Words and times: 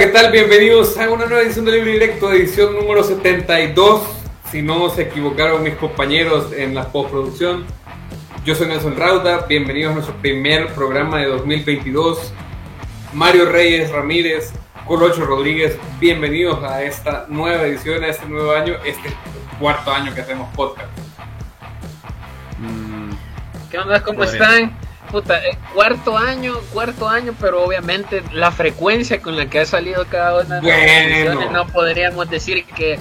¿qué 0.00 0.06
tal? 0.06 0.32
Bienvenidos 0.32 0.96
a 0.96 1.10
una 1.10 1.26
nueva 1.26 1.42
edición 1.42 1.66
de 1.66 1.72
Libre 1.72 1.92
Directo, 1.92 2.32
edición 2.32 2.74
número 2.74 3.04
72. 3.04 4.00
Si 4.50 4.62
no 4.62 4.88
se 4.88 5.02
equivocaron 5.02 5.62
mis 5.62 5.74
compañeros 5.74 6.54
en 6.54 6.74
la 6.74 6.90
postproducción, 6.90 7.66
yo 8.42 8.54
soy 8.54 8.68
Nelson 8.68 8.96
Rauda. 8.96 9.44
Bienvenidos 9.46 9.90
a 9.90 9.94
nuestro 9.96 10.16
primer 10.16 10.68
programa 10.68 11.18
de 11.18 11.26
2022. 11.26 12.32
Mario 13.12 13.44
Reyes 13.52 13.90
Ramírez, 13.90 14.54
Colocho 14.86 15.26
Rodríguez, 15.26 15.76
bienvenidos 16.00 16.64
a 16.64 16.82
esta 16.82 17.26
nueva 17.28 17.64
edición, 17.64 18.02
a 18.02 18.06
este 18.06 18.24
nuevo 18.24 18.52
año, 18.52 18.76
este 18.86 19.10
cuarto 19.58 19.92
año 19.92 20.14
que 20.14 20.22
hacemos 20.22 20.48
podcast. 20.56 20.88
¿Qué 23.70 23.76
onda? 23.76 24.02
¿Cómo 24.02 24.24
están? 24.24 24.79
Puta, 25.10 25.38
eh, 25.44 25.58
cuarto 25.74 26.16
año, 26.16 26.54
cuarto 26.72 27.08
año, 27.08 27.34
pero 27.40 27.64
obviamente 27.64 28.22
la 28.32 28.50
frecuencia 28.52 29.20
con 29.20 29.36
la 29.36 29.46
que 29.46 29.60
ha 29.60 29.66
salido 29.66 30.06
cada 30.08 30.40
una 30.42 30.60
de 30.60 30.62
las 30.68 30.76
Bueno. 30.76 31.14
ediciones 31.16 31.50
no 31.50 31.66
podríamos 31.66 32.30
decir 32.30 32.64
que, 32.64 32.98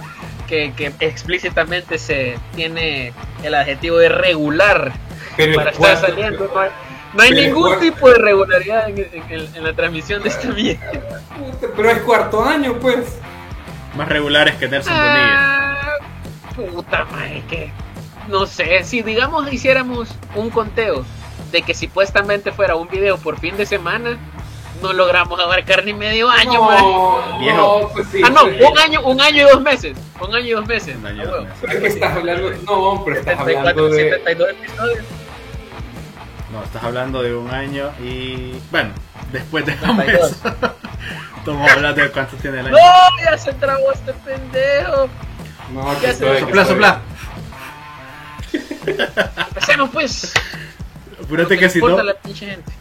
que, 0.48 0.74
que 0.74 0.92
explícitamente 1.02 2.00
se 2.00 2.38
tiene 2.56 3.14
el 3.44 3.54
adjetivo 3.54 3.98
de 3.98 4.10
regular 4.10 4.92
Pero 5.38 5.54
para 5.56 5.70
estar 5.72 5.80
cuarto- 6.00 6.08
saliendo. 6.08 6.52
No 6.52 6.60
hay, 6.62 6.70
no 7.14 7.22
hay 7.24 7.30
pero 7.30 7.42
ningún 7.44 7.64
cuarto- 7.64 7.80
tipo 7.82 8.10
de 8.10 8.16
regularidad 8.16 8.90
en, 8.90 8.98
en- 9.00 9.24
en- 9.30 9.56
en 9.56 9.64
la 9.64 9.74
transmisión 9.74 10.24
de 10.24 10.30
esta 10.30 10.48
mierda. 10.50 10.92
Puta, 11.38 11.68
Pero 11.76 11.90
es 11.92 12.00
cuarto 12.02 12.44
año, 12.44 12.74
pues. 12.82 13.20
Más 13.96 14.10
regulares 14.10 14.56
que 14.56 14.68
Nelson 14.68 14.94
Bonilla. 14.94 15.36
Ah, 15.36 15.92
puta 16.56 17.06
madre, 17.06 17.44
que 17.50 17.72
no 18.28 18.46
sé, 18.48 18.84
si 18.84 19.02
digamos 19.04 19.52
hiciéramos 19.54 20.10
un 20.36 20.50
conteo 20.50 21.06
de 21.52 21.62
que 21.62 21.74
supuestamente 21.74 22.52
fuera 22.52 22.76
un 22.76 22.88
video 22.88 23.18
por 23.18 23.40
fin 23.40 23.58
de 23.58 23.66
semana, 23.66 24.18
no 24.82 24.94
logramos 24.94 25.40
abarcar 25.40 25.84
ni 25.84 25.94
medio 25.94 26.30
año, 26.30 26.64
man. 26.64 26.78
no, 26.82 27.82
no, 27.82 27.90
pues 27.90 28.08
sí. 28.12 28.22
Ah, 28.24 28.30
no, 28.30 28.44
un 28.46 28.78
año, 28.80 29.02
un 29.02 29.20
año 29.22 29.48
y 29.48 29.50
dos 29.52 29.62
meses. 29.62 29.98
Un 30.22 30.34
año 30.36 30.46
y 30.46 30.52
dos 30.52 30.66
meses. 30.68 30.96
Un 30.96 31.06
año 31.08 31.24
y 31.24 31.26
Ah, 31.26 31.30
dos 31.32 31.44
meses. 31.44 31.58
Pero 31.62 31.80
que 31.82 31.88
estás 31.88 32.16
hablando, 32.16 32.50
no, 32.66 33.02
pero 33.06 33.20
estás 33.20 33.38
74, 33.38 33.50
hablando 33.60 33.90
de... 33.90 34.04
72 34.12 34.50
episodios. 34.50 35.06
No, 36.52 36.64
estás 36.64 36.84
hablando 36.84 37.22
de 37.22 37.36
un 37.36 37.52
año 37.52 37.92
y. 38.04 38.54
Bueno, 38.72 38.90
después 39.32 39.66
72. 39.66 40.32
eso. 40.32 40.56
Estamos 41.38 41.72
hablando 41.72 42.02
de 42.02 42.12
cuánto 42.12 42.36
tiene 42.38 42.60
el 42.60 42.66
año. 42.68 42.76
¡No! 42.78 43.24
Ya 43.24 43.38
se 43.38 43.54
trabó 43.54 43.92
este 43.92 44.14
pendejo. 44.14 45.08
No, 45.74 46.02
Ya 46.02 46.14
se- 46.14 46.40
Sopla, 46.40 46.66
sopla. 46.66 47.02
Empecemos 49.48 49.90
pues. 49.92 50.34
Apúrate 51.24 51.56
No 51.56 51.60
que 51.60 51.70
si 51.70 51.80
no. 51.80 51.86
importa 51.90 52.04
la 52.04 52.14
pinche 52.16 52.46
gente. 52.46 52.72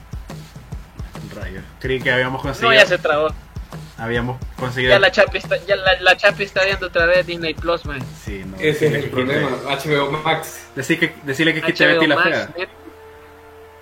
Rayo. 1.34 1.60
Creí 1.80 2.00
que 2.00 2.10
habíamos 2.10 2.42
No, 2.42 2.48
conseguido. 2.50 2.72
ya 2.74 2.86
se 2.86 2.98
trabó. 2.98 3.28
Habíamos 3.98 4.38
conseguido. 4.56 4.92
Ya 4.92 4.98
la 5.00 5.10
Chapi 5.10 5.38
está, 5.38 5.56
ya 5.66 5.76
la, 5.76 6.00
la 6.00 6.16
Chapi 6.16 6.44
está 6.44 6.64
viendo 6.64 6.86
otra 6.86 7.06
vez 7.06 7.26
Disney 7.26 7.54
Plus, 7.54 7.84
man. 7.84 7.98
Sí, 8.24 8.44
no. 8.46 8.56
Ese 8.58 8.86
es 8.86 8.94
el 8.94 9.02
que 9.02 9.08
problema, 9.08 9.48
quite- 9.48 9.90
HBO 9.90 10.10
Max. 10.12 10.66
Decir 10.76 11.00
que, 11.00 11.12
decirle 11.24 11.52
que 11.54 11.62
quite 11.62 11.86
Betty 11.86 12.06
la 12.06 12.14
Max, 12.14 12.48
fea. 12.54 12.68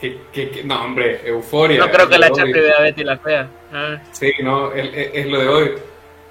Que, 0.01 0.21
que- 0.33 0.63
no, 0.65 0.83
hombre, 0.85 1.21
euforia. 1.27 1.79
No 1.79 1.91
creo 1.91 2.09
que 2.09 2.19
la 2.19 2.31
Chapi 2.31 2.53
vea 2.53 2.81
Betty 2.81 3.05
la 3.05 3.19
fea. 3.19 3.49
Ah. 3.73 3.99
Sí, 4.13 4.33
no, 4.43 4.73
es, 4.73 4.87
es- 4.95 5.11
es 5.15 5.27
lo 5.27 5.41
de 5.41 5.49
hoy. 5.49 5.73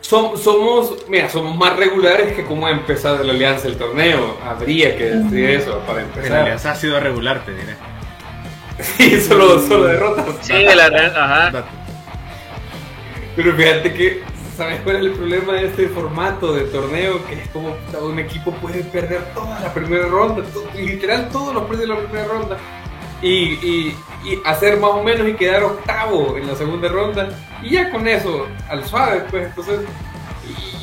Som- 0.02 0.38
somos, 0.38 1.08
mira, 1.10 1.30
somos 1.30 1.56
más 1.56 1.76
regulares 1.78 2.34
que 2.34 2.44
cómo 2.44 2.68
ha 2.68 2.72
empezado 2.72 3.24
la 3.24 3.34
alianza 3.34 3.68
el 3.68 3.76
torneo. 3.78 4.38
Habría 4.44 4.96
que 4.98 5.06
decir 5.06 5.50
eso 5.50 5.80
para 5.88 6.02
empezar. 6.02 6.32
realidad 6.32 6.66
ha 6.68 6.76
sido 6.76 7.00
regular, 7.00 7.44
te 7.46 7.54
diré. 7.54 7.76
Sí, 8.98 9.22
solo, 9.22 9.60
solo 9.66 9.86
derrotas. 9.86 10.26
Sí, 10.42 10.54
de 10.54 10.76
la 10.76 10.90
red, 10.90 11.16
ajá. 11.16 11.64
Pero 13.36 13.54
fíjate 13.56 13.94
que, 13.94 14.24
¿sabes 14.58 14.82
cuál 14.82 14.98
es 14.98 15.02
el 15.04 15.12
problema 15.12 15.54
de 15.54 15.66
este 15.68 15.88
formato 15.90 16.54
de 16.54 16.62
torneo? 16.66 17.26
Que 17.26 17.42
es 17.42 17.50
como 17.50 17.76
un 18.02 18.20
equipo 18.20 18.52
puede 18.54 18.84
perder 18.84 19.24
toda 19.34 19.60
la 19.60 19.74
primera 19.74 20.08
ronda, 20.08 20.44
to- 20.54 20.68
literal 20.76 21.30
todos 21.30 21.54
los 21.54 21.64
partidos 21.64 21.88
de 21.90 21.96
la 21.96 22.00
primera 22.10 22.28
ronda. 22.28 22.58
Y, 23.22 23.30
y- 23.30 23.96
y 24.26 24.40
hacer 24.46 24.78
más 24.78 24.92
o 24.92 25.04
menos 25.04 25.28
y 25.28 25.34
quedar 25.34 25.64
octavo 25.64 26.36
en 26.38 26.48
la 26.48 26.56
segunda 26.56 26.90
ronda. 26.90 27.30
Y 27.64 27.72
ya 27.72 27.90
con 27.92 28.08
eso, 28.08 28.48
al 28.70 28.84
suave, 28.86 29.24
pues 29.32 29.46
entonces 29.48 29.82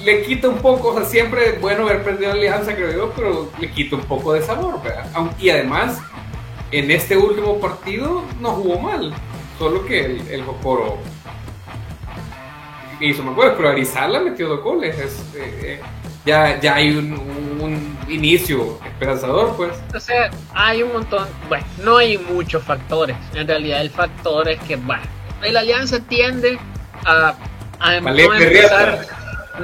le 0.04 0.22
quita 0.22 0.48
un 0.48 0.58
poco, 0.58 0.88
o 0.88 0.96
sea, 0.98 1.04
siempre 1.04 1.50
es 1.50 1.60
bueno 1.60 1.82
haber 1.86 2.02
perdido 2.02 2.28
la 2.32 2.38
alianza, 2.38 2.74
creo 2.74 2.92
yo, 2.92 3.12
pero 3.14 3.50
le 3.60 3.70
quita 3.70 3.96
un 3.96 4.02
poco 4.02 4.32
de 4.32 4.42
sabor, 4.42 4.82
¿verdad? 4.82 5.04
Y 5.38 5.50
además, 5.50 6.00
en 6.72 6.90
este 6.90 7.16
último 7.16 7.60
partido 7.60 8.22
no 8.40 8.50
jugó 8.52 8.80
mal, 8.80 9.14
solo 9.58 9.84
que 9.84 10.04
el, 10.04 10.28
el 10.28 10.42
Jocoro 10.44 10.98
hizo 13.00 13.22
más 13.22 13.34
goles, 13.34 13.54
pero 13.56 13.68
Arizala 13.68 14.20
metió 14.20 14.48
dos 14.48 14.62
goles. 14.62 14.98
es, 14.98 15.20
eh, 15.34 15.58
eh, 15.62 15.80
ya, 16.24 16.60
ya 16.60 16.76
hay 16.76 16.96
un, 16.96 17.12
un 17.60 17.98
inicio 18.08 18.78
esperanzador, 18.84 19.56
pues. 19.56 19.72
O 19.94 20.00
sea, 20.00 20.30
hay 20.54 20.82
un 20.82 20.92
montón, 20.92 21.26
bueno, 21.48 21.64
no 21.82 21.96
hay 21.96 22.18
muchos 22.18 22.62
factores. 22.62 23.16
En 23.34 23.46
realidad 23.46 23.80
el 23.80 23.90
factor 23.90 24.48
es 24.48 24.60
que, 24.60 24.76
bueno, 24.76 25.02
la 25.42 25.60
alianza 25.60 26.00
tiende 26.00 26.58
a, 27.04 27.34
a 27.80 28.00
no 28.00 28.04
Valer 28.04 28.30
empezar, 28.40 29.06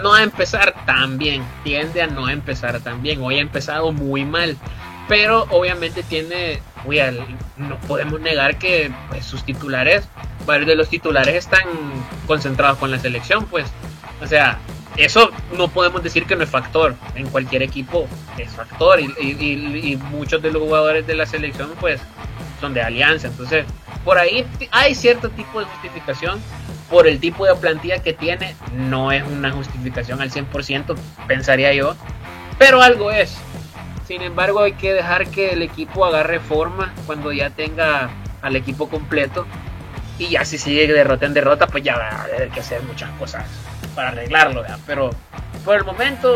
no 0.02 0.14
a 0.14 0.22
empezar 0.22 0.74
tan 0.84 1.18
bien, 1.18 1.44
tiende 1.62 2.02
a 2.02 2.06
no 2.08 2.28
empezar 2.28 2.80
tan 2.80 3.02
bien. 3.02 3.22
Hoy 3.22 3.38
ha 3.38 3.42
empezado 3.42 3.92
muy 3.92 4.24
mal, 4.24 4.56
pero 5.06 5.46
obviamente 5.50 6.02
tiene, 6.02 6.60
uy, 6.84 7.00
no 7.56 7.76
podemos 7.86 8.20
negar 8.20 8.58
que 8.58 8.90
pues, 9.08 9.24
sus 9.24 9.44
titulares, 9.44 10.08
varios 10.46 10.66
de 10.68 10.74
los 10.76 10.88
titulares 10.88 11.34
están 11.34 11.62
concentrados 12.26 12.78
con 12.78 12.90
la 12.90 12.98
selección, 12.98 13.44
pues, 13.46 13.66
o 14.22 14.26
sea, 14.26 14.58
eso 14.96 15.30
no 15.56 15.68
podemos 15.68 16.02
decir 16.02 16.24
que 16.26 16.34
no 16.34 16.42
es 16.42 16.50
factor. 16.50 16.96
En 17.14 17.28
cualquier 17.28 17.62
equipo 17.62 18.08
es 18.36 18.50
factor. 18.50 18.98
Y, 19.00 19.04
y- 19.20 19.92
y- 19.92 19.96
muchos 19.96 20.42
de 20.42 20.50
los 20.50 20.60
jugadores 20.60 21.06
de 21.06 21.14
la 21.14 21.24
selección, 21.24 21.70
pues, 21.78 22.00
son 22.60 22.74
de 22.74 22.82
alianza. 22.82 23.28
Entonces, 23.28 23.64
por 24.04 24.18
ahí 24.18 24.44
hay 24.72 24.96
cierto 24.96 25.30
tipo 25.30 25.60
de 25.60 25.66
justificación. 25.66 26.40
Por 26.90 27.06
el 27.06 27.20
tipo 27.20 27.44
de 27.46 27.54
plantilla 27.54 28.02
que 28.02 28.12
tiene, 28.12 28.56
no 28.74 29.12
es 29.12 29.22
una 29.22 29.52
justificación 29.52 30.20
al 30.20 30.30
100%, 30.32 30.96
pensaría 31.28 31.72
yo. 31.74 31.94
Pero 32.58 32.82
algo 32.82 33.12
es. 33.12 33.36
Sin 34.08 34.22
embargo, 34.22 34.60
hay 34.60 34.72
que 34.72 34.94
dejar 34.94 35.26
que 35.28 35.50
el 35.50 35.60
equipo 35.60 36.06
agarre 36.06 36.40
forma 36.40 36.94
cuando 37.06 37.30
ya 37.30 37.50
tenga 37.50 38.08
al 38.40 38.56
equipo 38.56 38.88
completo. 38.88 39.46
Y 40.18 40.28
ya 40.30 40.46
si 40.46 40.56
sigue 40.56 40.86
de 40.86 40.94
derrota 40.94 41.26
en 41.26 41.34
derrota, 41.34 41.66
pues 41.66 41.84
ya 41.84 41.96
va 41.98 42.08
a 42.08 42.22
haber 42.24 42.48
que 42.48 42.60
hacer 42.60 42.80
muchas 42.82 43.10
cosas 43.18 43.44
para 43.94 44.08
arreglarlo, 44.08 44.62
¿verdad? 44.62 44.78
Pero 44.86 45.10
por 45.62 45.76
el 45.76 45.84
momento 45.84 46.34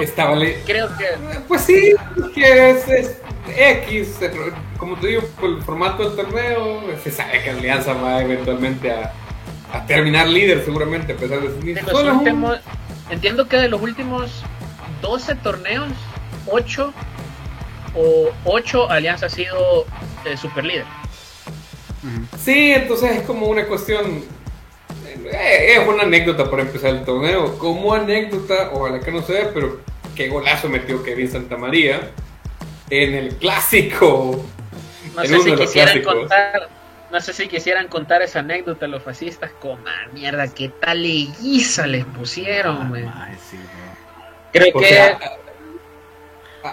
creo 0.66 0.88
que 0.98 1.06
Pues 1.48 1.62
sí, 1.62 1.94
que 2.34 2.70
es, 2.70 2.88
es 2.88 3.16
X, 3.56 4.18
como 4.76 4.96
te 4.96 5.06
digo, 5.06 5.22
por 5.40 5.48
el 5.48 5.62
formato 5.62 6.02
del 6.10 6.14
torneo, 6.14 6.82
se 7.02 7.10
sabe 7.10 7.42
que 7.42 7.50
Alianza 7.50 7.94
va 7.94 8.20
eventualmente 8.20 8.92
a, 8.92 9.12
a 9.72 9.86
terminar 9.86 10.28
líder 10.28 10.62
seguramente 10.62 11.14
a 11.14 11.16
pesar 11.16 11.40
de 11.40 11.72
es 11.72 11.92
un- 11.92 12.18
últimos, 12.18 12.58
entiendo 13.10 13.48
que 13.48 13.56
de 13.56 13.68
los 13.68 13.80
últimos 13.80 14.42
12 15.00 15.34
torneos, 15.36 15.88
8 16.46 16.92
o 17.94 18.30
8 18.44 18.90
Alianza 18.90 19.26
ha 19.26 19.30
sido 19.30 19.86
eh, 20.24 20.36
super 20.36 20.64
líder. 20.64 20.84
Sí, 22.38 22.72
entonces 22.72 23.18
es 23.18 23.22
como 23.22 23.46
una 23.46 23.64
cuestión. 23.66 24.24
eh, 25.24 25.74
Es 25.78 25.86
una 25.86 26.02
anécdota 26.02 26.50
para 26.50 26.62
empezar 26.62 26.90
el 26.90 27.04
torneo. 27.04 27.56
Como 27.58 27.94
anécdota, 27.94 28.70
ojalá 28.72 29.00
que 29.00 29.12
no 29.12 29.22
sea, 29.22 29.50
pero 29.54 29.80
qué 30.16 30.28
golazo 30.28 30.68
metió 30.68 31.02
Kevin 31.02 31.30
Santamaría 31.30 32.10
en 32.90 33.14
el 33.14 33.36
clásico. 33.36 34.44
No 35.14 35.22
sé 35.24 35.40
si 35.40 35.54
quisieran 35.54 35.92
clásicos. 36.00 36.14
contar, 36.14 36.68
no 37.10 37.20
sé 37.20 37.32
si 37.34 37.46
quisieran 37.46 37.86
contar 37.88 38.22
esa 38.22 38.40
anécdota 38.40 38.86
los 38.88 39.02
fascistas, 39.02 39.50
como 39.60 39.78
ah, 39.86 40.08
mierda, 40.12 40.48
qué 40.48 40.70
tal 40.70 41.02
guisa 41.02 41.86
les 41.86 42.04
pusieron, 42.06 42.90
man. 42.90 43.12
Ay, 43.14 43.36
sí, 43.50 43.56
no. 43.58 44.22
Creo 44.52 44.74
O 44.74 44.80
que 44.80 44.88
sea, 44.88 45.18
a- 45.22 45.41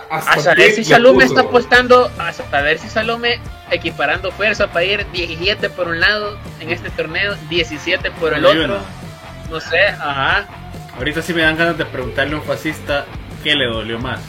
hasta 0.09 0.31
a 0.31 0.39
saber 0.39 0.71
si 0.71 0.83
Salome 0.83 1.23
puso. 1.25 1.35
está 1.35 1.41
apostando, 1.47 2.11
a 2.19 2.31
saber 2.33 2.77
si 2.79 2.89
Salome 2.89 3.39
equiparando 3.71 4.31
fuerza 4.31 4.67
para 4.67 4.85
ir 4.85 5.05
17 5.11 5.69
por 5.71 5.87
un 5.87 5.99
lado 5.99 6.37
en 6.59 6.71
este 6.71 6.89
torneo, 6.89 7.35
17 7.49 8.11
por 8.11 8.33
el 8.33 8.45
otro. 8.45 8.79
no. 9.49 9.59
Sé, 9.59 9.87
ajá. 9.87 10.45
Ahorita 10.97 11.21
sí 11.23 11.33
me 11.33 11.41
dan 11.41 11.57
ganas 11.57 11.77
de 11.77 11.85
preguntarle 11.85 12.35
a 12.35 12.37
un 12.37 12.43
fascista 12.43 13.05
qué 13.43 13.55
le 13.55 13.65
dolió 13.65 13.97
más. 13.99 14.19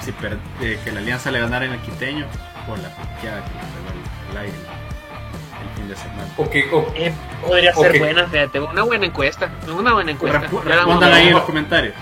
Si 0.00 0.10
per- 0.12 0.38
eh, 0.60 0.78
que 0.84 0.90
la 0.92 1.00
alianza 1.00 1.30
le 1.30 1.38
ganara 1.40 1.64
en 1.66 1.72
el 1.72 1.80
quiteño 1.80 2.26
o 2.68 2.76
la 2.76 2.88
piqueada 2.88 3.44
que 3.44 3.50
le 3.50 3.60
pegó 3.60 3.90
el, 3.92 4.30
el 4.32 4.36
aire 4.38 4.56
el 4.56 5.76
fin 5.76 5.88
de 5.88 5.96
semana. 5.96 6.28
O 6.36 6.50
que- 6.50 6.68
o- 6.72 6.92
Eh, 6.96 7.12
podría 7.46 7.72
ser 7.74 7.98
buena, 7.98 8.26
fíjate, 8.26 8.60
una 8.60 8.82
buena 8.82 9.06
encuesta, 9.06 9.50
una 9.68 9.92
buena 9.94 10.10
encuesta. 10.10 10.40
Resp- 10.42 10.62
Respondan 10.64 11.12
ahí 11.12 11.28
en 11.28 11.34
los 11.34 11.42
comentarios. 11.44 11.94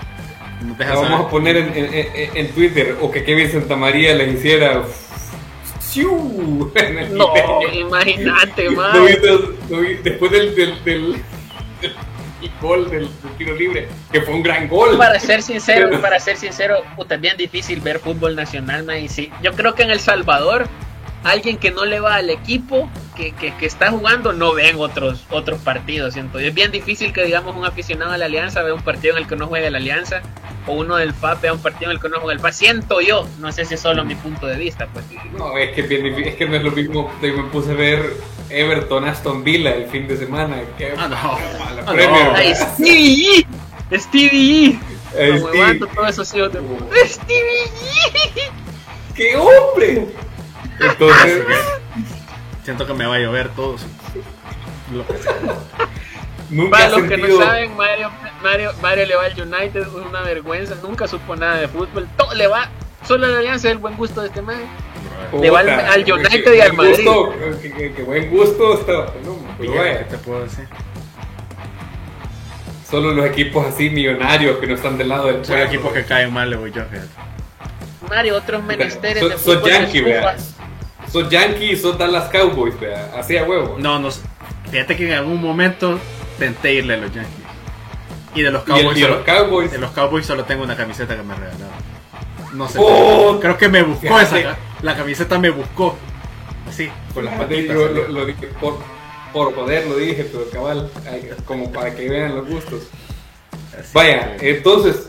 La 0.79 0.93
vamos 0.95 1.25
a 1.25 1.29
poner 1.29 1.57
en, 1.57 1.67
en- 1.75 1.93
en- 1.93 2.37
en 2.37 2.51
Twitter. 2.53 2.97
O 3.01 3.11
que 3.11 3.23
Kevin 3.23 3.51
Santamaría 3.51 4.13
les 4.15 4.35
hiciera. 4.35 4.83
¡Siu! 5.79 6.71
en 6.75 6.97
el 6.99 7.13
No, 7.17 7.31
imagínate, 7.73 8.65
¿No 8.65 8.71
man. 8.81 9.05
después 10.03 10.31
del, 10.31 10.55
del, 10.55 10.83
del- 10.83 11.23
gol 12.61 12.89
del, 12.89 13.07
del 13.07 13.33
tiro 13.37 13.55
libre, 13.55 13.87
que 14.11 14.21
fue 14.21 14.33
un 14.33 14.43
gran 14.43 14.67
gol. 14.67 14.97
Para 14.97 15.19
ser 15.19 15.41
sincero, 15.41 15.89
para 16.01 16.19
ser 16.19 16.37
sincero, 16.37 16.83
puta, 16.95 17.15
es 17.15 17.21
bien 17.21 17.37
difícil 17.37 17.79
ver 17.81 17.99
fútbol 17.99 18.35
nacional, 18.35 18.83
man, 18.83 18.97
y 18.99 19.09
sí, 19.09 19.31
yo 19.41 19.53
creo 19.53 19.73
que 19.73 19.83
en 19.83 19.89
El 19.91 19.99
Salvador 19.99 20.67
alguien 21.25 21.57
que 21.57 21.71
no 21.71 21.83
le 21.85 21.99
va 21.99 22.15
al 22.15 22.29
equipo 22.29 22.89
que, 23.15 23.31
que, 23.33 23.53
que 23.55 23.65
está 23.65 23.91
jugando 23.91 24.31
no 24.33 24.53
ven 24.53 24.75
otros 24.77 25.25
otros 25.29 25.59
partidos, 25.59 26.13
siento. 26.13 26.39
yo. 26.39 26.47
Es 26.47 26.53
bien 26.53 26.71
difícil 26.71 27.11
que 27.13 27.23
digamos 27.25 27.55
un 27.55 27.65
aficionado 27.65 28.11
a 28.13 28.17
la 28.17 28.25
Alianza 28.25 28.61
vea 28.61 28.73
un 28.73 28.81
partido 28.81 29.15
en 29.17 29.23
el 29.23 29.27
que 29.27 29.35
no 29.35 29.47
juegue 29.47 29.69
la 29.71 29.77
Alianza 29.79 30.21
o 30.67 30.73
uno 30.73 30.95
del 30.95 31.13
FAP 31.13 31.41
vea 31.41 31.53
un 31.53 31.59
partido 31.61 31.91
en 31.91 31.97
el 31.97 32.01
que 32.01 32.09
no 32.09 32.19
juegue 32.19 32.33
el 32.35 32.39
FAP. 32.39 32.51
Siento 32.53 33.01
yo, 33.01 33.27
no 33.39 33.51
sé 33.51 33.65
si 33.65 33.73
es 33.75 33.79
solo 33.81 34.03
mi 34.05 34.15
punto 34.15 34.47
de 34.47 34.57
vista, 34.57 34.87
pues. 34.93 35.05
No, 35.37 35.57
es 35.57 35.71
que, 35.73 35.81
es 35.81 35.89
bien 35.89 36.03
difícil, 36.03 36.27
es 36.29 36.35
que 36.35 36.45
no 36.47 36.55
es 36.55 36.63
lo 36.63 36.71
mismo. 36.71 37.11
Yo 37.21 37.33
me 37.35 37.43
puse 37.49 37.71
a 37.71 37.75
ver 37.75 38.13
Everton 38.49 39.05
Aston 39.05 39.43
Villa 39.43 39.71
el 39.75 39.85
fin 39.87 40.07
de 40.07 40.17
semana. 40.17 40.57
Ah, 40.97 41.07
no. 41.07 41.15
mala 41.65 41.83
Ah, 41.85 41.91
Premier. 41.93 42.25
no. 42.25 42.35
Ay, 42.35 42.53
Stevie 42.55 43.45
E. 43.91 43.99
Stevie 43.99 44.67
E. 44.67 44.79
Eh, 45.17 45.33
aguanto 45.33 45.87
todo 45.87 46.05
eso 46.07 46.25
sí, 46.25 46.41
otra- 46.41 46.61
Stevie 47.07 47.63
E. 48.35 48.51
¡Qué 49.15 49.35
hombre! 49.37 50.07
Entonces, 50.79 51.43
Siento 52.63 52.87
que 52.87 52.93
me 52.95 53.05
va 53.05 53.15
a 53.15 53.19
llover 53.19 53.49
todo. 53.49 53.75
Lo 54.93 55.05
que 55.05 55.17
sea. 55.17 55.33
nunca 56.49 56.71
Para 56.71 56.89
los 56.89 57.03
que 57.03 57.17
no 57.17 57.37
saben, 57.37 57.75
Mario, 57.77 58.09
Mario, 58.41 58.71
Mario 58.81 59.05
le 59.05 59.15
va 59.15 59.25
al 59.25 59.39
United, 59.39 59.81
es 59.81 59.87
una 59.87 60.21
vergüenza, 60.21 60.75
nunca 60.81 61.07
supo 61.07 61.35
nada 61.35 61.57
de 61.57 61.67
fútbol, 61.67 62.07
todo 62.17 62.33
le 62.33 62.47
va, 62.47 62.69
solo 63.07 63.27
la 63.27 63.37
alianza 63.39 63.67
es 63.67 63.73
el 63.73 63.77
buen 63.77 63.95
gusto 63.97 64.21
de 64.21 64.27
este 64.27 64.41
man. 64.41 64.57
Le 65.39 65.49
va 65.51 65.59
al- 65.59 66.03
United 66.11 66.53
y 66.53 66.59
al 66.61 66.73
Madrid. 66.73 67.05
gusto, 67.05 67.33
qué 67.61 68.03
buen 68.03 68.29
gusto 68.31 68.79
está. 68.79 68.93
No, 69.23 69.37
pero 69.59 69.73
¿Qué 69.73 70.05
te 70.09 70.17
puedo 70.17 70.43
decir? 70.43 70.67
solo 72.89 73.13
los 73.13 73.25
equipos 73.25 73.65
así 73.65 73.89
millonarios 73.89 74.57
que 74.57 74.67
no 74.67 74.75
están 74.75 74.97
del 74.97 75.09
lado 75.09 75.27
del 75.27 75.37
Son 75.45 75.55
pueblo. 75.55 75.65
equipos 75.65 75.93
que 75.93 76.03
caen 76.05 76.31
mal, 76.33 76.49
le 76.49 76.55
voy 76.55 76.71
yo, 76.71 76.83
fíjate. 76.85 77.09
Mario, 78.09 78.37
otros 78.37 78.63
menesteres 78.63 79.23
de 79.45 79.61
yankee. 79.69 80.03
Sos 81.21 81.29
Yankee 81.29 81.71
y 81.71 81.77
sos 81.77 81.97
Dallas 81.97 82.29
Cowboys, 82.29 82.77
vea. 82.79 83.11
Así 83.17 83.37
a 83.37 83.43
huevo. 83.45 83.77
No, 83.79 83.99
no 83.99 84.11
sé. 84.11 84.21
Fíjate 84.69 84.97
que 84.97 85.07
en 85.07 85.13
algún 85.13 85.41
momento 85.41 85.97
tenté 86.37 86.73
irle 86.73 86.95
a 86.95 86.97
los 86.97 87.13
Yankees. 87.13 87.45
Y 88.33 88.41
de 88.41 88.51
los 88.51 88.63
y 88.67 88.71
el, 88.71 88.77
Cowboys, 88.81 88.97
y 88.97 89.01
solo, 89.01 89.15
los 89.15 89.25
Cowboys. 89.25 89.71
de 89.71 89.77
los 89.77 89.91
Cowboys 89.91 90.25
solo 90.25 90.43
tengo 90.43 90.63
una 90.65 90.75
camiseta 90.75 91.15
que 91.15 91.23
me 91.23 91.33
regalaron. 91.35 91.69
No 92.53 92.67
sé. 92.67 92.79
Oh, 92.81 93.39
creo 93.39 93.57
que 93.57 93.69
me 93.69 93.81
buscó 93.81 94.01
fíjate. 94.17 94.39
esa. 94.41 94.57
La 94.81 94.95
camiseta 94.97 95.39
me 95.39 95.51
buscó. 95.51 95.97
Así, 96.67 96.89
con 97.13 97.23
las 97.23 97.35
patitas. 97.35 97.75
yo 97.75 97.87
lo, 97.87 98.07
lo 98.09 98.25
dije 98.25 98.47
por, 98.59 98.77
por 99.31 99.55
joder, 99.55 99.87
lo 99.87 99.95
dije, 99.95 100.25
pero 100.29 100.49
cabal, 100.49 100.91
como 101.45 101.71
para 101.71 101.95
que 101.95 102.09
vean 102.09 102.35
los 102.35 102.45
gustos. 102.47 102.87
Así 103.71 103.89
Vaya, 103.93 104.35
que- 104.35 104.57
entonces, 104.57 105.05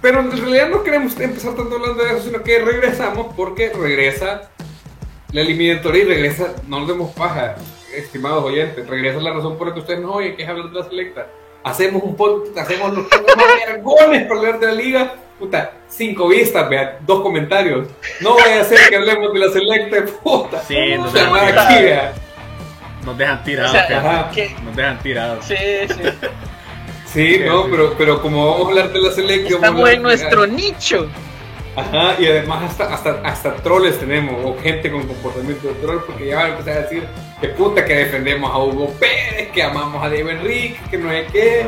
pero 0.00 0.20
en 0.20 0.30
realidad 0.30 0.70
no 0.70 0.82
queremos 0.82 1.18
empezar 1.20 1.54
tanto 1.54 1.74
hablando 1.74 2.02
de 2.02 2.12
eso, 2.12 2.22
sino 2.22 2.42
que 2.42 2.58
regresamos 2.60 3.34
porque 3.36 3.70
regresa 3.70 4.48
la 5.32 5.40
eliminatoria 5.40 6.02
y 6.02 6.06
regresa, 6.06 6.54
no 6.66 6.80
nos 6.80 6.88
demos 6.88 7.12
paja, 7.14 7.56
estimados 7.94 8.44
oyentes, 8.44 8.86
regresa 8.86 9.20
la 9.20 9.32
razón 9.32 9.56
por 9.58 9.68
la 9.68 9.74
que 9.74 9.80
ustedes 9.80 10.00
nos 10.00 10.14
oyen, 10.14 10.36
que 10.36 10.42
es 10.42 10.48
hablar 10.48 10.70
de 10.70 10.80
la 10.80 10.84
selecta. 10.88 11.26
Hacemos 11.64 12.02
un 12.02 12.16
podcast, 12.16 12.58
hacemos 12.58 12.94
los 12.94 13.04
más 13.04 13.46
vergones 13.66 14.26
para 14.26 14.40
hablar 14.40 14.60
de 14.60 14.66
la 14.66 14.72
liga. 14.72 15.14
Puta, 15.38 15.72
cinco 15.88 16.28
vistas, 16.28 16.68
vea, 16.70 16.98
dos 17.04 17.20
comentarios. 17.20 17.88
No 18.20 18.36
vaya 18.36 18.60
a 18.60 18.64
ser 18.64 18.78
que 18.88 18.96
hablemos 18.96 19.32
de 19.32 19.38
la 19.38 19.50
selecta, 19.50 20.04
puta. 20.22 20.62
Sí, 20.62 20.96
nos 20.96 21.12
dejan 21.12 21.68
tirados. 21.68 22.16
Nos 23.04 23.18
dejan 23.18 23.44
tirados. 23.44 23.70
O 23.70 23.86
sea, 23.86 24.32
Nos 24.64 24.76
dejan 24.76 24.98
tirados. 25.00 25.44
Sí, 25.44 25.56
sí. 25.88 26.02
Sí, 27.06 27.40
no, 27.44 27.66
pero, 27.70 27.94
pero 27.96 28.20
como 28.20 28.50
vamos 28.50 28.66
a 28.66 28.68
hablar 28.70 28.92
de 28.92 29.00
la 29.00 29.10
selecta, 29.10 29.54
Estamos 29.54 29.88
en 29.90 30.02
nuestro 30.02 30.46
nicho. 30.46 31.08
Ajá, 31.76 32.16
y 32.18 32.26
además 32.26 32.70
hasta, 32.70 32.92
hasta, 32.94 33.10
hasta 33.22 33.54
troles 33.56 33.98
tenemos, 34.00 34.34
o 34.44 34.56
gente 34.62 34.90
con 34.90 35.06
comportamiento 35.06 35.68
de 35.68 35.74
troll, 35.74 35.98
porque 36.06 36.26
ya 36.28 36.36
van 36.36 36.46
a 36.46 36.48
empezar 36.50 36.78
a 36.78 36.80
decir 36.82 37.06
que 37.40 37.48
puta 37.48 37.84
que 37.84 37.94
defendemos 37.94 38.50
a 38.50 38.58
Hugo 38.58 38.90
Pérez, 38.98 39.50
que 39.52 39.62
amamos 39.62 40.02
a 40.02 40.08
Diego 40.08 40.30
Enrique, 40.30 40.78
que 40.90 40.96
no 40.98 41.10
sé 41.10 41.26
qué. 41.32 41.66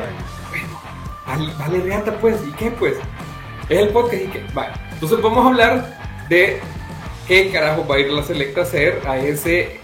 Vale, 1.27 1.53
vale 1.59 1.81
reata 1.83 2.13
pues, 2.21 2.37
¿y 2.49 2.53
qué 2.53 2.71
pues? 2.71 2.95
Es 3.69 3.79
el 3.79 3.89
podcast 3.91 4.23
y 4.23 4.27
qué. 4.29 4.43
Vale, 4.55 4.73
entonces 4.93 5.21
vamos 5.21 5.45
a 5.45 5.49
hablar 5.49 5.99
de 6.31 6.61
qué 7.27 7.51
carajo 7.51 7.87
va 7.87 7.97
a 7.97 7.99
ir 7.99 8.11
la 8.11 8.23
selecta 8.23 8.61
a 8.61 8.65
hacer 8.65 9.03
a 9.07 9.19
ese 9.19 9.79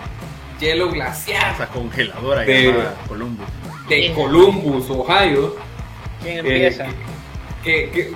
hielo 0.59 0.89
glaciar 0.91 1.53
Esa 1.55 1.69
congeladora 1.69 2.41
De- 2.43 2.63
llamada 2.73 2.95
Columbus. 3.07 3.47
de 3.91 4.13
Columbus, 4.15 4.89
Ohio. 4.89 5.57
¿Quién 6.23 6.37
Eh, 6.37 6.39
empieza? 6.39 6.87
que, 7.63 7.91
que- 7.91 8.13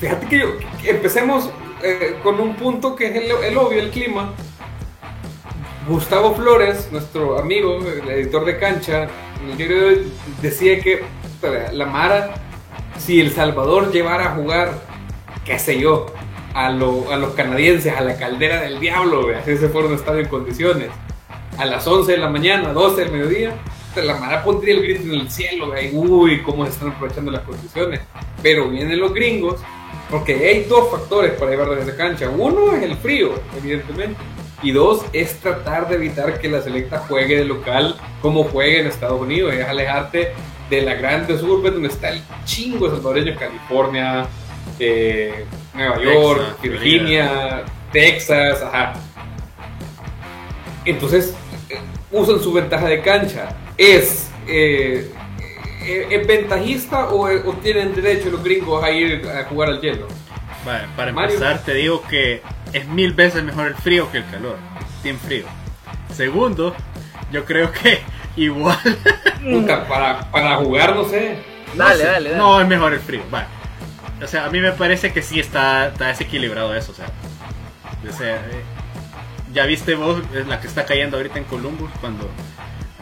fíjate 0.00 0.26
que, 0.26 0.38
yo- 0.40 0.54
empecemos 0.84 1.50
eh, 1.82 2.16
con 2.22 2.40
un 2.40 2.54
punto 2.56 2.94
que 2.96 3.06
es 3.06 3.16
el, 3.16 3.30
el 3.44 3.56
obvio, 3.58 3.80
el 3.80 3.90
clima. 3.90 4.32
Gustavo 5.88 6.34
Flores, 6.34 6.88
nuestro 6.90 7.38
amigo, 7.38 7.78
el 7.78 8.08
editor 8.10 8.44
de 8.44 8.58
cancha, 8.58 9.06
decía 10.42 10.80
que 10.80 11.04
la 11.72 11.86
Mara, 11.86 12.34
si 12.98 13.20
El 13.20 13.30
Salvador 13.30 13.92
llevara 13.92 14.32
a 14.32 14.34
jugar, 14.34 14.72
qué 15.44 15.58
sé 15.60 15.78
yo, 15.78 16.06
a, 16.54 16.70
lo- 16.70 17.12
a 17.12 17.16
los 17.16 17.34
canadienses, 17.34 17.94
a 17.96 18.00
la 18.00 18.16
caldera 18.16 18.62
del 18.62 18.80
diablo, 18.80 19.22
güey, 19.24 19.36
así 19.36 19.56
se 19.58 19.68
fuera 19.68 19.86
un 19.86 19.94
estadio 19.94 20.20
en 20.22 20.28
condiciones, 20.28 20.88
a 21.56 21.64
las 21.66 21.86
11 21.86 22.12
de 22.12 22.18
la 22.18 22.30
mañana, 22.30 22.72
12 22.72 23.02
del 23.02 23.12
mediodía, 23.12 23.54
la 23.94 24.16
Mara 24.16 24.42
pondría 24.42 24.74
el 24.74 24.82
grito 24.82 25.02
en 25.02 25.12
el 25.12 25.30
cielo, 25.30 25.68
güey, 25.68 25.90
uy, 25.94 26.42
cómo 26.42 26.64
se 26.66 26.72
están 26.72 26.88
aprovechando 26.90 27.30
las 27.30 27.42
condiciones. 27.42 28.00
Pero 28.42 28.68
vienen 28.68 28.98
los 28.98 29.14
gringos, 29.14 29.60
porque 30.10 30.34
hay 30.34 30.64
dos 30.64 30.90
factores 30.90 31.32
para 31.32 31.50
llevarlos 31.50 31.78
a 31.78 31.82
esa 31.82 31.96
cancha. 31.96 32.28
Uno 32.28 32.74
es 32.74 32.82
el 32.82 32.96
frío, 32.96 33.34
evidentemente. 33.56 34.20
Y 34.62 34.72
dos 34.72 35.04
es 35.12 35.38
tratar 35.40 35.88
de 35.88 35.96
evitar 35.96 36.40
que 36.40 36.48
la 36.48 36.62
selecta 36.62 36.98
juegue 36.98 37.36
de 37.36 37.44
local 37.44 37.96
como 38.22 38.44
juegue 38.44 38.80
en 38.80 38.86
Estados 38.86 39.20
Unidos. 39.20 39.52
Es 39.54 39.66
alejarte 39.66 40.32
de 40.70 40.82
las 40.82 40.98
grandes 40.98 41.42
urbes 41.42 41.72
donde 41.72 41.88
está 41.88 42.10
el 42.10 42.22
chingo 42.44 42.88
salvadoreño, 42.88 43.36
California, 43.38 44.26
eh, 44.78 45.44
Nueva 45.74 46.02
York, 46.02 46.62
Virginia, 46.62 47.64
Texas, 47.92 48.62
ajá. 48.62 48.94
Entonces, 50.84 51.34
eh, 51.68 51.78
usan 52.10 52.40
su 52.40 52.52
ventaja 52.52 52.86
de 52.86 53.02
cancha. 53.02 53.48
¿Es, 53.76 54.30
eh, 54.46 55.10
¿es 55.86 56.26
ventajista 56.26 57.06
o, 57.08 57.24
o 57.26 57.52
tienen 57.54 57.94
derecho 57.94 58.30
los 58.30 58.42
gringos 58.42 58.82
a 58.82 58.90
ir 58.90 59.26
a 59.28 59.44
jugar 59.44 59.70
al 59.70 59.80
hielo? 59.80 60.06
Vale, 60.64 60.88
para 60.96 61.12
Mario. 61.12 61.34
empezar, 61.34 61.62
te 61.64 61.74
digo 61.74 62.02
que 62.08 62.42
es 62.72 62.86
mil 62.88 63.12
veces 63.12 63.44
mejor 63.44 63.68
el 63.68 63.74
frío 63.74 64.10
que 64.10 64.18
el 64.18 64.30
calor. 64.30 64.56
Team 65.02 65.18
frío. 65.18 65.46
Segundo, 66.12 66.74
yo 67.30 67.44
creo 67.44 67.70
que 67.72 68.00
igual. 68.36 68.78
Puta, 69.42 69.86
para, 69.86 70.30
para 70.30 70.56
jugar, 70.56 70.94
no 70.96 71.04
sé. 71.04 71.38
Dale, 71.74 71.94
no 71.94 71.96
sé, 72.00 72.06
dale, 72.06 72.30
dale. 72.30 72.36
No, 72.36 72.60
es 72.60 72.66
mejor 72.66 72.92
el 72.94 73.00
frío. 73.00 73.22
Vale. 73.30 73.46
O 74.22 74.26
sea, 74.26 74.46
a 74.46 74.50
mí 74.50 74.60
me 74.60 74.72
parece 74.72 75.12
que 75.12 75.22
sí 75.22 75.38
está, 75.38 75.88
está 75.88 76.08
desequilibrado 76.08 76.74
eso. 76.74 76.92
O 76.92 76.94
sea, 76.94 77.06
o 78.08 78.12
sea, 78.12 78.36
eh, 78.36 78.62
ya 79.52 79.66
viste 79.66 79.94
vos 79.94 80.22
la 80.46 80.60
que 80.60 80.66
está 80.66 80.84
cayendo 80.84 81.16
ahorita 81.16 81.38
en 81.38 81.44
Columbus 81.44 81.90
cuando. 82.00 82.28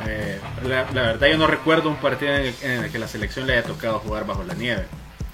Eh, 0.07 0.41
la, 0.65 0.85
verdad, 0.85 1.27
yo 1.29 1.39
no 1.39 1.47
recuerdo 1.47 1.89
un 1.89 1.97
partido 1.97 2.35
en 2.35 2.55
el, 2.63 2.91
que 2.91 2.99
la 2.99 3.09
selección 3.09 3.47
le 3.47 3.55
haya 3.55 3.63
tocado 3.63 3.99
jugar 3.99 4.27
bajo 4.27 4.43
la 4.45 4.55
nieve. 4.55 4.85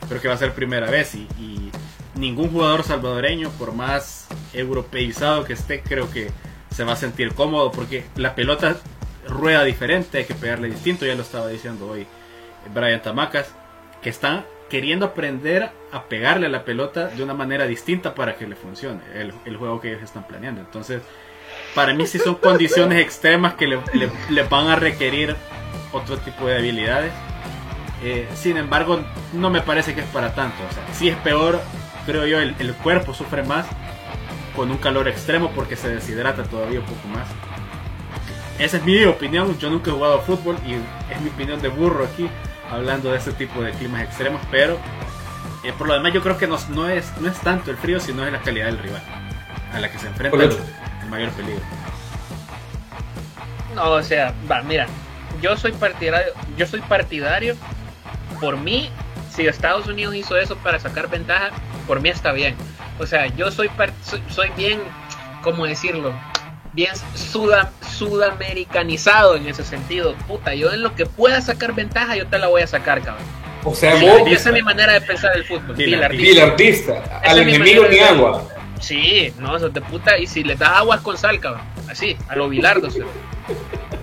Creo 0.09 0.21
que 0.21 0.29
va 0.29 0.35
a 0.35 0.39
ser 0.39 0.53
primera 0.55 0.91
vez 0.91 1.15
y, 1.15 1.29
y 1.39 1.71
ningún 2.15 2.51
jugador 2.51 2.83
salvadoreño, 2.85 3.51
por 3.51 3.73
más 3.73 4.27
europeizado 4.53 5.45
que 5.45 5.53
esté, 5.53 5.83
creo 5.83 6.11
que 6.11 6.31
se 6.71 6.85
va 6.85 6.93
a 6.93 6.97
sentir 6.97 7.35
cómodo 7.35 7.71
porque 7.73 8.05
la 8.17 8.35
pelota 8.35 8.77
rueda 9.27 9.65
diferente, 9.65 10.19
hay 10.19 10.25
que 10.25 10.35
pegarle 10.35 10.69
distinto, 10.69 11.07
ya 11.07 11.15
lo 11.15 11.23
estaba 11.23 11.49
diciendo 11.49 11.89
hoy 11.89 12.07
Brian 12.75 13.03
Tamacas, 13.03 13.53
que 14.03 14.11
están 14.11 14.45
queriendo 14.69 15.07
aprender 15.07 15.71
a 15.93 16.05
pegarle 16.05 16.47
a 16.47 16.49
la 16.51 16.65
pelota 16.65 17.09
de 17.09 17.23
una 17.23 17.35
manera 17.35 17.67
distinta 17.67 18.15
para 18.15 18.37
que 18.37 18.47
le 18.47 18.57
funcione 18.57 19.01
el, 19.15 19.33
el 19.45 19.57
juego 19.57 19.81
que 19.81 19.91
ellos 19.91 20.03
están 20.03 20.27
planeando. 20.27 20.61
Entonces, 20.61 21.03
para 21.75 21.95
mí 21.95 22.07
sí 22.07 22.19
son 22.19 22.35
condiciones 22.37 22.99
extremas 23.01 23.55
que 23.55 23.67
le, 23.67 23.79
le- 23.93 24.11
le 24.29 24.43
van 24.45 24.69
a 24.69 24.77
requerir 24.77 25.37
otro 25.93 26.17
tipo 26.19 26.47
de 26.47 26.57
habilidades. 26.59 27.13
Eh, 28.03 28.29
sin 28.35 28.57
embargo, 28.57 29.01
no 29.33 29.51
me 29.51 29.61
parece 29.61 29.95
que 29.95 30.01
es 30.01 30.07
para 30.07 30.35
tanto. 30.35 30.57
O 30.69 30.73
sea, 30.75 30.83
sí 30.95 31.09
es 31.09 31.17
peor, 31.19 31.61
creo 32.07 32.27
yo, 32.27 32.39
el, 32.41 32.75
cuerpo 32.83 33.13
sufre 33.15 33.43
más 33.43 33.67
con 34.57 34.71
un 34.71 34.79
calor 34.79 35.07
extremo 35.09 35.51
porque 35.55 35.77
se 35.77 35.89
deshidrata 35.89 36.43
todavía 36.45 36.81
un 36.81 36.87
poco 36.87 37.09
más. 37.09 37.29
Esa 38.59 38.79
es 38.79 38.85
mi 38.85 39.05
opinión. 39.05 39.59
Yo 39.59 39.71
nunca 39.71 39.91
he 39.91 39.95
jugado 39.95 40.21
fútbol 40.23 40.57
y 40.67 40.75
es 41.13 41.21
mi 41.21 41.29
opinión 41.31 41.61
de 41.63 41.69
burro 41.69 42.05
aquí, 42.05 42.29
hablando 42.71 43.11
de 43.11 43.19
ese 43.19 43.33
tipo 43.33 43.63
de 43.63 43.73
climas 43.73 44.03
extremos. 44.03 44.41
Pero 44.51 44.79
eh, 45.63 45.73
por 45.77 45.87
lo 45.89 45.95
demás, 45.95 46.13
yo 46.13 46.23
creo 46.23 46.37
que 46.39 46.47
no 46.47 46.57
es, 46.89 47.17
no 47.21 47.29
es 47.29 47.39
tanto 47.41 47.71
el 47.71 47.77
frío, 47.77 48.01
sino 48.01 48.25
es 48.27 48.33
la 48.33 48.41
calidad 48.41 48.67
del 48.67 48.79
rival 48.79 49.03
a 49.73 49.79
la 49.79 49.91
que 49.91 49.99
se 49.99 50.09
enfrenta 50.09 50.37
El, 51.17 51.23
el 51.23 51.29
mayor 51.29 51.31
peligro. 51.31 51.63
No, 53.75 53.91
o 53.93 54.03
sea, 54.03 54.35
va, 54.51 54.63
mira. 54.63 54.87
yo 55.41 55.57
soy 55.57 55.73
partidario, 55.73 56.33
yo 56.57 56.67
soy 56.67 56.81
partidario, 56.81 57.57
por 58.41 58.57
mí, 58.57 58.91
si 59.31 59.47
Estados 59.47 59.87
Unidos 59.87 60.15
hizo 60.15 60.37
eso 60.37 60.57
para 60.57 60.79
sacar 60.79 61.09
ventaja, 61.09 61.51
por 61.87 62.01
mí 62.01 62.09
está 62.09 62.33
bien. 62.33 62.55
O 62.99 63.07
sea, 63.07 63.27
yo 63.29 63.51
soy, 63.51 63.71
soy, 64.03 64.23
soy 64.29 64.51
bien, 64.57 64.81
¿cómo 65.43 65.67
decirlo? 65.67 66.13
Bien 66.73 66.93
suda, 67.15 67.73
sudamericanizado 67.97 69.37
en 69.37 69.49
ese 69.49 69.65
sentido. 69.65 70.15
Puta, 70.29 70.55
yo 70.55 70.73
en 70.73 70.83
lo 70.83 70.95
que 70.95 71.07
pueda 71.07 71.41
sacar 71.41 71.75
ventaja, 71.75 72.17
yo 72.17 72.27
te 72.27 72.39
la 72.39 72.49
voy 72.49 72.63
a 72.63 72.67
sacar, 72.67 73.03
cabrón. 73.03 73.25
O 73.65 73.75
sea, 73.75 73.95
vos... 73.95 74.23
esa 74.31 74.51
es 74.51 74.55
mi 74.55 74.63
manera 74.63 74.93
de 74.93 75.01
pensar 75.01 75.37
el 75.37 75.45
fútbol. 75.45 75.77
Bilardista. 75.77 77.21
Al 77.25 77.39
enemigo 77.39 77.87
ni 77.89 77.99
agua. 77.99 78.47
Sí, 78.81 79.33
no, 79.39 79.57
eso 79.57 79.69
de 79.69 79.81
puta. 79.81 80.19
Y 80.19 80.27
si 80.27 80.43
le 80.43 80.57
das 80.57 80.71
aguas 80.71 81.01
con 81.03 81.17
sal, 81.17 81.39
cabrón. 81.39 81.63
Así, 81.89 82.17
a 82.29 82.37
lo 82.37 82.49
Bilardo. 82.49 82.89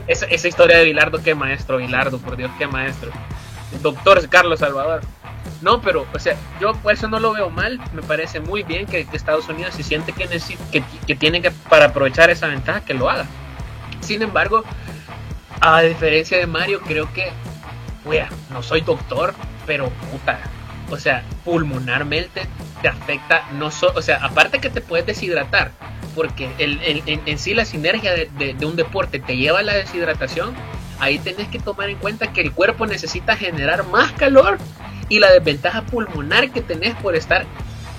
esa, 0.08 0.26
esa 0.28 0.48
historia 0.48 0.78
de 0.78 0.86
Bilardo, 0.86 1.22
qué 1.22 1.36
maestro, 1.36 1.78
Bilardo, 1.78 2.20
por 2.20 2.38
Dios, 2.38 2.52
qué 2.58 2.68
maestro. 2.68 3.12
El 3.74 3.82
doctor 3.82 4.28
Carlos 4.30 4.60
Salvador. 4.60 5.02
No, 5.62 5.82
pero, 5.82 6.06
o 6.14 6.20
sea, 6.20 6.38
yo 6.62 6.74
por 6.76 6.94
eso 6.94 7.08
no 7.08 7.20
lo 7.20 7.34
veo 7.34 7.50
mal. 7.50 7.80
Me 7.94 8.04
parece 8.04 8.40
muy 8.40 8.64
bien 8.64 8.86
que, 8.86 9.08
Estados 9.12 9.50
Unidos, 9.50 9.74
si 9.76 9.84
siente 9.84 10.14
que, 10.14 10.28
que, 10.72 10.84
que 11.06 11.16
tiene 11.16 11.42
que, 11.42 11.52
para 11.52 11.86
aprovechar 11.86 12.30
esa 12.30 12.48
ventaja, 12.48 12.82
que 12.82 12.94
lo 12.94 13.10
haga. 13.10 13.26
Sin 14.02 14.22
embargo, 14.22 14.64
a 15.60 15.82
diferencia 15.82 16.38
de 16.38 16.46
Mario, 16.46 16.82
creo 16.82 17.12
que, 17.14 17.32
wea, 18.06 18.30
no 18.52 18.62
soy 18.62 18.82
doctor, 18.82 19.34
pero 19.66 19.90
puta, 20.12 20.40
o 20.90 20.98
sea, 20.98 21.24
pulmonarmente 21.44 22.44
te 22.82 22.88
afecta, 22.88 23.44
no 23.54 23.68
o 23.68 24.02
sea, 24.02 24.24
aparte 24.24 24.60
que 24.60 24.70
te 24.70 24.82
puedes 24.82 25.06
deshidratar, 25.06 25.72
porque 26.16 26.50
el, 26.58 26.80
en, 27.06 27.40
sí 27.40 27.54
la 27.54 27.66
sinergia 27.66 28.14
de, 28.14 28.56
un 28.66 28.76
deporte 28.76 29.20
te 29.20 29.38
lleva 29.38 29.60
a 29.60 29.64
la 29.64 29.74
deshidratación, 29.74 30.54
ahí 31.00 31.20
tenés 31.20 31.48
que 31.48 31.60
tomar 31.60 31.90
en 31.90 31.98
cuenta 31.98 32.34
que 32.34 32.42
el 32.42 32.52
cuerpo 32.52 32.86
necesita 32.86 33.36
generar 33.36 33.86
más 33.88 34.12
calor 34.14 34.58
y 35.10 35.20
la 35.20 35.32
desventaja 35.32 35.84
pulmonar 35.84 36.52
que 36.52 36.62
tenés 36.62 36.96
por 36.96 37.16
estar 37.16 37.46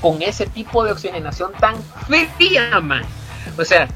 con 0.00 0.22
ese 0.22 0.46
tipo 0.46 0.84
de 0.84 0.92
oxigenación 0.92 1.52
tan 1.54 1.76
fría, 2.06 2.80
man. 2.80 3.02
O 3.56 3.64
sea, 3.64 3.88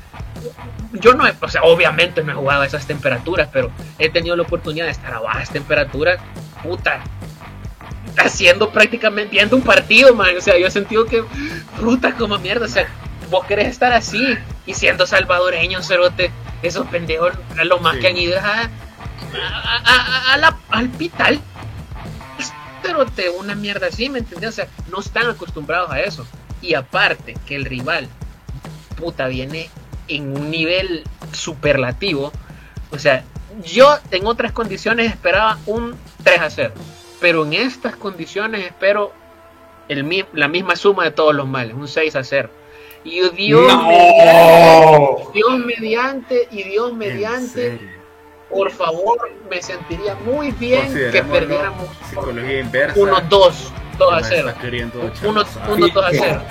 yo 0.92 1.14
no 1.14 1.26
he, 1.26 1.34
o 1.40 1.48
sea, 1.48 1.62
obviamente 1.62 2.22
no 2.22 2.32
he 2.32 2.34
jugado 2.34 2.62
a 2.62 2.66
esas 2.66 2.86
temperaturas, 2.86 3.48
pero 3.52 3.70
he 3.98 4.10
tenido 4.10 4.36
la 4.36 4.42
oportunidad 4.42 4.86
de 4.86 4.92
estar 4.92 5.14
a 5.14 5.20
bajas 5.20 5.50
temperaturas, 5.50 6.18
puta, 6.62 7.00
haciendo 8.16 8.70
prácticamente, 8.70 9.30
viendo 9.32 9.56
un 9.56 9.62
partido, 9.62 10.14
man. 10.14 10.36
O 10.36 10.40
sea, 10.40 10.58
yo 10.58 10.66
he 10.66 10.70
sentido 10.70 11.04
que, 11.06 11.24
puta, 11.80 12.14
como 12.14 12.38
mierda, 12.38 12.66
o 12.66 12.68
sea, 12.68 12.88
vos 13.30 13.46
querés 13.46 13.68
estar 13.68 13.92
así 13.92 14.36
y 14.66 14.74
siendo 14.74 15.06
salvadoreño, 15.06 15.82
cerote, 15.82 16.30
esos 16.62 16.86
pendejos, 16.88 17.32
lo 17.64 17.78
más 17.78 17.96
que 17.96 18.08
han 18.08 18.16
ido 18.16 18.38
a, 18.38 18.68
a, 20.32 20.36
la, 20.36 20.58
al 20.70 20.86
hospital. 20.90 21.40
Cerote, 22.82 23.30
una 23.30 23.54
mierda 23.54 23.86
así, 23.86 24.08
¿me 24.08 24.20
entiendes? 24.20 24.50
O 24.50 24.52
sea, 24.52 24.68
no 24.90 25.00
están 25.00 25.28
acostumbrados 25.28 25.90
a 25.90 26.00
eso. 26.00 26.26
Y 26.60 26.74
aparte, 26.74 27.34
que 27.46 27.56
el 27.56 27.64
rival, 27.64 28.08
puta, 28.96 29.26
viene 29.26 29.70
en 30.08 30.36
un 30.36 30.50
nivel 30.50 31.04
superlativo. 31.32 32.32
O 32.90 32.98
sea, 32.98 33.24
yo 33.64 33.98
en 34.10 34.26
otras 34.26 34.52
condiciones 34.52 35.10
esperaba 35.10 35.58
un 35.66 35.94
3 36.22 36.40
a 36.40 36.50
0. 36.50 36.74
Pero 37.22 37.46
en 37.46 37.54
estas 37.54 37.96
condiciones 37.96 38.66
espero 38.66 39.12
el, 39.88 40.26
la 40.32 40.48
misma 40.48 40.76
suma 40.76 41.04
de 41.04 41.12
todos 41.12 41.34
los 41.34 41.46
males, 41.46 41.74
un 41.74 41.88
6 41.88 42.16
a 42.16 42.24
0. 42.24 42.50
Y 43.04 43.20
Dios, 43.30 43.84
mediante, 43.86 45.32
Dios 45.32 45.58
mediante 45.64 46.48
y 46.50 46.62
Dios 46.64 46.92
mediante, 46.92 47.80
por 48.50 48.70
favor, 48.70 49.30
me 49.48 49.62
sentiría 49.62 50.14
muy 50.16 50.50
bien 50.52 50.92
que 50.92 51.22
perdiéramos 51.22 51.88
psicología 52.10 52.60
inversa. 52.60 53.00
1 53.00 53.20
2 53.28 53.72
2 53.98 54.12
a 54.12 54.22
0. 54.22 54.54
1 55.24 55.44
2 55.44 55.96
a 55.96 56.10
0. 56.10 56.42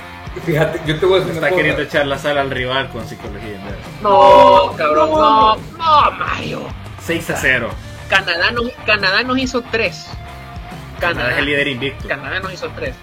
Fíjate, 0.46 0.80
yo 0.86 0.98
te 0.98 1.04
voy 1.06 1.16
a 1.16 1.20
decir 1.20 1.34
Está 1.34 1.50
queriendo 1.50 1.82
echar 1.82 2.06
la 2.06 2.18
sala 2.18 2.40
al 2.40 2.50
rival 2.50 2.88
con 2.88 3.06
psicología 3.06 3.54
inversa. 3.56 3.88
No, 4.02 4.72
cabrón, 4.76 5.10
no, 5.10 5.56
no, 5.56 6.10
Mario. 6.18 6.66
6 7.02 7.30
a 7.30 7.36
0. 7.36 7.68
Canadá 8.08 8.50
nos, 8.50 8.70
Canadá 8.86 9.22
nos 9.22 9.38
hizo 9.38 9.62
3. 9.70 10.06
Canadá, 11.02 11.32
es 11.32 11.38
el 11.38 11.44
líder 11.46 11.68
invicto. 11.68 12.08
Canadá 12.08 12.40
nos 12.40 12.54
hizo 12.54 12.68
3. 12.68 12.94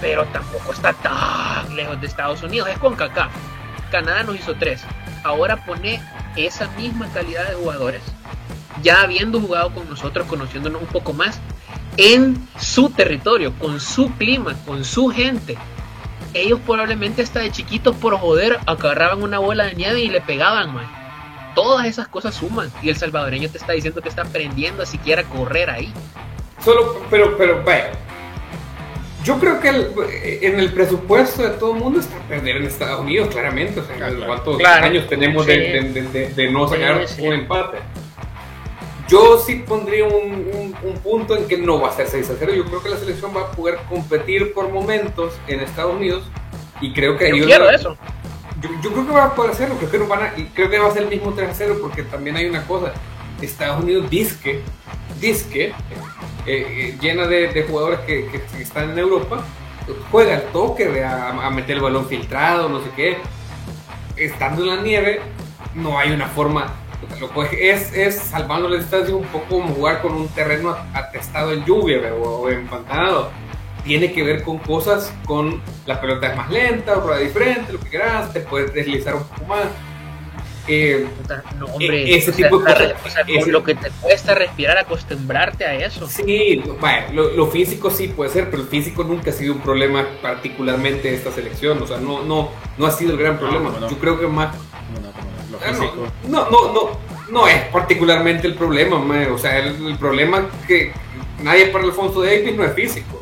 Pero 0.00 0.24
tampoco 0.26 0.72
está 0.72 0.94
tan 0.94 1.76
lejos 1.76 2.00
de 2.00 2.06
Estados 2.06 2.42
Unidos. 2.42 2.68
Es 2.70 2.78
con 2.78 2.96
Kaká. 2.96 3.28
Canadá 3.90 4.22
nos 4.22 4.36
hizo 4.36 4.54
3. 4.54 4.82
Ahora 5.22 5.64
pone 5.64 6.00
esa 6.36 6.68
misma 6.70 7.06
calidad 7.12 7.46
de 7.48 7.54
jugadores, 7.54 8.02
ya 8.82 9.02
habiendo 9.02 9.40
jugado 9.40 9.74
con 9.74 9.88
nosotros, 9.90 10.26
conociéndonos 10.26 10.80
un 10.80 10.88
poco 10.88 11.12
más, 11.12 11.38
en 11.98 12.48
su 12.58 12.88
territorio, 12.88 13.52
con 13.58 13.78
su 13.80 14.10
clima, 14.14 14.54
con 14.64 14.84
su 14.84 15.08
gente, 15.08 15.58
ellos 16.32 16.60
probablemente 16.64 17.22
hasta 17.22 17.40
de 17.40 17.50
chiquitos 17.50 17.96
por 17.96 18.16
joder 18.16 18.58
agarraban 18.64 19.22
una 19.22 19.38
bola 19.38 19.64
de 19.64 19.74
nieve 19.74 20.00
y 20.00 20.08
le 20.08 20.20
pegaban, 20.20 20.72
man. 20.72 20.86
Todas 21.54 21.86
esas 21.86 22.06
cosas 22.06 22.36
suman 22.36 22.72
y 22.80 22.88
el 22.88 22.96
salvadoreño 22.96 23.50
te 23.50 23.58
está 23.58 23.72
diciendo 23.72 24.00
que 24.00 24.08
está 24.08 24.22
aprendiendo 24.22 24.84
a 24.84 24.86
siquiera 24.86 25.24
correr 25.24 25.68
ahí. 25.68 25.92
Solo, 26.64 27.00
pero, 27.10 27.36
pero, 27.36 27.62
vaya. 27.64 27.92
Yo 29.24 29.38
creo 29.38 29.60
que 29.60 29.68
en 30.46 30.58
el 30.58 30.72
presupuesto 30.72 31.42
de 31.42 31.50
todo 31.50 31.74
el 31.74 31.80
mundo 31.80 32.00
está 32.00 32.16
perder 32.20 32.56
en 32.56 32.64
Estados 32.64 33.00
Unidos, 33.00 33.28
claramente. 33.28 33.80
O 33.80 33.84
sea, 33.84 33.96
¿cuántos 34.26 34.64
años 34.64 35.06
tenemos 35.08 35.44
de, 35.46 36.50
no 36.50 36.66
sacar 36.68 37.04
un 37.18 37.32
empate? 37.32 37.78
Yo 39.10 39.38
sí 39.44 39.56
pondría 39.66 40.04
un, 40.04 40.74
punto 41.02 41.36
en 41.36 41.48
que 41.48 41.58
no 41.58 41.80
va 41.80 41.88
a 41.88 41.92
ser 41.92 42.06
6 42.06 42.30
a 42.30 42.34
0. 42.38 42.52
Yo 42.54 42.64
creo 42.64 42.82
que 42.82 42.88
la 42.90 42.96
selección 42.96 43.36
va 43.36 43.42
a 43.42 43.50
poder 43.50 43.78
competir 43.88 44.52
por 44.54 44.70
momentos 44.70 45.34
en 45.48 45.60
Estados 45.60 45.94
Unidos 45.94 46.22
y 46.80 46.92
creo 46.92 47.16
que 47.16 47.36
yo 47.36 47.44
quiero 47.44 47.68
eso. 47.68 47.96
Yo, 48.82 48.92
creo 48.92 49.06
que 49.06 49.12
va 49.12 49.24
a 49.24 49.34
poder 49.34 49.52
hacerlo. 49.52 49.76
Creo 49.76 49.90
que, 49.90 49.98
no 49.98 50.06
van 50.06 50.22
a, 50.22 50.34
creo 50.54 50.70
que 50.70 50.78
va 50.78 50.88
a 50.88 50.92
ser 50.92 51.04
el 51.04 51.08
mismo 51.08 51.32
3 51.32 51.50
a 51.50 51.54
0 51.54 51.78
porque 51.80 52.04
también 52.04 52.36
hay 52.36 52.46
una 52.46 52.64
cosa. 52.66 52.92
Estados 53.40 53.82
Unidos 53.82 54.08
disque, 54.10 54.60
disque, 55.20 55.72
eh, 56.46 56.66
eh, 56.68 56.98
llena 57.00 57.26
de, 57.26 57.64
jugadores 57.68 58.00
que, 58.00 58.28
están 58.58 58.90
en 58.90 58.98
Europa, 58.98 59.44
juega 60.10 60.34
el 60.34 60.42
toque 60.52 61.02
a, 61.04 61.46
a 61.46 61.50
meter 61.50 61.76
el 61.76 61.82
balón 61.82 62.06
filtrado, 62.06 62.68
no 62.68 62.80
sé 62.80 62.90
qué. 62.96 63.18
Estando 64.16 64.62
en 64.62 64.76
la 64.76 64.82
nieve, 64.82 65.20
no 65.74 65.98
hay 65.98 66.10
una 66.10 66.26
forma 66.26 66.74
es, 67.52 67.92
es 67.92 68.16
salvando 68.16 68.68
la 68.68 68.76
distancia 68.76 69.14
un 69.14 69.24
poco 69.24 69.46
como 69.48 69.74
jugar 69.74 70.02
con 70.02 70.12
un 70.14 70.28
terreno 70.28 70.76
atestado 70.94 71.52
en 71.52 71.64
lluvia 71.64 72.14
o, 72.14 72.48
empantanado. 72.48 73.30
Tiene 73.84 74.12
que 74.12 74.22
ver 74.22 74.42
con 74.42 74.58
cosas 74.58 75.12
con 75.26 75.60
la 75.86 76.00
pelota 76.00 76.28
es 76.28 76.36
más 76.36 76.50
lenta, 76.50 76.94
rueda 76.94 77.18
diferente, 77.18 77.72
lo 77.72 77.80
que 77.80 77.88
quieras, 77.88 78.32
te 78.32 78.40
puedes 78.40 78.72
deslizar 78.74 79.14
un 79.14 79.24
poco 79.24 79.44
más. 79.46 79.64
Eh, 80.72 81.06
no, 81.58 81.66
hombre, 81.66 82.04
e-, 82.04 82.16
ese 82.16 82.32
tipo 82.32 82.58
de 82.58 82.94
cosas. 83.02 83.26
lo 83.46 83.64
que 83.64 83.74
te 83.74 83.90
cuesta 84.00 84.34
respirar, 84.34 84.78
acostumbrarte 84.78 85.64
a 85.64 85.74
eso. 85.74 86.06
Sí, 86.06 86.62
bueno, 86.80 87.24
lo, 87.34 87.46
físico 87.48 87.90
sí 87.90 88.08
puede 88.08 88.30
ser, 88.30 88.50
pero 88.50 88.62
el 88.62 88.68
físico 88.68 89.02
nunca 89.02 89.30
ha 89.30 89.32
sido 89.32 89.54
un 89.54 89.60
problema 89.60 90.06
particularmente 90.22 91.10
de 91.10 91.16
esta 91.16 91.32
selección. 91.32 91.82
O 91.82 91.86
sea, 91.86 91.98
no, 91.98 92.22
no, 92.22 92.50
no 92.78 92.86
ha 92.86 92.90
sido 92.92 93.12
el 93.12 93.18
gran 93.18 93.38
problema. 93.38 93.72
Yo 93.90 93.98
creo 93.98 94.20
que 94.20 94.26
más 94.26 94.54
no, 96.28 96.50
no, 96.50 96.72
no, 96.72 96.90
no 97.30 97.48
es 97.48 97.64
particularmente 97.66 98.46
el 98.46 98.54
problema, 98.54 98.96
o 99.32 99.38
sea, 99.38 99.58
el, 99.58 99.96
problema 99.98 100.48
que 100.66 100.92
nadie 101.42 101.66
para 101.66 101.84
Alfonso 101.84 102.22
Davis 102.22 102.54
no 102.56 102.64
es 102.64 102.74
físico. 102.74 103.20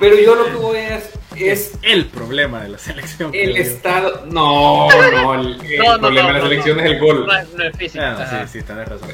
Pero 0.00 0.16
yo 0.16 0.34
lo 0.34 0.46
que 0.46 0.56
voy 0.56 0.78
a 0.78 1.00
es, 1.36 1.74
es 1.74 1.78
el 1.82 2.06
problema 2.06 2.62
de 2.62 2.70
la 2.70 2.78
selección. 2.78 3.30
El 3.34 3.56
estado, 3.56 4.24
no, 4.26 4.88
no, 4.88 5.34
el, 5.34 5.56
problema 6.00 6.28
de 6.28 6.34
la 6.34 6.40
selección 6.42 6.80
es 6.80 6.86
el 6.86 7.00
gol. 7.00 7.26
No, 7.26 7.62
es 7.64 7.76
físico. 7.76 8.04
Ah, 8.04 8.46
sí, 8.46 8.58
sí, 8.58 8.64
tenés 8.64 8.88
razón. 8.88 9.10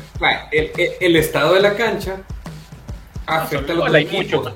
El, 0.51 0.71
el, 1.01 1.17
estado 1.17 1.55
de 1.55 1.61
la 1.61 1.75
cancha 1.75 2.23
afecta 3.27 3.73
a 3.73 3.77
los 3.77 3.95
equipos. 3.95 4.53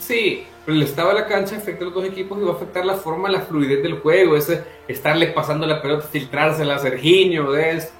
Sí, 0.00 0.46
pero 0.64 0.76
el 0.76 0.82
estado 0.82 1.08
de 1.08 1.14
la 1.14 1.26
cancha 1.26 1.56
afecta 1.56 1.82
a 1.82 1.84
los 1.86 1.94
dos 1.94 2.04
equipos 2.04 2.38
y 2.38 2.44
va 2.44 2.52
a 2.52 2.54
afectar 2.54 2.84
la 2.84 2.94
forma, 2.94 3.28
la 3.28 3.42
fluidez 3.42 3.82
del 3.82 4.00
juego, 4.00 4.36
ese 4.36 4.62
estarle 4.88 5.28
pasando 5.28 5.66
la 5.66 5.82
pelota, 5.82 6.06
filtrársela 6.06 6.76
a 6.76 6.78
Serginho, 6.78 7.56
es, 7.56 7.92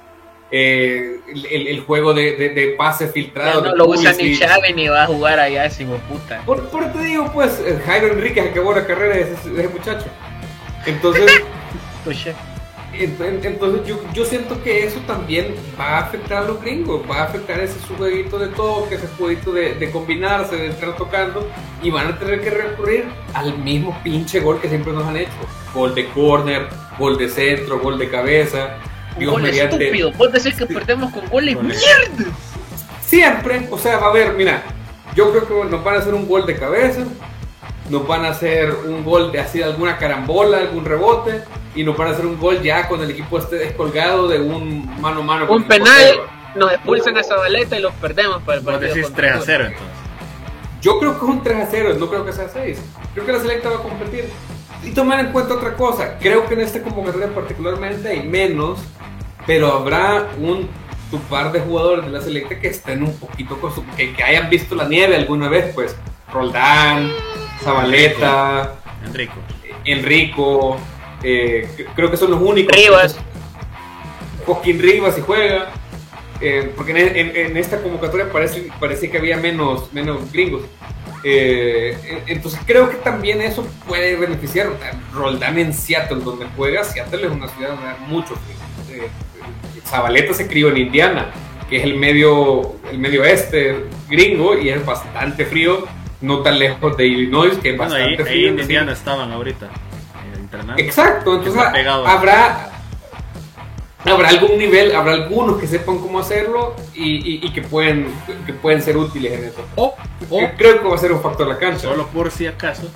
eh, 0.50 1.20
el, 1.28 1.66
el, 1.66 1.80
juego 1.80 2.14
de, 2.14 2.36
de, 2.36 2.74
pase 2.78 3.08
filtrado. 3.08 3.62
no 3.62 3.74
lo 3.74 3.88
usa 3.88 4.12
ni 4.12 4.38
Chávez 4.38 4.74
ni 4.76 4.88
va 4.88 5.04
a 5.04 5.06
jugar 5.06 5.40
allá 5.40 5.64
ese 5.64 5.84
puta. 5.84 6.42
Por, 6.44 6.68
por 6.68 6.92
te 6.92 7.02
digo, 7.04 7.30
pues, 7.32 7.60
eh, 7.64 7.80
Jairo 7.84 8.08
Enriquez 8.08 8.50
acabó 8.50 8.74
la 8.74 8.86
carrera 8.86 9.16
de 9.16 9.22
ese, 9.22 9.50
de 9.50 9.64
ese 9.64 9.68
muchacho. 9.72 10.06
Entonces... 10.86 11.30
Entonces 12.96 13.86
yo, 13.86 14.00
yo, 14.12 14.24
siento 14.24 14.62
que 14.62 14.86
eso 14.86 15.00
también 15.00 15.54
va 15.78 15.98
a 15.98 15.98
afectar 16.02 16.44
a 16.44 16.46
los 16.46 16.60
gringos, 16.60 17.02
va 17.10 17.22
a 17.22 17.24
afectar 17.24 17.58
ese 17.60 17.78
jueguito 17.96 18.38
de 18.38 18.48
toque, 18.48 18.94
ese 18.94 19.08
jueguito 19.18 19.52
de, 19.52 19.74
de, 19.74 19.90
combinarse, 19.90 20.56
de 20.56 20.68
estar 20.68 20.96
tocando, 20.96 21.48
y 21.82 21.90
van 21.90 22.06
a 22.06 22.18
tener 22.18 22.40
que 22.40 22.50
recurrir 22.50 23.06
al 23.32 23.58
mismo 23.58 23.98
pinche 24.04 24.40
gol 24.40 24.60
que 24.60 24.68
siempre 24.68 24.92
nos 24.92 25.04
han 25.06 25.16
hecho. 25.16 25.32
Gol 25.74 25.94
de 25.94 26.06
corner, 26.10 26.68
gol 26.98 27.18
de 27.18 27.28
centro, 27.28 27.80
gol 27.80 27.98
de 27.98 28.08
cabeza. 28.08 28.76
Un 29.18 29.24
gol 29.26 29.42
mediante- 29.42 29.76
estúpido. 29.84 30.12
Vos 30.12 30.32
decís 30.32 30.54
que 30.54 30.66
perdemos 30.66 31.12
con 31.12 31.26
goles 31.28 31.54
Goles. 31.54 31.78
mierda. 31.78 32.32
Siempre, 33.06 33.68
o 33.70 33.78
sea, 33.78 33.98
va 33.98 34.06
a 34.06 34.10
haber, 34.10 34.32
mira, 34.34 34.62
yo 35.14 35.30
creo 35.30 35.46
que 35.64 35.70
nos 35.70 35.84
van 35.84 35.96
a 35.96 35.98
hacer 35.98 36.14
un 36.14 36.26
gol 36.26 36.46
de 36.46 36.56
cabeza, 36.56 37.04
nos 37.90 38.06
van 38.08 38.24
a 38.24 38.28
hacer 38.30 38.72
un 38.86 39.04
gol 39.04 39.30
de 39.30 39.40
así 39.40 39.62
alguna 39.62 39.98
carambola, 39.98 40.58
algún 40.58 40.84
rebote, 40.84 41.42
y 41.74 41.84
nos 41.84 41.96
van 41.96 42.08
a 42.08 42.10
hacer 42.12 42.26
un 42.26 42.38
gol 42.40 42.60
ya 42.62 42.88
con 42.88 43.02
el 43.02 43.10
equipo 43.10 43.38
este 43.38 43.56
descolgado 43.56 44.26
de 44.28 44.40
un 44.40 45.00
mano 45.00 45.20
a 45.20 45.24
mano. 45.24 45.46
con 45.46 45.58
Un 45.62 45.68
penal, 45.68 46.14
nos 46.56 46.72
expulsan 46.72 47.16
a 47.18 47.22
Zabaleta 47.22 47.78
y 47.78 47.82
los 47.82 47.92
perdemos 47.94 48.42
para 48.42 48.58
el 48.58 48.64
Vos 48.64 48.72
partido. 48.72 48.94
decís 48.94 49.04
contra 49.06 49.22
3 49.22 49.32
a 49.32 49.38
Honduras. 49.40 49.46
0 49.46 49.64
entonces. 49.68 49.94
Yo 50.80 50.98
creo 50.98 51.12
que 51.12 51.16
es 51.18 51.22
un 51.30 51.42
3 51.42 51.56
a 51.62 51.66
0, 51.70 51.94
no 51.98 52.08
creo 52.08 52.24
que 52.26 52.32
sea 52.32 52.48
6. 52.48 52.78
Creo 53.14 53.26
que 53.26 53.32
la 53.32 53.40
selecta 53.40 53.68
va 53.70 53.76
a 53.76 53.82
competir. 53.82 54.28
Y 54.82 54.90
tomar 54.90 55.18
en 55.20 55.32
cuenta 55.32 55.54
otra 55.54 55.74
cosa, 55.76 56.18
creo 56.20 56.46
que 56.46 56.54
en 56.54 56.60
esta 56.60 56.82
convocatoria 56.82 57.28
particularmente 57.34 58.06
hay 58.08 58.22
menos, 58.28 58.80
pero 59.46 59.72
habrá 59.72 60.28
un 60.38 60.68
tu 61.10 61.18
par 61.20 61.52
de 61.52 61.60
jugadores 61.60 62.04
de 62.06 62.10
la 62.10 62.20
selecta 62.20 62.58
que 62.58 62.68
estén 62.68 63.02
un 63.02 63.16
poquito 63.18 63.60
con 63.60 63.74
su- 63.74 63.84
que, 63.96 64.12
que 64.14 64.22
hayan 64.22 64.48
visto 64.50 64.74
la 64.74 64.88
nieve 64.88 65.14
alguna 65.16 65.48
vez, 65.48 65.72
pues 65.74 65.94
Roldán, 66.32 67.10
Zabaleta, 67.62 68.74
Enrico. 69.06 69.34
Enrico, 69.84 70.76
eh, 71.22 71.68
creo 71.94 72.10
que 72.10 72.16
son 72.16 72.30
los 72.30 72.40
únicos. 72.40 72.74
Rivas. 72.76 73.16
Joaquín 74.46 74.78
Rivas 74.80 75.14
si 75.14 75.20
juega. 75.20 75.70
eh, 76.40 76.72
porque 76.76 76.90
en, 76.90 77.16
en- 77.16 77.36
en 77.50 77.56
esta 77.56 77.80
convocatoria 77.80 78.30
parece, 78.30 78.68
parece 78.80 79.08
que 79.10 79.16
había 79.18 79.36
menos, 79.36 79.92
menos 79.92 80.30
gringos. 80.32 80.62
Eh, 81.22 81.96
en- 82.26 82.36
entonces 82.36 82.60
creo 82.66 82.90
que 82.90 82.96
también 82.96 83.40
eso 83.40 83.64
puede 83.86 84.16
beneficiar. 84.16 84.68
Roldán 85.12 85.58
en 85.58 85.72
Seattle, 85.72 86.18
donde 86.24 86.46
juega, 86.56 86.82
Seattle 86.82 87.26
es 87.26 87.32
una 87.32 87.48
ciudad 87.48 87.70
donde 87.70 87.86
hay 87.88 87.96
mucho 88.08 88.34
frío. 88.34 89.04
Zabaleta 89.84 90.34
se 90.34 90.46
crió 90.48 90.68
en 90.70 90.78
Indiana, 90.78 91.30
que 91.68 91.76
es 91.78 91.84
el 91.84 91.96
medio, 91.96 92.74
el 92.90 92.98
medio 92.98 93.22
oeste 93.22 93.86
gringo 94.08 94.58
y 94.58 94.68
es 94.70 94.84
bastante 94.84 95.44
frío, 95.46 95.86
no 96.20 96.40
tan 96.40 96.58
lejos 96.58 96.96
de 96.96 97.06
Illinois, 97.06 97.56
que 97.58 97.70
es 97.70 97.76
Bueno, 97.76 97.92
bastante 97.94 98.22
ahí, 98.22 98.28
ahí 98.28 98.32
frío. 98.32 98.36
en 98.42 98.48
entonces- 98.50 98.62
Indiana 98.70 98.92
estaban 98.92 99.32
ahorita. 99.32 99.68
internando. 100.38 100.82
Exacto, 100.82 101.36
entonces 101.36 101.60
habrá 101.62 102.70
habrá 104.06 104.28
algún 104.28 104.58
nivel, 104.58 104.94
habrá 104.94 105.12
algunos 105.14 105.58
que 105.58 105.66
sepan 105.66 105.98
cómo 105.98 106.18
hacerlo 106.18 106.76
y, 106.94 107.14
y- 107.36 107.40
y 107.42 107.52
que 107.52 107.62
pueden 107.62 108.06
que 108.46 108.52
pueden 108.52 108.82
ser 108.82 108.96
útiles 108.98 109.32
en 109.32 109.44
eso. 109.44 109.64
O, 109.76 109.94
o 110.30 110.40
Yo 110.40 110.48
creo 110.58 110.82
que 110.82 110.88
va 110.88 110.94
a 110.94 110.98
ser 110.98 111.10
un 111.12 111.20
factor 111.22 111.46
la 111.46 111.58
cancha. 111.58 111.88
solo 111.88 112.06
por 112.08 112.30
si 112.30 112.46
acaso, 112.46 112.90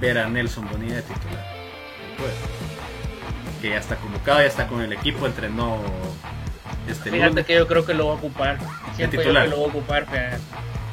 ver 0.00 0.18
a 0.18 0.28
Nelson 0.28 0.68
Bonilla 0.70 0.96
de 0.96 1.02
titular. 1.02 1.46
Pues, 2.18 2.32
que 3.64 3.70
ya 3.70 3.78
está 3.78 3.96
convocado, 3.96 4.40
ya 4.40 4.46
está 4.46 4.66
con 4.66 4.82
el 4.82 4.92
equipo, 4.92 5.24
entrenó 5.24 5.80
este 6.86 7.10
Fíjate 7.10 7.30
lunes. 7.30 7.46
que 7.46 7.54
yo 7.54 7.66
creo 7.66 7.86
que 7.86 7.94
lo 7.94 8.08
va 8.08 8.12
a 8.12 8.16
ocupar. 8.16 8.58
Siento 8.94 9.16
yo 9.16 9.22
titular. 9.22 9.44
que 9.44 9.50
lo 9.50 9.56
va 9.60 9.64
a 9.64 9.68
ocupar. 9.68 10.04
fíjate. 10.04 10.36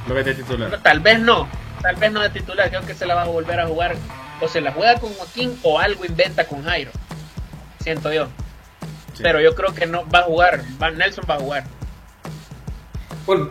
Lo 0.08 0.16
ves 0.16 0.25
de 0.25 0.36
titular. 0.36 0.70
No, 0.70 0.80
tal 0.80 1.01
vez 1.01 1.20
no. 1.20 1.50
Tal 1.82 1.98
vez 1.98 2.13
no 2.13 2.22
de 2.22 2.30
titular. 2.30 2.70
Creo 2.70 2.86
que 2.86 2.94
se 2.94 3.06
la 3.06 3.16
va 3.16 3.24
a 3.24 3.28
volver 3.28 3.60
a 3.60 3.68
jugar. 3.68 3.98
O 4.40 4.48
se 4.48 4.62
la 4.62 4.72
juega 4.72 5.01
con 5.01 5.13
Joaquín 5.16 5.60
o 5.63 5.80
algo 5.80 6.06
inventa 6.06 6.48
con 6.48 6.63
Jairo. 6.63 6.92
Siento 7.82 8.13
yo. 8.13 8.28
Sí. 9.16 9.22
Pero 9.22 9.42
yo 9.42 9.54
creo 9.54 9.74
que 9.74 9.86
no 9.86 10.08
va 10.10 10.20
a 10.20 10.24
jugar. 10.24 10.62
Va, 10.82 10.92
Nelson 10.92 11.25
va 11.30 11.36
a 11.36 11.40
jugar. 11.40 11.63
Bueno, 13.25 13.50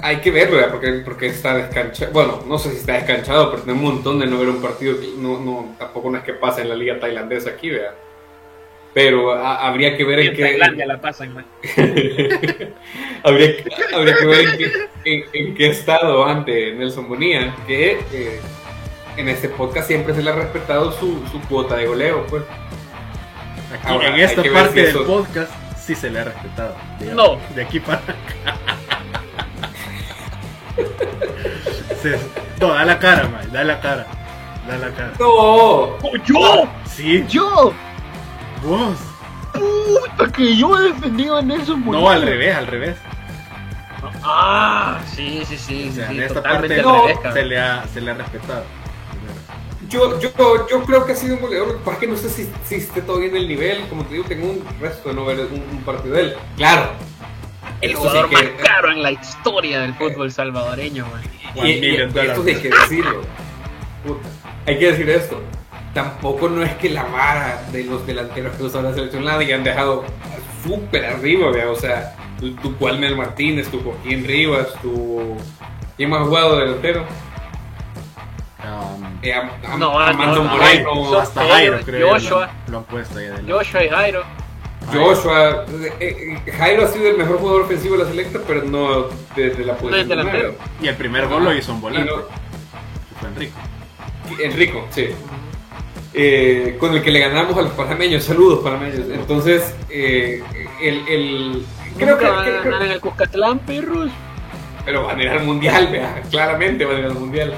hay 0.00 0.22
que 0.22 0.30
verlo, 0.30 0.56
¿verdad? 0.56 0.70
porque, 0.70 1.02
porque 1.04 1.26
está 1.26 1.54
descanchado. 1.54 2.12
Bueno, 2.12 2.42
no 2.46 2.56
sé 2.56 2.70
si 2.70 2.76
está 2.76 2.94
descanchado, 2.94 3.50
pero 3.50 3.62
tiene 3.64 3.78
un 3.78 3.84
montón 3.84 4.18
de 4.18 4.26
no 4.26 4.38
ver 4.38 4.48
un 4.48 4.62
partido. 4.62 4.98
que 4.98 5.12
No, 5.18 5.38
no, 5.38 5.74
tampoco 5.78 6.08
no 6.08 6.16
es 6.16 6.24
que 6.24 6.32
pase 6.32 6.62
en 6.62 6.70
la 6.70 6.74
liga 6.74 6.98
tailandesa 6.98 7.50
aquí, 7.50 7.68
¿verdad? 7.68 7.92
Pero 8.94 9.32
a- 9.32 9.66
habría 9.68 9.96
que 9.96 10.04
ver 10.04 10.20
en 10.20 10.26
en 10.28 10.36
qué. 10.36 10.42
Tailandia 10.42 10.86
la 10.86 11.00
pasan, 11.00 11.32
man. 11.34 11.44
habría, 13.24 13.56
que- 13.56 13.64
habría 13.94 14.14
que 14.16 14.26
ver 14.26 14.40
en 14.48 14.58
qué, 14.58 14.72
en- 15.04 15.24
en 15.32 15.54
qué 15.54 15.66
estado 15.70 16.24
ante 16.26 16.74
Nelson 16.74 17.08
Bonilla, 17.08 17.54
que 17.66 18.00
eh, 18.12 18.40
en 19.16 19.28
este 19.28 19.48
podcast 19.48 19.86
siempre 19.88 20.14
se 20.14 20.22
le 20.22 20.30
ha 20.30 20.34
respetado 20.34 20.92
su, 20.92 21.22
su 21.30 21.40
cuota 21.48 21.76
de 21.76 21.86
goleo, 21.86 22.26
pues. 22.28 22.42
Aquí, 23.72 23.86
Ahora, 23.86 24.08
en 24.08 24.20
esta 24.20 24.42
parte 24.52 24.70
si 24.70 24.80
del 24.80 24.88
eso- 24.88 25.06
podcast 25.06 25.50
sí 25.78 25.94
se 25.94 26.10
le 26.10 26.18
ha 26.20 26.24
respetado. 26.24 26.76
digamos. 27.00 27.38
No. 27.38 27.54
De 27.54 27.62
aquí 27.62 27.80
para 27.80 28.02
Sí, 32.02 32.08
No, 32.60 32.68
da 32.74 32.84
la 32.84 32.98
cara, 32.98 33.28
man, 33.28 33.50
da 33.52 33.64
la 33.64 33.80
cara. 33.80 34.06
Da 34.68 34.76
la 34.78 34.90
cara. 34.90 35.12
¡No! 35.18 35.26
¡Oh, 35.28 35.98
¡Yo! 36.26 36.68
Sí, 36.86 37.24
¡Yo! 37.28 37.72
Vos. 38.62 38.96
¡Puta! 39.52 40.32
Que 40.32 40.56
yo 40.56 40.78
he 40.78 40.92
defendido 40.92 41.36
a 41.36 41.42
Nelson 41.42 41.84
No, 41.84 42.08
al 42.08 42.22
revés, 42.22 42.54
al 42.56 42.66
revés. 42.66 42.96
Ah, 44.24 45.00
sí, 45.14 45.42
sí, 45.46 45.56
sí. 45.56 45.88
O 45.90 45.92
sea, 45.94 46.08
sí, 46.08 46.16
en 46.16 46.22
esta 46.22 46.42
parte 46.42 46.82
no, 46.82 47.04
se 47.32 47.44
le 47.44 47.58
ha, 47.60 47.84
se 47.92 48.00
le 48.00 48.10
ha 48.10 48.14
respetado. 48.14 48.64
Yo, 49.88 50.18
yo, 50.20 50.30
yo 50.70 50.82
creo 50.84 51.04
que 51.04 51.12
ha 51.12 51.16
sido 51.16 51.34
un 51.36 51.42
goleador, 51.42 51.78
lo 51.84 51.98
que 51.98 52.06
no 52.06 52.16
sé 52.16 52.30
si, 52.30 52.50
si 52.64 52.76
esté 52.76 53.02
todavía 53.02 53.28
en 53.28 53.36
el 53.36 53.48
nivel, 53.48 53.86
como 53.88 54.04
te 54.04 54.14
digo, 54.14 54.24
tengo 54.26 54.46
un 54.50 54.64
resto 54.80 55.10
de 55.10 55.14
no 55.14 55.26
ver 55.26 55.40
un, 55.40 55.62
un 55.70 55.82
partido 55.84 56.14
de 56.14 56.20
él. 56.22 56.34
Claro. 56.56 56.92
El 57.82 57.90
eso 57.90 58.00
jugador 58.00 58.28
sí 58.30 58.36
que- 58.36 58.42
más 58.42 58.62
caro 58.62 58.90
en 58.92 59.02
la 59.02 59.12
historia 59.12 59.80
del 59.80 59.94
fútbol 59.94 60.32
salvadoreño, 60.32 61.06
man. 61.06 61.20
Y, 61.56 61.70
y- 61.72 61.84
y 61.84 61.96
esto 61.96 62.42
sí 62.42 62.50
hay 62.50 62.56
que 62.62 62.70
decirlo. 62.70 63.20
Puta, 64.06 64.28
hay 64.66 64.78
que 64.78 64.86
decir 64.92 65.10
esto. 65.10 65.42
Tampoco 65.94 66.48
no 66.48 66.62
es 66.62 66.74
que 66.76 66.88
la 66.90 67.04
vara 67.04 67.62
de 67.70 67.84
los 67.84 68.06
delanteros 68.06 68.56
que 68.56 68.62
usa 68.62 68.80
la 68.82 68.94
selección 68.94 69.24
la 69.24 69.34
hayan 69.34 69.62
dejado 69.62 70.04
súper 70.64 71.04
arriba, 71.04 71.50
vea. 71.50 71.70
O 71.70 71.76
sea, 71.76 72.14
tu, 72.40 72.54
tu 72.56 72.74
Walmer 72.80 73.14
Martínez, 73.14 73.68
tu 73.70 73.82
Joaquín 73.82 74.24
Rivas, 74.26 74.68
tu. 74.80 75.36
¿Quién 75.96 76.08
más 76.10 76.22
ha 76.22 76.24
jugado 76.24 76.56
de 76.58 76.64
delantero? 76.66 77.04
Um, 78.64 79.02
Eh, 79.22 79.34
Am- 79.34 79.50
Am- 79.66 79.78
No, 79.78 79.98
Amando 79.98 80.36
no, 80.36 80.44
no, 80.44 80.56
Moreno, 80.56 80.94
no. 80.94 81.18
hasta 81.18 81.40
Jairo, 81.46 81.72
Jairo, 81.74 81.84
creo. 81.86 82.08
Joshua. 82.10 82.50
Lo, 82.66 82.72
lo 82.72 82.78
han 82.78 82.84
puesto 82.84 83.18
ahí 83.18 83.26
adelante. 83.26 83.52
Joshua 83.52 83.84
y 83.84 83.88
Jairo. 83.88 84.22
Joshua. 84.92 85.64
eh, 86.00 86.38
eh, 86.46 86.52
Jairo 86.52 86.84
ha 86.84 86.88
sido 86.88 87.08
el 87.08 87.16
mejor 87.18 87.38
jugador 87.38 87.62
ofensivo 87.62 87.96
de 87.96 88.04
la 88.04 88.10
selecta, 88.10 88.40
pero 88.46 88.62
no 88.64 89.08
desde 89.36 89.64
la 89.64 89.74
No 89.74 89.78
posición 89.78 90.08
de 90.08 90.16
delantero. 90.16 90.54
Y 90.80 90.88
el 90.88 90.96
primer 90.96 91.28
gol 91.28 91.44
lo 91.44 91.52
hizo 91.54 91.72
un 91.72 91.80
volante. 91.80 92.10
no- 92.10 92.22
Fue 93.20 93.28
Enrico. 93.28 93.58
Enrico, 94.42 94.86
sí. 94.90 95.08
Eh, 96.14 96.76
con 96.78 96.92
el 96.94 97.02
que 97.02 97.10
le 97.10 97.20
ganamos 97.20 97.56
a 97.56 97.62
los 97.62 97.72
panameños. 97.72 98.24
Saludos, 98.24 98.60
panameños. 98.62 99.06
Entonces, 99.12 99.74
eh, 99.90 100.42
el, 100.82 101.08
el- 101.08 101.66
creo 101.98 102.18
que, 102.18 102.26
van 102.26 102.46
a 102.48 102.50
ganar 102.62 102.82
en 102.82 102.92
el 102.92 103.00
Cuscatlán, 103.00 103.58
perros. 103.60 104.10
Pero 104.84 105.04
van 105.06 105.18
a 105.18 105.22
ir 105.22 105.28
al 105.30 105.44
mundial, 105.44 105.88
vea. 105.90 106.22
Claramente 106.30 106.84
van 106.84 106.96
a 106.96 106.98
ir 107.00 107.04
al 107.06 107.14
mundial. 107.14 107.54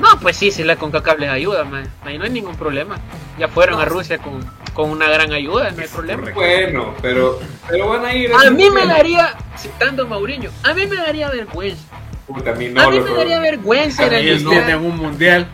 No, 0.00 0.08
pues 0.20 0.36
sí, 0.36 0.50
si 0.50 0.62
la 0.64 0.76
CONCACAF 0.76 1.18
les 1.20 1.30
ayuda, 1.30 1.64
man. 1.64 1.88
Ahí 2.04 2.18
no 2.18 2.24
hay 2.24 2.30
ningún 2.30 2.56
problema. 2.56 2.96
Ya 3.38 3.48
fueron 3.48 3.76
No. 3.76 3.82
a 3.82 3.84
Rusia 3.86 4.18
con, 4.18 4.40
con 4.74 4.90
una 4.90 5.08
gran 5.08 5.32
ayuda, 5.32 5.70
no 5.70 5.80
hay 5.82 5.88
problema. 5.88 6.30
correcto. 6.32 6.72
Bueno, 6.80 6.94
pero, 7.00 7.38
pero 7.68 7.88
van 7.88 8.04
a 8.04 8.14
ir. 8.14 8.32
A 8.32 8.40
al 8.40 8.54
mí 8.54 8.68
me 8.70 8.84
daría, 8.86 9.34
citando 9.56 10.02
a 10.02 10.06
Mauriño, 10.06 10.50
a 10.64 10.74
mí 10.74 10.86
me 10.86 10.96
daría 10.96 11.30
vergüenza. 11.30 11.82
Puta, 12.26 12.50
a 12.50 12.54
mí 12.54 12.68
no, 12.68 12.80
a 12.82 12.90
mí 12.90 12.98
me 13.00 13.10
daría 13.10 13.38
vergüenza 13.38 14.06
Ellos 14.14 14.42
mundial. 14.42 14.64
tienen 14.66 14.84
un 14.84 14.96
mundial 14.96 15.46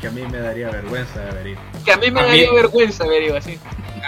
que 0.00 0.06
a 0.06 0.10
mí 0.10 0.22
me 0.30 0.38
daría 0.38 0.70
vergüenza 0.70 1.20
de 1.20 1.30
haber 1.30 1.46
ido. 1.48 1.60
Que 1.84 1.92
a 1.92 1.96
mí 1.96 2.10
me 2.10 2.20
A 2.20 2.22
mí- 2.24 2.28
daría 2.30 2.52
vergüenza 2.52 3.06
ver 3.06 3.22
ido 3.22 3.36
así. 3.36 3.58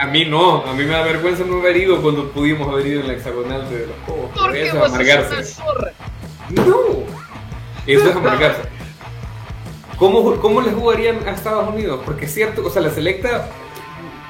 A 0.00 0.07
mí 0.07 0.24
no, 0.24 0.64
a 0.64 0.72
mí 0.72 0.85
me 0.85 0.90
da 0.92 1.02
vergüenza 1.02 1.44
no 1.44 1.59
haber 1.59 1.76
ido 1.76 2.00
cuando 2.00 2.31
pudimos 2.31 2.66
haber 2.68 2.87
ido 2.87 3.00
en 3.02 3.09
la 3.09 3.12
hexagonal 3.14 3.68
de 3.68 3.87
los 3.87 3.96
Cobos. 4.07 4.31
Por 4.33 4.42
Porque 4.42 4.62
eso 4.68 4.78
vos 4.78 4.88
amargarse. 4.88 5.44
zorra. 5.44 5.92
No, 6.50 6.76
eso 7.87 8.09
es 8.11 8.16
amargarse. 8.16 8.62
¿Cómo, 9.98 10.37
¿Cómo 10.40 10.61
le 10.62 10.72
jugarían 10.72 11.26
a 11.28 11.33
Estados 11.33 11.68
Unidos? 11.68 12.00
Porque 12.05 12.24
es 12.24 12.35
cierto, 12.35 12.66
o 12.66 12.70
sea, 12.70 12.83
la 12.83 12.90
selecta. 12.90 13.48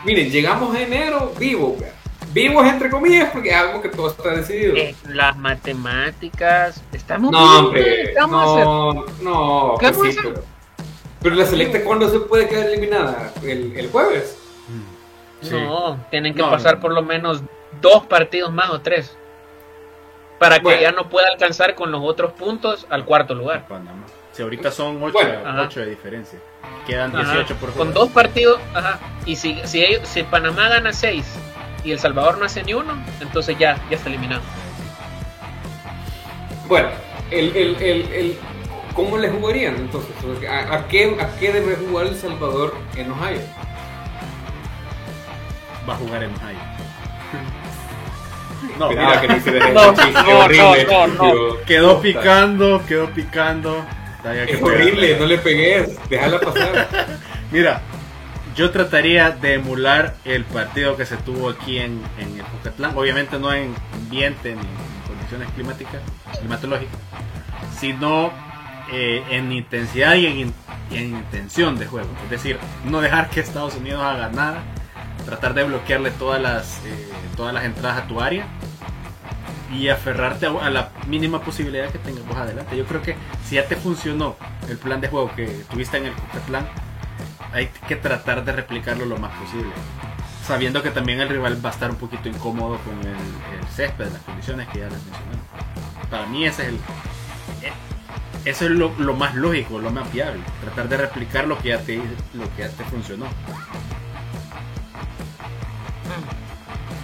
Miren, 0.05 0.31
llegamos 0.31 0.75
a 0.75 0.81
enero 0.83 1.33
vivos, 1.38 1.79
vea. 1.79 1.94
vivos 2.33 2.66
entre 2.66 2.90
comillas, 2.90 3.31
porque 3.33 3.53
sabemos 3.53 3.81
que 3.83 3.88
todo 3.88 4.09
está 4.11 4.31
decidido. 4.31 4.75
Eh, 4.77 4.94
las 5.09 5.37
matemáticas, 5.37 6.83
estamos 6.92 7.31
no, 7.31 7.38
bien, 7.40 7.64
hombre, 7.64 7.85
¿qué 8.12 8.14
vamos 8.20 8.42
a 8.42 8.53
hacer? 8.53 8.64
no, 8.64 8.92
no, 9.22 9.75
¿Qué 9.79 9.87
pues 9.92 9.96
vamos 9.98 10.12
sí, 10.12 10.16
a 10.18 10.20
hacer? 10.20 10.33
pero, 10.35 10.44
pero 11.22 11.35
la 11.37 11.46
selecta, 11.46 11.82
¿cuándo 11.85 12.08
se 12.08 12.18
puede 12.20 12.48
quedar 12.48 12.66
eliminada? 12.66 13.32
¿El, 13.42 13.76
el 13.76 13.90
jueves? 13.90 14.38
Sí. 15.40 15.50
No, 15.50 16.04
tienen 16.11 16.35
que 16.35 16.42
No, 16.42 16.50
pasar 16.50 16.76
no. 16.76 16.80
por 16.80 16.92
lo 16.92 17.02
menos 17.02 17.42
dos 17.80 18.06
partidos 18.06 18.52
más 18.52 18.70
o 18.70 18.80
tres. 18.80 19.16
Para 20.38 20.56
que 20.58 20.62
Bueno. 20.64 20.80
ya 20.80 20.92
no 20.92 21.08
pueda 21.08 21.28
alcanzar 21.28 21.74
con 21.74 21.90
los 21.92 22.00
otros 22.04 22.32
puntos 22.32 22.87
al 22.90 23.04
cuarto 23.04 23.35
lugar. 23.35 23.66
Panamá. 23.68 24.04
Si 24.32 24.42
ahorita 24.42 24.70
son 24.70 25.02
8, 25.02 25.12
Bueno. 25.12 25.68
De 25.68 25.87
diferencia. 25.90 26.38
Quedan 26.87 27.14
Ajá. 27.14 27.32
18 27.35 27.54
por 27.56 27.68
Con 27.72 27.78
jugar. 27.88 27.94
dos 27.94 28.08
partidos, 28.11 28.61
ajá. 28.74 28.98
Y 29.26 29.37
si, 29.37 29.61
si, 29.64 29.85
ellos- 29.85 30.08
si 30.08 30.22
Panamá 30.24 30.68
gana 30.68 30.92
seis 30.92 31.24
y 31.85 31.92
El 31.92 31.98
Salvador 31.98 32.38
no 32.38 32.44
hace 32.44 32.62
ni 32.62 32.74
uno, 32.74 32.96
entonces 33.20 33.56
ya, 33.58 33.78
ya 33.90 33.96
está 33.96 34.08
eliminado. 34.08 34.42
Bueno, 36.68 36.88
el, 37.30 37.54
el, 37.56 37.76
el, 37.82 38.12
el- 38.12 38.38
¿cómo 38.94 39.18
le 39.18 39.28
jugarían 39.28 39.76
entonces? 39.76 40.14
¿A, 40.48 40.74
a 40.74 40.88
qué, 40.88 41.16
¿A 41.20 41.37
qué 41.38 41.52
debe 41.52 41.76
jugar 41.76 42.07
El 42.07 42.16
Salvador 42.16 42.74
en 42.96 43.11
Ohio? 43.11 43.40
Va 45.88 45.94
a 45.94 45.96
jugar 45.96 46.22
en 46.22 46.31
Ohio. 46.31 46.59
No, 48.78 48.88
Mira 48.88 49.20
que 49.20 49.28
no 49.28 49.40
se 49.40 49.50
deje 49.50 49.72
No, 49.72 49.92
no, 49.92 50.11
no, 50.11 50.38
horrible, 50.38 50.87
no, 51.18 51.61
quedó 51.66 52.00
picando, 52.00 52.83
quedó 52.87 53.11
picando. 53.11 53.85
Es 54.18 54.22
pegarle. 54.22 54.62
horrible, 54.62 55.16
no 55.18 55.26
le 55.26 55.38
pegues, 55.38 56.09
déjala 56.09 56.40
pasar. 56.40 56.88
Mira, 57.50 57.83
yo 58.55 58.70
trataría 58.70 59.31
de 59.31 59.55
emular 59.55 60.14
el 60.24 60.44
partido 60.44 60.96
que 60.96 61.07
se 61.07 61.16
tuvo 61.16 61.50
aquí 61.50 61.78
en, 61.78 62.00
en 62.18 62.37
el 62.37 62.42
Jucatlán. 62.42 62.96
Obviamente 62.96 63.38
no 63.38 63.52
en 63.52 63.74
ambiente 63.92 64.55
ni 64.55 64.61
en 64.61 65.09
condiciones 65.09 65.48
climáticas, 65.55 66.00
climatológicas, 66.38 66.98
sino 67.81 68.33
eh, 68.92 69.24
en 69.31 69.52
intensidad 69.52 70.14
y 70.16 70.26
en, 70.26 70.55
y 70.90 70.96
en 70.96 71.16
intención 71.16 71.78
de 71.78 71.87
juego. 71.87 72.11
Es 72.24 72.31
decir, 72.31 72.59
no 72.85 73.00
dejar 73.00 73.31
que 73.31 73.40
Estados 73.40 73.74
Unidos 73.74 74.02
haga 74.02 74.28
nada, 74.28 74.62
tratar 75.24 75.55
de 75.55 75.64
bloquearle 75.64 76.11
todas 76.11 76.40
las, 76.42 76.78
eh, 76.85 77.09
todas 77.35 77.55
las 77.55 77.64
entradas 77.64 78.02
a 78.02 78.07
tu 78.07 78.20
área 78.20 78.46
y 79.72 79.88
aferrarte 79.88 80.46
a, 80.46 80.70
la 80.70 80.90
mínima 81.07 81.40
posibilidad 81.40 81.90
que 81.90 81.98
tengas 81.98 82.24
adelante. 82.37 82.76
Yo 82.76 82.85
creo 82.85 83.00
que 83.00 83.16
si 83.46 83.55
ya 83.55 83.66
te 83.66 83.76
funcionó 83.76 84.37
el 84.68 84.76
plan 84.76 85.00
de 85.00 85.09
juego 85.09 85.35
que 85.35 85.46
tuviste 85.70 85.96
en 85.96 86.07
el 86.07 86.12
Jucatlán, 86.12 86.66
hay 87.52 87.70
que 87.88 87.96
tratar 87.96 88.44
de 88.44 88.52
replicarlo 88.52 89.07
lo 89.07 89.16
más 89.16 89.33
posible. 89.38 89.72
Sabiendo 90.46 90.83
que 90.83 90.90
también 90.90 91.20
el 91.20 91.28
rival 91.28 91.64
va 91.64 91.70
a 91.70 91.72
estar 91.72 91.90
un 91.90 91.96
poquito 91.96 92.28
incómodo 92.28 92.78
con 92.78 92.98
el, 93.00 93.59
el 93.59 93.66
césped, 93.74 94.12
las 94.12 94.22
condiciones 94.22 94.68
que 94.68 94.81
ya 94.81 94.85
les 94.85 95.02
mencioné. 95.02 95.38
Para 96.11 96.26
mí 96.26 96.44
ese 96.44 96.62
es 96.62 96.68
el... 96.68 96.78
Eso 98.44 98.64
es 98.64 98.72
lo, 98.72 98.92
lo 98.98 99.14
más 99.14 99.35
lógico, 99.35 99.78
lo 99.78 99.90
más 99.90 100.12
viable. 100.12 100.42
Tratar 100.62 100.88
de 100.88 100.96
replicar 100.96 101.46
lo 101.46 101.59
que 101.59 101.68
ya 101.68 101.78
te, 101.78 101.96
lo 102.35 102.44
que 102.57 102.62
ya 102.62 102.68
te 102.70 102.85
funcionó. 102.85 103.26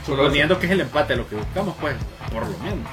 Solo 0.04 0.24
Suponiendo 0.24 0.58
que 0.58 0.66
es 0.66 0.72
el 0.72 0.80
empate 0.80 1.14
lo 1.14 1.28
que 1.28 1.36
buscamos, 1.36 1.76
pues, 1.80 1.94
por 2.32 2.42
lo 2.46 2.58
menos. 2.58 2.88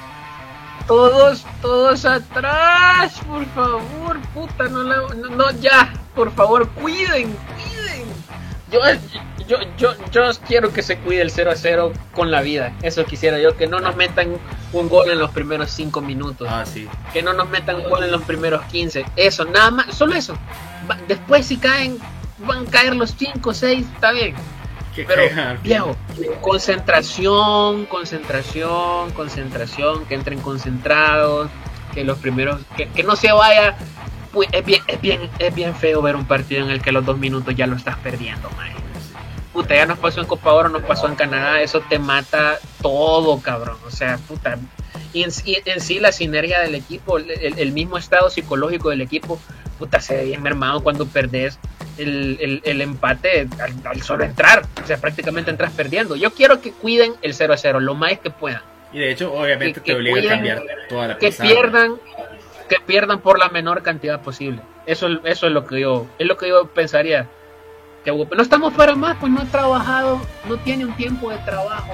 Todos, 0.86 1.44
todos 1.60 2.04
atrás, 2.04 3.18
por 3.26 3.44
favor, 3.46 4.20
puta, 4.32 4.68
no 4.68 4.84
la, 4.84 4.96
no, 5.14 5.28
no, 5.30 5.50
ya, 5.60 5.92
por 6.14 6.30
favor, 6.32 6.68
cuiden, 6.68 7.34
cuiden. 7.56 8.06
Yo, 8.70 8.78
yo, 9.48 9.58
yo, 9.76 9.94
yo 10.10 10.30
quiero 10.46 10.72
que 10.72 10.82
se 10.82 10.98
cuide 10.98 11.22
el 11.22 11.30
0 11.30 11.50
a 11.50 11.56
0 11.56 11.92
con 12.12 12.30
la 12.30 12.42
vida. 12.42 12.72
Eso 12.82 13.04
quisiera 13.04 13.38
yo, 13.38 13.56
que 13.56 13.66
no 13.66 13.80
nos 13.80 13.96
metan 13.96 14.36
un 14.72 14.88
gol 14.88 15.10
en 15.10 15.18
los 15.18 15.30
primeros 15.30 15.70
5 15.70 16.00
minutos. 16.00 16.48
Ah, 16.50 16.64
sí. 16.66 16.88
Que 17.12 17.22
no 17.22 17.32
nos 17.32 17.48
metan 17.48 17.76
un 17.76 17.88
gol 17.88 18.04
en 18.04 18.10
los 18.10 18.22
primeros 18.22 18.64
15. 18.66 19.04
Eso, 19.16 19.44
nada 19.44 19.70
más, 19.70 19.94
solo 19.94 20.14
eso. 20.14 20.36
Después 21.08 21.46
si 21.46 21.56
caen, 21.56 21.98
van 22.38 22.66
a 22.66 22.70
caer 22.70 22.96
los 22.96 23.14
5 23.16 23.48
o 23.48 23.54
6, 23.54 23.86
está 23.94 24.12
bien. 24.12 24.34
Pero, 25.06 25.56
viejo, 25.62 25.96
concentración, 26.40 27.84
concentración, 27.84 29.10
concentración, 29.10 30.06
que 30.06 30.14
entren 30.14 30.40
concentrados, 30.40 31.50
que 31.92 32.02
los 32.02 32.18
primeros, 32.18 32.62
que, 32.76 32.88
que 32.88 33.02
no 33.02 33.14
se 33.14 33.30
vaya. 33.32 33.76
Pues, 34.32 34.48
es, 34.52 34.64
bien, 34.64 34.82
es, 34.86 35.00
bien, 35.00 35.30
es 35.38 35.54
bien 35.54 35.74
feo 35.74 36.02
ver 36.02 36.16
un 36.16 36.26
partido 36.26 36.64
en 36.64 36.70
el 36.70 36.80
que 36.80 36.92
los 36.92 37.04
dos 37.04 37.18
minutos 37.18 37.54
ya 37.54 37.66
lo 37.66 37.76
estás 37.76 37.96
perdiendo, 37.98 38.50
man. 38.50 38.85
Puta, 39.56 39.74
ya 39.74 39.86
nos 39.86 39.98
pasó 39.98 40.20
en 40.20 40.26
Copa 40.26 40.52
Oro, 40.52 40.68
nos 40.68 40.82
pasó 40.82 41.08
en 41.08 41.14
Canadá, 41.14 41.62
eso 41.62 41.80
te 41.80 41.98
mata 41.98 42.58
todo, 42.82 43.40
cabrón. 43.40 43.78
O 43.86 43.90
sea, 43.90 44.18
puta. 44.28 44.58
Y 45.14 45.22
en, 45.22 45.32
sí- 45.32 45.56
en 45.64 45.80
sí 45.80 45.98
la 45.98 46.12
sinergia 46.12 46.60
del 46.60 46.74
equipo, 46.74 47.16
el, 47.16 47.30
el 47.58 47.72
mismo 47.72 47.96
estado 47.96 48.28
psicológico 48.28 48.90
del 48.90 49.00
equipo, 49.00 49.40
puta, 49.78 50.00
se 50.00 50.14
ve 50.14 50.24
bien 50.26 50.42
mermado 50.42 50.82
cuando 50.82 51.06
perdés 51.06 51.58
el, 51.96 52.36
el- 52.38 52.60
el 52.64 52.82
empate 52.82 53.48
al, 53.58 53.72
al 53.86 54.02
solo 54.02 54.24
entrar. 54.24 54.66
O 54.84 54.86
sea, 54.86 54.98
prácticamente 54.98 55.50
entras 55.50 55.72
perdiendo. 55.72 56.16
Yo 56.16 56.32
quiero 56.34 56.60
que 56.60 56.72
cuiden 56.72 57.14
el 57.22 57.32
0 57.32 57.54
a 57.54 57.56
0 57.56 57.80
lo 57.80 57.94
más 57.94 58.18
que 58.18 58.28
puedan. 58.30 58.60
Y 58.92 58.98
de 58.98 59.10
hecho, 59.10 59.32
obviamente 59.32 59.80
Que- 59.80 59.92
te 59.92 59.96
obliga 59.96 60.20
a 60.20 60.34
cambiar 60.34 60.62
toda 60.90 61.08
la 61.08 61.18
Que 61.18 61.32
pierdan, 61.32 61.94
que 62.68 62.76
pierdan 62.84 63.20
por 63.20 63.38
la 63.38 63.48
menor 63.48 63.82
cantidad 63.82 64.20
posible. 64.20 64.60
Eso, 64.84 65.08
eso 65.24 65.46
es 65.46 65.52
lo 65.52 65.66
que 65.66 65.80
yo, 65.80 66.06
es 66.18 66.26
lo 66.26 66.36
que 66.36 66.48
yo 66.48 66.66
pensaría. 66.66 67.26
Que 68.06 68.36
no 68.36 68.42
estamos 68.42 68.72
para 68.74 68.94
más, 68.94 69.16
pues 69.18 69.32
no 69.32 69.40
ha 69.40 69.44
trabajado, 69.46 70.20
no 70.48 70.56
tiene 70.58 70.84
un 70.86 70.92
tiempo 70.94 71.28
de 71.30 71.38
trabajo 71.38 71.92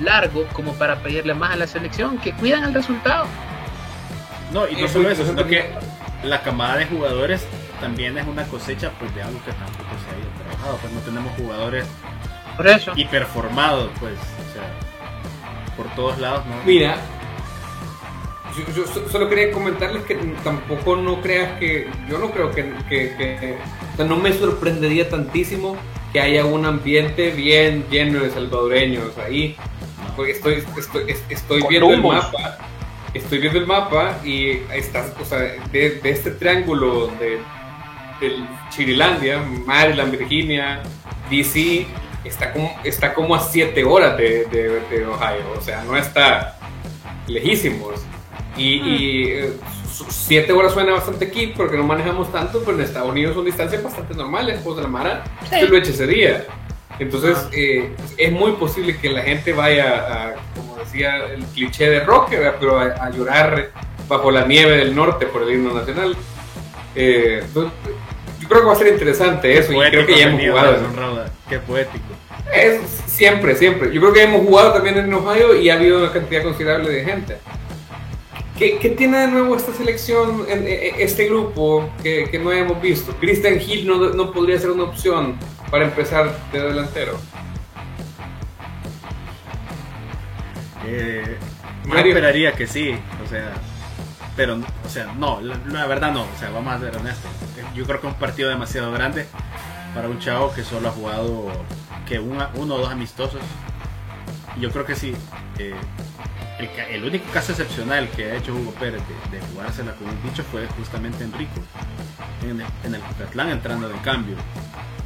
largo 0.00 0.44
como 0.52 0.74
para 0.74 1.02
pedirle 1.02 1.34
más 1.34 1.50
a 1.52 1.56
la 1.56 1.66
selección, 1.66 2.18
que 2.18 2.32
cuidan 2.32 2.62
el 2.62 2.72
resultado. 2.72 3.26
No, 4.52 4.68
y 4.68 4.76
no 4.76 4.86
Eh, 4.86 4.88
solo 4.88 5.06
pues, 5.08 5.18
eso, 5.18 5.28
sino 5.28 5.44
que 5.48 5.68
la 6.22 6.40
camada 6.42 6.76
de 6.76 6.86
jugadores 6.86 7.44
también 7.80 8.16
es 8.16 8.26
una 8.28 8.44
cosecha 8.44 8.92
pues 9.00 9.12
de 9.14 9.22
algo 9.24 9.40
que 9.44 9.50
tampoco 9.52 9.90
se 10.04 10.14
ha 10.14 10.18
ido 10.20 10.28
trabajado. 10.44 10.76
Pues 10.76 10.92
no 10.92 11.00
tenemos 11.00 11.32
jugadores 11.36 11.84
Por 12.56 12.68
eso. 12.68 12.92
hiperformados, 12.94 13.90
pues, 13.98 14.14
o 14.14 14.52
sea, 14.52 14.62
por 15.76 15.86
todos 15.96 16.16
lados, 16.20 16.46
¿no? 16.46 16.54
Mira, 16.64 16.96
yo, 18.56 18.72
yo 18.74 18.86
so- 18.86 19.08
solo 19.08 19.28
quería 19.28 19.50
comentarles 19.50 20.04
que 20.04 20.14
tampoco 20.44 20.94
no 20.96 21.20
creas 21.20 21.58
que, 21.58 21.90
yo 22.08 22.18
no 22.18 22.30
creo 22.30 22.52
que, 22.52 22.72
que- 22.88 23.16
que- 23.16 23.58
o 23.58 23.79
sea, 24.00 24.06
no 24.08 24.16
me 24.16 24.32
sorprendería 24.32 25.08
tantísimo 25.08 25.76
que 26.12 26.20
haya 26.20 26.44
un 26.44 26.64
ambiente 26.66 27.30
bien 27.30 27.84
lleno 27.90 28.20
de 28.20 28.30
salvadoreños 28.30 29.16
ahí, 29.18 29.56
porque 30.16 30.32
estoy, 30.32 30.64
estoy, 30.78 31.04
es- 31.10 31.22
estoy 31.28 31.62
viendo 31.68 31.86
el 31.94 32.02
mapa, 32.22 32.58
estoy 33.14 33.38
viendo 33.38 33.58
el 33.58 33.66
mapa 33.66 34.18
y 34.24 34.58
estás, 34.74 35.12
o 35.20 35.24
sea, 35.24 35.38
de, 35.38 35.90
de 36.02 36.10
este 36.10 36.30
triángulo 36.32 37.08
de, 37.20 37.38
del 38.20 38.44
Chirilandia, 38.70 39.38
Maryland, 39.66 40.10
Virginia, 40.16 40.82
DC, 41.30 41.86
está 42.24 42.52
como, 42.52 42.76
está 42.84 43.14
como 43.14 43.34
a 43.34 43.40
7 43.40 43.84
horas 43.84 44.16
de, 44.16 44.44
de- 44.46 44.80
de 44.90 45.06
Ohio, 45.06 45.44
o 45.56 45.60
sea, 45.60 45.82
no 45.84 45.96
está 45.96 46.58
lejísimos. 47.28 48.00
Y, 48.56 48.74
y, 48.74 49.40
eh, 50.00 50.04
su- 50.04 50.10
siete 50.10 50.52
horas 50.52 50.72
suena 50.72 50.92
bastante 50.92 51.24
aquí 51.26 51.52
porque 51.56 51.76
no 51.76 51.84
manejamos 51.84 52.30
tanto, 52.32 52.60
pero 52.64 52.76
en 52.78 52.84
Estados 52.84 53.10
Unidos 53.10 53.34
son 53.34 53.44
distancias 53.44 53.82
bastante 53.82 54.14
normales, 54.14 54.60
pues 54.64 54.76
de 54.76 54.82
la 54.82 54.88
Mara, 54.88 55.24
Sí. 55.48 55.66
lo 55.66 55.74
he 55.76 55.78
hecho 55.78 55.90
ese 55.90 56.06
día. 56.06 56.46
Entonces, 56.98 57.36
Ah. 57.44 57.48
eh, 57.52 57.90
es 58.18 58.32
muy 58.32 58.52
posible 58.52 58.96
que 58.98 59.08
la 59.10 59.22
gente 59.22 59.52
vaya 59.52 59.94
a, 59.94 60.34
como 60.54 60.76
decía 60.76 61.16
el 61.32 61.44
cliché 61.44 61.88
de 61.88 62.00
rock, 62.00 62.30
¿verdad? 62.30 62.56
pero 62.60 62.78
a, 62.78 62.84
a 62.84 63.10
llorar 63.10 63.70
bajo 64.08 64.30
la 64.30 64.44
nieve 64.46 64.76
del 64.76 64.94
norte 64.94 65.26
por 65.26 65.42
el 65.42 65.50
himno 65.54 65.72
nacional. 65.72 66.14
Eh, 66.94 67.40
entonces, 67.42 67.72
yo 68.40 68.48
creo 68.48 68.60
que 68.62 68.66
va 68.66 68.72
a 68.72 68.76
ser 68.76 68.88
interesante 68.88 69.56
eso, 69.56 69.72
y 69.72 69.90
creo 69.90 70.06
que 70.06 70.18
ya 70.18 70.26
hemos 70.28 70.42
jugado. 70.42 70.76
Rauda, 70.96 71.30
Qué 71.48 71.58
poético. 71.58 72.04
Es 72.52 72.80
siempre, 73.06 73.54
siempre. 73.54 73.92
Yo 73.92 74.00
creo 74.00 74.12
que 74.12 74.22
hemos 74.24 74.40
jugado 74.44 74.72
también 74.72 74.98
en 74.98 75.12
Ohio 75.14 75.54
y 75.54 75.70
ha 75.70 75.74
habido 75.74 75.98
una 75.98 76.10
cantidad 76.12 76.42
considerable 76.42 76.90
de 76.90 77.04
gente. 77.04 77.36
¿Qué, 78.60 78.78
qué 78.78 78.90
tiene 78.90 79.16
de 79.20 79.28
nuevo 79.28 79.56
esta 79.56 79.72
selección, 79.72 80.44
en- 80.46 80.68
en- 80.68 80.94
este 81.00 81.24
grupo 81.26 81.88
que, 82.02 82.28
que 82.30 82.38
no 82.38 82.52
hemos 82.52 82.80
visto? 82.82 83.16
Christian 83.18 83.58
Hill 83.58 83.86
no, 83.88 84.10
no 84.10 84.32
podría 84.32 84.58
ser 84.58 84.70
una 84.70 84.84
opción 84.84 85.36
para 85.70 85.84
empezar 85.86 86.30
de 86.52 86.60
delantero. 86.60 87.18
Eh, 90.86 91.36
yo 91.86 91.98
esperaría 91.98 92.52
que 92.52 92.66
sí, 92.66 92.94
o 93.24 93.28
sea, 93.28 93.52
pero, 94.36 94.56
o 94.56 94.88
sea, 94.90 95.06
no, 95.18 95.40
la, 95.40 95.58
la 95.68 95.86
verdad 95.86 96.12
no, 96.12 96.22
o 96.24 96.38
sea, 96.38 96.50
vamos 96.50 96.74
a 96.74 96.80
ser 96.80 96.94
honestos. 96.96 97.30
Yo 97.74 97.84
creo 97.86 98.00
que 98.00 98.08
es 98.08 98.12
un 98.12 98.18
partido 98.18 98.50
demasiado 98.50 98.92
grande 98.92 99.26
para 99.94 100.08
un 100.08 100.18
chavo 100.18 100.52
que 100.54 100.64
solo 100.64 100.88
ha 100.88 100.92
jugado 100.92 101.48
que 102.06 102.18
una- 102.18 102.50
uno 102.54 102.74
o 102.74 102.78
dos 102.78 102.90
amistosos. 102.90 103.40
Yo 104.58 104.70
creo 104.70 104.84
que 104.84 104.96
sí. 104.96 105.14
eh, 105.58 105.72
el, 106.60 107.04
único 107.04 107.30
caso 107.32 107.52
excepcional 107.52 108.08
que 108.10 108.30
ha 108.30 108.36
hecho 108.36 108.54
Hugo 108.54 108.72
Pérez 108.72 109.02
de, 109.08 109.38
de 109.38 109.46
jugársela 109.46 109.94
con 109.94 110.08
un 110.08 110.22
bicho 110.22 110.42
fue 110.44 110.66
justamente 110.68 111.24
Enrico 111.24 111.60
en 112.42 112.60
el, 112.60 112.66
en 112.84 112.94
el 112.94 113.50
entrando 113.50 113.88
de 113.88 113.98
cambio 114.00 114.36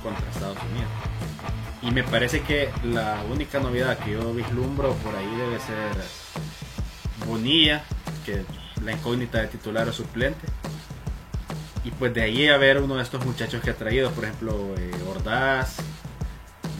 contra 0.03 0.29
Estados 0.31 0.59
Unidos. 0.71 0.90
Y 1.83 1.90
me 1.90 2.03
parece 2.03 2.40
que 2.40 2.71
la 2.83 3.23
única 3.31 3.61
novedad 3.61 3.99
que 3.99 4.12
yo 4.12 4.33
vislumbro 4.33 4.93
por 4.95 5.14
ahí 5.14 5.37
debe 5.37 5.59
ser 5.61 5.93
Bonilla, 7.27 7.85
que 8.25 8.45
la 8.85 8.93
incógnita 8.93 9.40
de 9.40 9.49
titular 9.49 9.88
o 9.88 9.93
suplente. 9.93 10.47
Y 11.85 11.90
pues 11.90 12.14
de 12.14 12.23
ahí 12.23 12.49
a 12.49 12.57
ver 12.57 12.81
uno 12.81 12.97
de 12.97 13.03
estos 13.03 13.25
muchachos 13.25 13.62
que 13.62 13.71
ha 13.71 13.77
traído, 13.77 14.11
por 14.12 14.25
ejemplo, 14.25 14.75
eh, 14.79 14.90
Ordaz, 15.11 15.77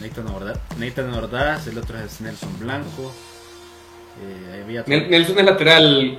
Nathan 0.01 0.27
Ordaz, 0.27 0.59
Nathan 0.77 1.13
Ordaz, 1.13 1.67
el 1.67 1.77
otro 1.77 1.99
es 1.99 2.21
Nelson 2.21 2.59
Blanco. 2.59 3.13
Eh, 4.21 4.61
había 4.63 4.83
Nelson 4.87 5.39
es 5.39 5.45
lateral, 5.45 6.17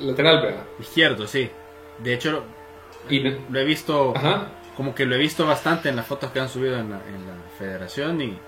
lateral, 0.00 0.42
¿verdad? 0.42 0.64
izquierdo, 0.80 1.26
sí. 1.26 1.50
De 1.98 2.14
hecho, 2.14 2.44
Y 3.08 3.20
lo 3.20 3.58
he 3.60 3.64
visto 3.64 4.12
Ajá. 4.16 4.48
como 4.76 4.94
que 4.94 5.06
lo 5.06 5.14
he 5.14 5.18
visto 5.18 5.46
bastante 5.46 5.88
en 5.88 5.96
las 5.96 6.06
fotos 6.06 6.30
que 6.32 6.40
han 6.40 6.48
subido 6.48 6.78
en 6.78 6.90
la, 6.90 6.96
en 7.06 7.26
la 7.26 7.34
federación 7.58 8.20
y 8.20 8.38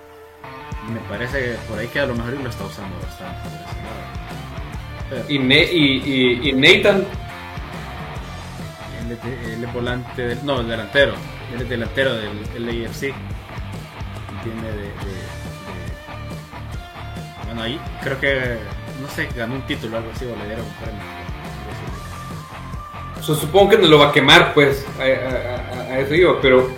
me 0.91 0.99
parece 1.09 1.39
que 1.39 1.51
por 1.67 1.79
ahí 1.79 1.87
que 1.87 1.99
a 1.99 2.05
lo 2.05 2.15
mejor 2.15 2.33
lo 2.33 2.49
está 2.49 2.65
usando 2.65 2.95
bastante. 2.99 3.49
Pero 5.09 5.23
Y, 5.29 5.39
Ne- 5.39 5.63
y, 5.71 6.01
y- 6.05 6.49
y 6.49 6.53
Nathan, 6.53 7.05
él, 9.01 9.11
es 9.11 9.23
de- 9.23 9.53
él 9.53 9.63
es 9.63 9.73
volante, 9.73 10.21
del- 10.27 10.45
no, 10.45 10.61
delantero, 10.63 11.13
él 11.53 11.61
es 11.61 11.69
delantero 11.69 12.13
del 12.15 12.65
LAFC. 12.65 13.03
Y 13.09 14.43
Tiene 14.43 14.67
de, 14.71 14.77
de- 14.77 14.83
de- 14.83 14.93
bueno, 17.45 17.45
Bueno, 17.45 17.61
ahí 17.63 17.79
creo 18.03 18.19
que, 18.19 18.57
no 19.01 19.07
sé, 19.09 19.27
ganó 19.35 19.55
un 19.55 19.61
título 19.63 19.95
o 19.95 19.99
algo 19.99 20.11
así, 20.15 20.25
o 20.25 20.35
le 20.35 20.45
dieron 20.45 20.65
un 20.65 20.73
premio. 20.73 21.01
So, 23.21 23.35
supongo 23.35 23.69
que 23.71 23.77
no 23.77 23.87
lo 23.87 23.99
va 23.99 24.09
a 24.09 24.11
quemar, 24.11 24.53
pues, 24.53 24.85
a, 24.97 25.03
a- 25.03 25.93
a- 25.95 26.03
digo, 26.05 26.39
pero 26.41 26.69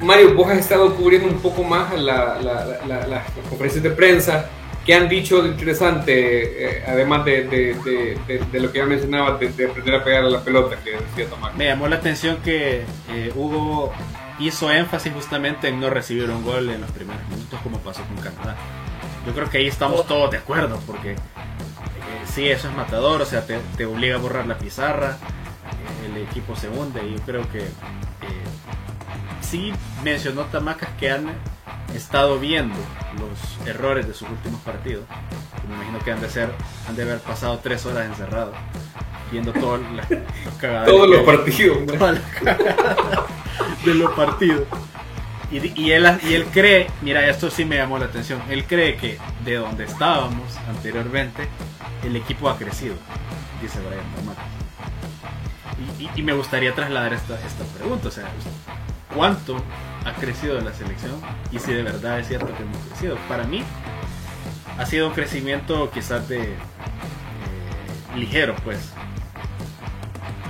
Mario, 0.00 0.34
vos 0.34 0.48
has 0.50 0.58
estado 0.58 0.94
cubriendo 0.94 1.28
un 1.28 1.38
poco 1.40 1.62
más 1.62 1.92
la- 1.94 2.38
la- 2.40 2.78
la- 2.86 3.06
las 3.06 3.30
conferencias 3.48 3.82
de 3.82 3.90
prensa. 3.90 4.48
¿Qué 4.84 4.94
han 4.94 5.08
dicho 5.08 5.42
de 5.42 5.48
interesante, 5.48 6.78
eh, 6.78 6.84
además 6.86 7.24
de, 7.24 7.42
de- 7.44 7.74
de- 7.74 8.18
de- 8.26 8.38
de 8.52 8.60
lo 8.60 8.70
que 8.70 8.78
ya 8.78 8.86
mencionabas, 8.86 9.40
de, 9.40 9.48
de 9.48 9.66
aprender 9.66 9.94
a 9.96 10.04
pegar 10.04 10.24
a 10.24 10.30
la 10.30 10.40
pelota, 10.42 10.76
que 10.82 10.92
decía 10.92 11.28
Tomás? 11.28 11.54
Me 11.56 11.64
llamó 11.66 11.88
la 11.88 11.96
atención 11.96 12.36
que 12.44 12.84
eh, 13.10 13.32
Hugo 13.34 13.92
hizo 14.38 14.70
énfasis 14.70 15.12
justamente 15.12 15.68
en 15.68 15.80
no 15.80 15.90
recibir 15.90 16.30
un 16.30 16.44
gol 16.44 16.70
en 16.70 16.80
los 16.80 16.90
primeros 16.92 17.20
minutos 17.28 17.58
como 17.62 17.78
pasó 17.80 18.02
con 18.04 18.16
Canadá. 18.18 18.54
Yo 19.26 19.32
creo 19.34 19.50
que 19.50 19.58
ahí 19.58 19.66
estamos 19.66 20.06
todos 20.06 20.30
de 20.30 20.38
acuerdo 20.38 20.78
porque 20.86 21.16
sí, 22.36 22.48
eso 22.50 22.68
es 22.68 22.74
matador, 22.76 23.22
o 23.22 23.24
sea, 23.24 23.46
te, 23.46 23.58
te 23.78 23.86
obliga 23.86 24.16
a 24.16 24.18
borrar 24.18 24.46
la 24.46 24.58
pizarra, 24.58 25.16
el 26.04 26.22
equipo 26.22 26.54
se 26.54 26.68
hunde 26.68 27.02
y 27.06 27.14
yo 27.14 27.20
creo 27.24 27.50
que 27.50 27.60
eh, 27.60 27.68
sí 29.40 29.72
mencionó 30.04 30.42
Tamacas 30.44 30.90
que 31.00 31.10
han 31.10 31.30
estado 31.94 32.38
viendo 32.38 32.76
los 33.18 33.66
errores 33.66 34.06
de 34.06 34.12
sus 34.12 34.28
últimos 34.28 34.60
partidos. 34.60 35.04
Me 35.66 35.76
imagino 35.76 35.98
que 36.00 36.12
han 36.12 36.20
de 36.20 36.28
ser, 36.28 36.50
han 36.86 36.94
de 36.94 37.04
haber 37.04 37.20
pasado 37.20 37.58
tres 37.62 37.86
horas 37.86 38.04
encerrados 38.04 38.54
viendo 39.32 39.52
todos 39.54 39.80
los 39.80 40.06
cagaderos 40.60 40.94
Todos 40.94 41.08
los 41.08 41.22
partidos. 41.22 41.78
de 43.82 43.94
los 43.94 44.12
partidos. 44.12 44.64
Y, 45.50 45.80
y 45.80 45.92
él, 45.92 46.06
y 46.28 46.34
él 46.34 46.44
cree, 46.52 46.88
mira, 47.00 47.26
esto 47.30 47.48
sí 47.50 47.64
me 47.64 47.76
llamó 47.76 47.98
la 47.98 48.04
atención, 48.06 48.42
él 48.50 48.64
cree 48.66 48.96
que 48.96 49.16
de 49.44 49.54
donde 49.54 49.84
estábamos 49.84 50.54
anteriormente, 50.68 51.48
el 52.06 52.16
equipo 52.16 52.48
ha 52.48 52.56
crecido, 52.56 52.94
dice 53.60 53.78
Brian 53.80 54.04
y 56.14 56.22
me 56.22 56.32
gustaría 56.32 56.74
trasladar 56.74 57.12
esta, 57.12 57.34
esta 57.34 57.64
pregunta, 57.76 58.08
o 58.08 58.10
sea, 58.10 58.24
¿cuánto 59.14 59.56
ha 60.04 60.12
crecido 60.12 60.60
la 60.60 60.72
selección? 60.72 61.20
Y 61.52 61.58
si 61.58 61.72
de 61.72 61.82
verdad 61.82 62.18
es 62.18 62.28
cierto 62.28 62.46
que 62.56 62.62
hemos 62.62 62.78
crecido. 62.88 63.16
Para 63.28 63.44
mí, 63.44 63.62
ha 64.78 64.86
sido 64.86 65.08
un 65.08 65.14
crecimiento 65.14 65.90
quizás 65.90 66.28
de 66.28 66.42
eh, 66.42 66.56
ligero, 68.16 68.54
pues. 68.64 68.92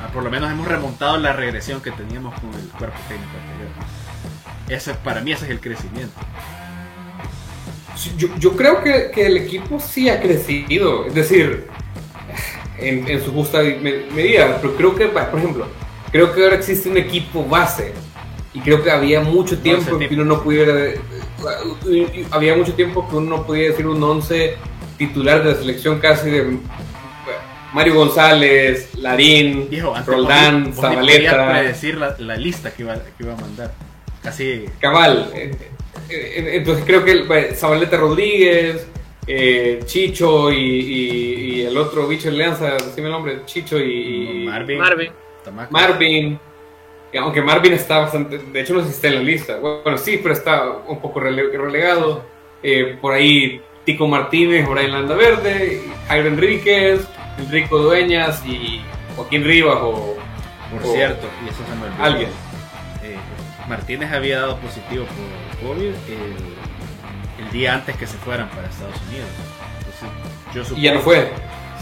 Ah, 0.03 0.11
por 0.13 0.23
lo 0.23 0.31
menos 0.31 0.51
hemos 0.51 0.69
remontado 0.69 1.17
la 1.19 1.33
regresión 1.33 1.81
que 1.81 1.91
teníamos 1.91 2.39
con 2.41 2.53
el 2.55 2.69
cuerpo 2.69 2.99
técnico 3.09 3.33
anterior. 3.37 3.71
Ese, 4.69 4.95
para 4.95 5.21
mí 5.21 5.33
ese 5.33 5.47
es 5.47 5.51
el 5.51 5.61
crecimiento. 5.61 6.15
Yo, 8.19 8.29
yo 8.39 8.57
creo 8.57 8.83
que, 8.83 9.11
que 9.13 9.27
el 9.27 9.37
equipo 9.39 9.81
sí 9.81 10.09
ha 10.11 10.21
crecido, 10.21 11.07
es 11.07 11.15
decir, 11.15 11.67
en, 12.79 13.09
en 13.09 13.25
su 13.25 13.33
justa 13.33 13.63
me- 13.63 14.05
medida, 14.15 14.59
pero 14.61 14.75
creo 14.77 14.95
que, 14.95 15.07
por 15.07 15.39
ejemplo, 15.39 15.67
creo 16.13 16.33
que 16.35 16.43
ahora 16.45 16.57
existe 16.57 16.89
un 16.91 16.99
equipo 16.99 17.45
base 17.47 17.93
y 18.53 18.61
creo 18.61 18.83
que 18.83 18.91
había 18.91 19.21
mucho 19.21 19.59
tiempo 19.59 19.99
que 19.99 20.15
uno 20.15 20.25
no 20.25 20.43
pudiera, 20.43 20.75
había 22.31 22.55
mucho 22.57 22.75
tiempo 22.75 23.09
que 23.09 23.17
uno 23.17 23.37
no 23.39 23.47
podía 23.47 23.71
decir 23.71 23.87
un 23.87 24.03
11 24.03 24.57
titular 24.99 25.43
de 25.43 25.53
la 25.53 25.57
selección 25.59 25.99
casi 25.99 26.31
de 26.31 26.59
Mario 27.73 27.95
González, 27.95 28.95
Larín, 28.97 29.69
antes 29.95 30.07
Roldán, 30.07 30.65
ni 30.65 30.71
podías 30.73 30.93
Zabaleta. 30.95 31.51
predecir 31.51 31.97
la, 31.99 32.17
la 32.19 32.37
lista 32.37 32.71
que 32.73 32.83
iba, 32.83 32.95
que 32.95 33.23
iba 33.25 33.35
a 33.35 33.37
mandar. 33.37 33.75
Casi 34.23 34.65
Cabal. 34.81 35.31
eh, 35.35 35.51
Entonces 36.09 36.85
creo 36.87 37.05
que 37.05 37.55
Zabaleta 37.55 37.97
Rodríguez, 37.97 38.87
eh, 39.27 39.81
Chicho 39.85 40.53
y, 40.53 40.57
y- 40.57 41.51
y 41.57 41.63
el 41.65 41.77
otro 41.77 42.07
bicho 42.07 42.29
de 42.29 42.35
Alianza, 42.37 42.73
decime 42.75 43.07
el 43.07 43.13
nombre, 43.13 43.41
Chicho 43.45 43.79
y, 43.79 44.45
Marvin, 44.79 44.79
Marvin. 45.71 46.39
Aunque 47.19 47.41
Marvin 47.41 47.73
está 47.73 47.99
bastante, 48.01 48.39
de 48.39 48.61
hecho 48.61 48.75
no 48.75 48.81
sé 48.83 48.89
si 48.89 48.95
está 48.95 49.09
en 49.09 49.15
la 49.17 49.21
lista. 49.23 49.57
Bueno, 49.59 49.97
sí, 49.97 50.19
pero 50.23 50.35
está 50.35 50.71
un 50.87 51.01
poco 51.01 51.21
rele- 51.21 51.51
relegado. 51.51 52.23
Eh, 52.63 52.97
por 53.01 53.13
ahí 53.15 53.61
Tico 53.85 54.07
Martínez, 54.07 54.69
Brian 54.69 54.93
Landaverde, 54.93 55.83
Jairo 56.09 56.29
Enríquez, 56.29 57.01
Enrico 57.39 57.79
Dueñas 57.79 58.45
y 58.47 58.81
Joaquín 59.15 59.45
Rivas 59.45 59.79
o 59.81 60.17
Por 60.73 60.83
o 60.91 60.93
cierto, 60.95 61.27
y 61.45 61.49
eso 61.49 61.59
se 61.69 61.75
me 61.77 61.87
olvidó. 61.87 62.03
alguien. 62.05 62.29
Martínez 63.69 64.13
había 64.13 64.41
dado 64.41 64.59
positivo 64.59 65.07
por 65.07 65.69
COVID 65.71 65.87
el, 65.87 67.45
el 67.45 67.51
día 67.53 67.75
antes 67.75 67.97
que 67.97 68.07
se 68.07 68.17
fueran 68.19 68.49
para 68.51 68.69
Estados 68.69 68.97
Unidos. 69.09 69.29
Entonces, 69.79 70.09
yo 70.55 70.63
supongo, 70.65 70.81
Y 70.81 70.83
ya 70.85 70.95
no 70.95 71.01
fue. 71.01 71.33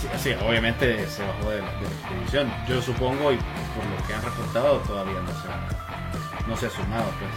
Sí, 0.01 0.09
sí, 0.23 0.35
obviamente 0.47 1.07
se 1.09 1.23
bajó 1.23 1.51
de 1.51 1.61
la, 1.61 1.67
de 1.67 1.83
la 1.83 1.89
expedición. 1.89 2.53
Yo 2.69 2.83
supongo, 2.83 3.33
y 3.33 3.37
por 3.37 3.85
lo 3.87 4.07
que 4.07 4.15
han 4.15 4.23
reportado, 4.23 4.79
todavía 4.81 5.21
no 5.21 5.31
se 5.31 5.49
ha, 5.49 6.47
no 6.49 6.57
se 6.57 6.67
ha 6.67 6.71
sumado. 6.71 7.05
Pues. 7.19 7.31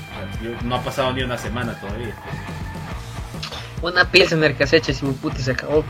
O 0.00 0.40
sea, 0.40 0.42
yo- 0.42 0.62
no 0.66 0.76
ha 0.76 0.82
pasado 0.82 1.12
ni 1.12 1.22
una 1.22 1.38
semana 1.38 1.78
todavía. 1.80 2.14
Una 3.82 4.04
Pilsener 4.04 4.56
que 4.56 4.66
se 4.66 4.76
eche 4.78 4.92
si 4.94 5.04
mi 5.06 5.12
puta 5.14 5.38
se 5.38 5.52
acabó. 5.52 5.84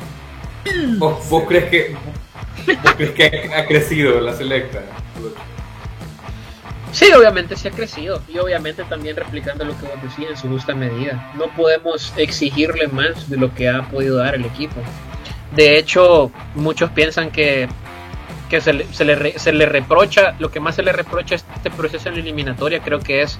¿Vos, 0.98 1.28
vos 1.30 1.44
crees 1.48 1.70
que 1.70 1.96
vos 2.66 2.94
crees 2.96 3.10
que 3.12 3.50
ha, 3.54 3.60
ha 3.60 3.66
crecido 3.66 4.20
la 4.20 4.34
selecta? 4.34 4.80
Sí, 6.92 7.06
obviamente 7.12 7.56
sí 7.56 7.68
ha 7.68 7.70
crecido 7.70 8.20
y 8.28 8.38
obviamente 8.38 8.84
también 8.84 9.16
replicando 9.16 9.64
lo 9.64 9.78
que 9.78 9.86
vos 9.86 10.02
decías 10.02 10.30
en 10.30 10.36
su 10.36 10.48
justa 10.48 10.74
medida. 10.74 11.32
No 11.34 11.46
podemos 11.54 12.12
exigirle 12.16 12.88
más 12.88 13.30
de 13.30 13.36
lo 13.36 13.54
que 13.54 13.68
ha 13.68 13.82
podido 13.82 14.16
dar 14.16 14.34
el 14.34 14.44
equipo. 14.44 14.76
De 15.54 15.78
hecho, 15.78 16.30
muchos 16.54 16.90
piensan 16.90 17.30
que, 17.30 17.68
que 18.48 18.60
se, 18.60 18.72
le, 18.72 18.92
se, 18.92 19.38
se 19.38 19.52
le 19.52 19.66
reprocha, 19.66 20.34
lo 20.38 20.50
que 20.50 20.60
más 20.60 20.74
se 20.74 20.82
le 20.82 20.92
reprocha 20.92 21.36
a 21.36 21.38
este 21.38 21.70
proceso 21.70 22.08
en 22.08 22.16
la 22.16 22.20
eliminatoria 22.20 22.80
creo 22.80 23.00
que 23.00 23.22
es 23.22 23.38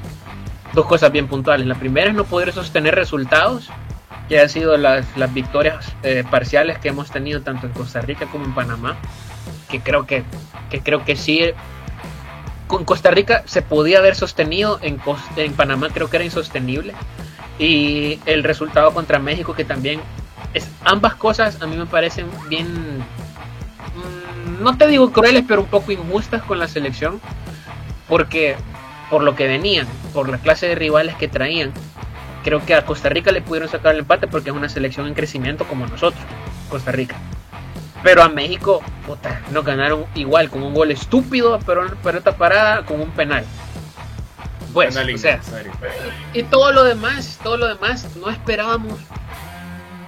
dos 0.73 0.87
cosas 0.87 1.11
bien 1.11 1.27
puntuales. 1.27 1.67
La 1.67 1.75
primera 1.75 2.09
es 2.09 2.15
no 2.15 2.25
poder 2.25 2.53
sostener 2.53 2.95
resultados, 2.95 3.69
que 4.29 4.39
han 4.39 4.49
sido 4.49 4.77
las, 4.77 5.05
las 5.17 5.35
victorias 5.35 5.93
eh, 6.05 6.23
parciales 6.31 6.79
que 6.79 6.89
hemos 6.89 7.11
tenido 7.11 7.43
tanto 7.43 7.67
en 7.67 7.73
Costa 7.73 8.01
Rica 8.01 8.27
como 8.27 8.45
en 8.45 8.55
Panamá, 8.55 8.97
que 9.69 9.81
creo 9.81 10.07
que, 10.07 10.23
que 10.71 10.81
creo 10.81 11.05
que 11.05 11.17
sí 11.17 11.43
con 12.71 12.85
Costa 12.85 13.11
Rica 13.11 13.43
se 13.47 13.63
podía 13.63 13.99
haber 13.99 14.15
sostenido, 14.15 14.79
en, 14.81 15.01
Panamá 15.57 15.89
creo 15.93 16.09
que 16.09 16.19
era 16.19 16.25
insostenible. 16.25 16.95
Y 17.59 18.21
el 18.27 18.45
resultado 18.45 18.95
contra 18.95 19.19
México, 19.19 19.55
que 19.55 19.65
también 19.65 20.01
es 20.55 20.69
ambas 20.85 21.17
cosas 21.17 21.61
a 21.61 21.67
mí 21.67 21.77
me 21.77 21.87
parecen 21.87 22.27
bien, 22.49 22.99
mm, 22.99 24.63
no 24.63 24.79
te 24.79 24.87
digo 24.87 25.11
crueles, 25.11 25.45
pero 25.49 25.63
un 25.63 25.67
poco 25.67 25.91
injustas 25.91 26.45
con 26.45 26.61
la 26.61 26.69
selección, 26.69 27.21
porque 28.09 28.55
por 29.11 29.25
lo 29.25 29.35
que 29.35 29.49
venían, 29.49 29.89
por 30.15 30.29
la 30.29 30.39
clase 30.39 30.69
de 30.69 30.77
rivales 30.77 31.17
que 31.17 31.27
traían, 31.27 31.73
creo 32.45 32.65
que 32.65 32.77
a 32.77 32.85
Costa 32.85 33.09
Rica 33.09 33.33
le 33.33 33.43
pudieron 33.43 33.69
sacar 33.69 33.95
el 33.95 34.03
empate 34.03 34.29
porque 34.29 34.51
es 34.51 34.57
una 34.57 34.69
selección 34.69 35.09
en 35.09 35.15
crecimiento 35.15 35.65
como 35.65 35.89
nosotros, 35.89 36.23
Costa 36.71 36.93
Rica. 36.93 37.17
Pero 38.03 38.23
a 38.23 38.29
México, 38.29 38.83
puta, 39.07 39.43
nos 39.51 39.65
ganaron 39.65 40.07
igual, 40.15 40.49
con 40.49 40.63
un 40.63 40.73
gol 40.73 40.91
estúpido, 40.91 41.59
pero 41.67 41.87
pelota 41.97 42.37
parada, 42.37 42.85
con 42.85 43.01
un 43.01 43.11
penal. 43.11 43.45
Pues, 44.73 44.95
Penal 44.95 45.15
o 45.15 45.19
sea, 45.19 45.41
y 46.33 46.45
todo 46.45 46.73
lo 46.73 46.85
demás, 46.85 47.41
todo 47.43 47.57
lo 47.57 47.67
demás, 47.67 48.07
no 48.17 48.31
esperábamos 48.31 49.01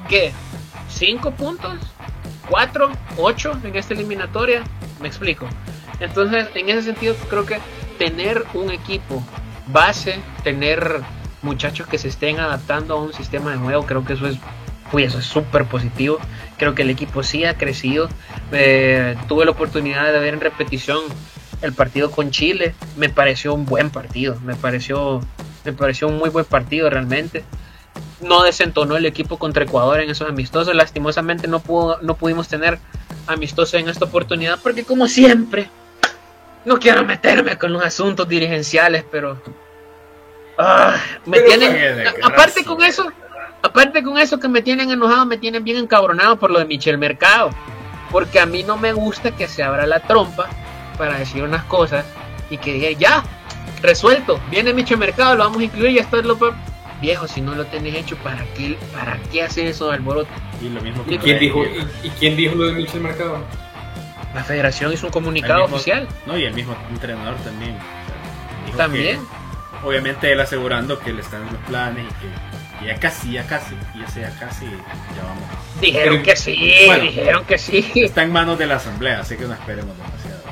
que 0.08 0.32
5 0.88 1.32
puntos, 1.32 1.78
4, 2.48 2.92
8 3.16 3.60
en 3.64 3.76
esta 3.76 3.94
eliminatoria, 3.94 4.62
me 5.00 5.08
explico. 5.08 5.46
Entonces, 5.98 6.48
en 6.54 6.68
ese 6.68 6.82
sentido, 6.82 7.14
creo 7.28 7.44
que 7.44 7.58
tener 7.98 8.44
un 8.54 8.70
equipo 8.70 9.22
base, 9.66 10.20
tener 10.44 11.00
muchachos 11.42 11.88
que 11.88 11.98
se 11.98 12.08
estén 12.08 12.38
adaptando 12.38 12.94
a 12.94 13.02
un 13.02 13.12
sistema 13.12 13.50
de 13.50 13.58
juego, 13.58 13.84
creo 13.84 14.04
que 14.04 14.12
eso 14.12 14.26
es, 14.28 14.38
uy, 14.92 15.04
eso 15.04 15.18
es 15.18 15.26
súper 15.26 15.66
positivo. 15.66 16.18
Creo 16.62 16.76
que 16.76 16.82
el 16.82 16.90
equipo 16.90 17.24
sí 17.24 17.44
ha 17.44 17.58
crecido. 17.58 18.08
Eh, 18.52 19.16
tuve 19.26 19.44
la 19.44 19.50
oportunidad 19.50 20.12
de 20.12 20.20
ver 20.20 20.34
en 20.34 20.40
repetición 20.40 21.00
el 21.60 21.72
partido 21.72 22.12
con 22.12 22.30
Chile. 22.30 22.76
Me 22.96 23.08
pareció 23.08 23.52
un 23.52 23.66
buen 23.66 23.90
partido. 23.90 24.38
Me 24.44 24.54
pareció, 24.54 25.22
me 25.64 25.72
pareció 25.72 26.06
un 26.06 26.18
muy 26.18 26.30
buen 26.30 26.44
partido 26.44 26.88
realmente. 26.88 27.42
No 28.20 28.44
desentonó 28.44 28.96
el 28.96 29.06
equipo 29.06 29.40
contra 29.40 29.64
Ecuador 29.64 30.02
en 30.02 30.10
esos 30.10 30.28
amistosos. 30.28 30.72
Lastimosamente 30.72 31.48
no, 31.48 31.58
pudo, 31.58 31.98
no 32.00 32.14
pudimos 32.14 32.46
tener 32.46 32.78
amistosos 33.26 33.80
en 33.80 33.88
esta 33.88 34.04
oportunidad 34.04 34.60
porque 34.62 34.84
como 34.84 35.08
siempre, 35.08 35.68
no 36.64 36.78
quiero 36.78 37.04
meterme 37.04 37.58
con 37.58 37.72
los 37.72 37.82
asuntos 37.82 38.28
dirigenciales, 38.28 39.04
pero... 39.10 39.42
ah, 40.58 40.96
me 41.26 41.40
Pero 41.40 41.58
tienen... 41.58 42.06
Aparte 42.22 42.64
con 42.64 42.80
eso, 42.84 43.12
aparte 43.62 44.02
con 44.02 44.18
eso 44.18 44.38
que 44.40 44.48
me 44.48 44.62
tienen 44.62 44.90
enojado, 44.90 45.24
me 45.26 45.38
tienen 45.38 45.64
bien 45.64 45.76
encabronado 45.78 46.36
por 46.38 46.50
lo 46.50 46.58
de 46.58 46.64
Michel 46.66 46.98
Mercado. 46.98 47.50
Porque 48.10 48.40
a 48.40 48.46
mí 48.46 48.62
no 48.62 48.76
me 48.76 48.92
gusta 48.92 49.30
que 49.30 49.48
se 49.48 49.62
abra 49.62 49.86
la 49.86 50.00
trompa 50.00 50.48
para 50.98 51.18
decir 51.18 51.42
unas 51.42 51.64
cosas 51.64 52.04
y 52.50 52.58
que 52.58 52.74
diga, 52.74 52.90
ya, 52.98 53.22
resuelto, 53.80 54.38
viene 54.50 54.74
Michel 54.74 54.98
Mercado, 54.98 55.34
lo 55.36 55.44
vamos 55.44 55.60
a 55.60 55.64
incluir 55.64 55.92
y 55.92 55.98
esto 55.98 56.18
es 56.18 56.24
lo 56.26 56.36
peor. 56.38 56.54
viejo, 57.00 57.26
si 57.26 57.40
no 57.40 57.54
lo 57.54 57.64
tenés 57.66 57.94
hecho, 57.94 58.16
¿para 58.18 58.44
qué, 58.54 58.76
para 58.92 59.18
qué 59.32 59.42
haces 59.42 59.70
eso 59.70 59.88
de 59.88 59.94
alboroto? 59.94 60.28
Y 60.60 60.68
lo 60.68 60.80
mismo 60.82 61.02
¿Y 61.08 61.16
quién 61.18 61.38
dijo, 61.38 61.64
y, 61.64 62.06
y 62.06 62.10
quién 62.10 62.36
dijo 62.36 62.54
lo 62.54 62.66
de 62.66 62.74
Michel 62.74 63.00
Mercado? 63.00 63.38
La 64.34 64.44
federación 64.44 64.92
hizo 64.92 65.06
un 65.06 65.12
comunicado 65.12 65.62
mismo- 65.62 65.76
oficial. 65.76 66.06
No, 66.26 66.36
y 66.38 66.44
el 66.44 66.54
mismo 66.54 66.76
entrenador 66.90 67.34
también. 67.36 67.76
o 67.76 67.78
sea, 67.80 68.66
dijo 68.66 68.76
También. 68.76 69.20
que, 69.20 69.86
obviamente 69.86 70.32
él 70.32 70.40
asegurando 70.40 70.98
que 70.98 71.12
le 71.12 71.22
están 71.22 71.42
en 71.46 71.54
los 71.54 71.62
planes 71.62 72.04
y 72.04 72.08
que 72.20 72.28
y 72.82 72.86
ya 72.86 72.96
casi, 72.96 73.32
ya 73.32 73.46
casi, 73.46 73.74
y 73.94 74.02
ese 74.02 74.20
ya 74.22 74.30
casi, 74.38 74.64
ya 74.66 75.22
vamos. 75.22 75.44
Dijeron 75.80 76.08
Pero- 76.14 76.22
que 76.22 76.36
sí, 76.36 76.74
Bueno. 76.86 77.02
dijeron 77.04 77.44
que 77.44 77.58
sí. 77.58 77.92
Está 77.96 78.22
en 78.22 78.32
manos 78.32 78.58
de 78.58 78.66
la 78.66 78.76
asamblea, 78.76 79.20
así 79.20 79.36
que 79.36 79.44
no 79.44 79.52
esperemos 79.54 79.96
demasiado. 79.96 80.42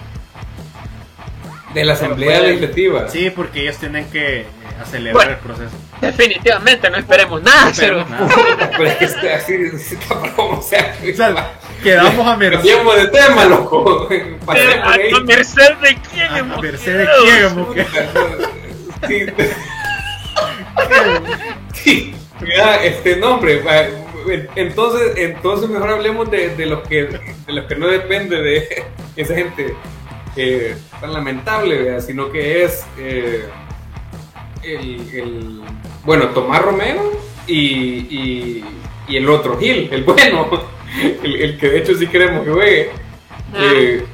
De 1.74 1.84
la 1.84 1.92
Asamblea 1.92 2.38
fue- 2.38 2.48
Legislativa. 2.48 3.08
Sí, 3.08 3.30
porque 3.30 3.62
ellos 3.62 3.76
tienen 3.76 4.04
que 4.10 4.40
eh, 4.40 4.46
acelerar 4.82 5.14
Bueno. 5.14 5.30
el 5.32 5.38
proceso. 5.38 5.70
Definitivamente 6.00 6.90
no 6.90 6.96
esperemos 6.96 7.42
nada, 7.44 7.64
No 7.66 7.70
esperemos 7.70 8.06
pero 8.08 8.26
nada. 8.56 8.70
Pero 8.76 8.84
es 8.90 8.96
que 8.96 9.04
está 9.04 9.36
así, 9.36 9.54
está 9.54 10.14
broma, 10.14 10.58
o 10.58 10.62
sea, 10.62 10.96
O 11.00 11.16
sea, 11.16 11.52
quedamos 11.84 12.26
a 12.26 12.36
merced. 12.36 12.56
cambiamos 12.58 12.96
de 12.96 13.06
tema, 13.06 13.44
loco. 13.44 14.08
¿A, 14.48 15.20
merced 15.20 15.72
de 15.80 15.98
quién? 16.10 16.26
A, 16.32 16.38
a 16.38 16.60
merced 16.60 16.98
de 16.98 17.08
quién, 17.22 17.56
mujer. 17.56 17.86
Sí. 19.06 19.26
Sí, 21.72 22.14
mira, 22.42 22.84
este 22.84 23.16
nombre. 23.16 23.62
Entonces, 24.54 25.12
entonces 25.16 25.68
mejor 25.70 25.90
hablemos 25.90 26.30
de, 26.30 26.54
de 26.54 26.66
los 26.66 26.86
que 26.86 27.04
de 27.04 27.52
los 27.52 27.64
que 27.66 27.74
no 27.76 27.86
depende 27.88 28.40
de 28.42 28.84
esa 29.16 29.34
gente 29.34 29.74
eh, 30.36 30.76
tan 31.00 31.12
lamentable, 31.12 31.82
¿verdad? 31.82 32.00
sino 32.04 32.30
que 32.30 32.64
es 32.64 32.84
eh, 32.98 33.44
el, 34.62 35.00
el- 35.14 35.60
bueno 36.04 36.28
Tomás 36.28 36.62
Romero 36.62 37.12
y, 37.46 37.56
y, 37.56 38.64
y 39.08 39.16
el 39.16 39.28
otro 39.28 39.58
Gil, 39.58 39.88
el 39.90 40.04
bueno, 40.04 40.48
el, 41.22 41.36
el 41.42 41.58
que 41.58 41.68
de 41.70 41.78
hecho 41.78 41.94
sí 41.96 42.06
queremos 42.06 42.44
que 42.44 42.50
juegue. 42.50 42.90
Eh, 43.56 44.04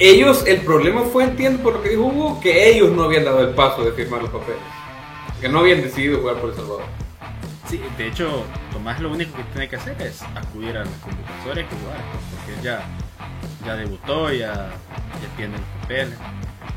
ellos, 0.00 0.44
el 0.46 0.58
problema 0.62 1.02
fue, 1.02 1.22
entiendo 1.24 1.62
por 1.62 1.74
lo 1.74 1.82
que 1.82 1.90
dijo 1.90 2.02
Hugo, 2.02 2.40
que 2.40 2.68
ellos 2.70 2.90
no 2.90 3.04
habían 3.04 3.24
dado 3.24 3.40
el 3.42 3.50
paso 3.54 3.84
de 3.84 3.92
firmar 3.92 4.22
los 4.22 4.30
papeles. 4.30 4.60
Que 5.44 5.50
no 5.50 5.58
habían 5.58 5.82
decidido 5.82 6.20
jugar 6.20 6.36
por 6.36 6.48
El 6.48 6.56
Salvador. 6.56 6.84
Sí, 7.68 7.78
de 7.98 8.06
hecho, 8.08 8.44
Tomás 8.72 8.98
lo 8.98 9.10
único 9.10 9.36
que 9.36 9.42
tiene 9.52 9.68
que 9.68 9.76
hacer 9.76 9.94
es 10.00 10.22
acudir 10.34 10.70
a 10.74 10.86
las 10.86 10.94
convocatorias 11.02 11.66
y 11.70 11.76
jugar, 11.84 11.98
pues, 12.12 12.24
porque 12.34 12.52
él 12.54 12.62
ya, 12.64 12.82
ya 13.66 13.74
debutó, 13.76 14.32
ya, 14.32 14.54
ya 14.54 15.36
tiene 15.36 15.58
los 15.58 15.66
papeles. 15.82 16.14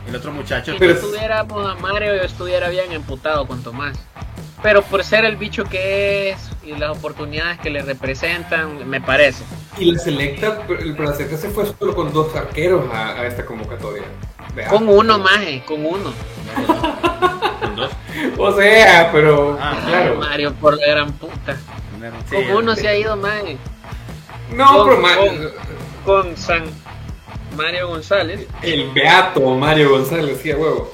El 0.10 0.16
otro 0.18 0.34
muchacho, 0.34 0.74
Si 0.74 0.80
Pero 0.80 0.92
no 0.96 1.00
es- 1.00 1.04
estuviéramos 1.06 1.66
a 1.66 1.76
Mario, 1.76 2.14
yo 2.18 2.24
estuviera 2.24 2.68
bien 2.68 2.92
emputado 2.92 3.48
con 3.48 3.64
Tomás. 3.64 3.98
Pero 4.62 4.82
por 4.82 5.02
ser 5.06 5.24
el 5.24 5.38
bicho 5.38 5.64
que 5.64 6.32
es 6.32 6.50
y 6.62 6.74
las 6.76 6.90
oportunidades 6.98 7.60
que 7.60 7.70
le 7.70 7.84
representan, 7.84 8.86
me 8.90 9.00
parece. 9.00 9.46
Y 9.78 9.94
la 9.94 10.00
selecta, 10.00 10.64
el 10.78 10.94
la 11.02 11.14
selecta 11.14 11.38
se 11.38 11.50
fue 11.52 11.68
solo 11.80 11.96
con 11.96 12.12
dos 12.12 12.36
arqueros 12.36 12.84
a, 12.94 13.12
a 13.12 13.28
esta 13.28 13.46
convocatoria. 13.46 14.04
Vea. 14.54 14.68
Con 14.68 14.90
uno 14.90 15.20
más, 15.20 15.38
eh, 15.44 15.64
con 15.66 15.86
uno. 15.86 16.12
O 18.38 18.52
sea, 18.54 19.10
pero 19.12 19.58
Ah, 19.60 19.78
claro. 19.88 20.16
Mario, 20.20 20.54
por 20.56 20.78
la 20.78 20.88
gran 20.88 21.12
puta. 21.14 21.56
sí, 22.30 22.36
Con 22.36 22.56
uno 22.58 22.76
se 22.76 22.88
ha 22.88 22.96
ido 22.98 23.16
más. 23.18 23.42
No, 24.54 24.84
Con- 24.86 25.02
pero 25.04 25.18
con- 25.26 25.52
Con 26.26 26.38
San 26.38 26.64
Mario 27.56 27.88
González. 27.90 28.48
el 28.62 28.92
beato 28.92 29.42
Mario 29.56 29.90
González, 29.92 30.40
sí, 30.42 30.52
a 30.52 30.58
huevo. 30.58 30.92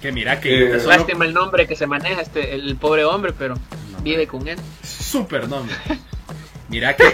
que 0.00 0.12
mira 0.12 0.40
que 0.40 0.72
Eh, 0.76 0.78
Lástima 0.84 1.24
el 1.24 1.32
nombre 1.34 1.66
que 1.66 1.74
se 1.76 1.86
maneja 1.86 2.20
este, 2.22 2.54
el 2.54 2.76
pobre 2.76 3.04
hombre, 3.04 3.32
pero 3.36 3.54
vive 4.02 4.26
con 4.26 4.46
él. 4.48 4.58
super 4.82 5.48
nombre. 5.48 5.74
Mira 6.68 6.96
que, 6.96 7.04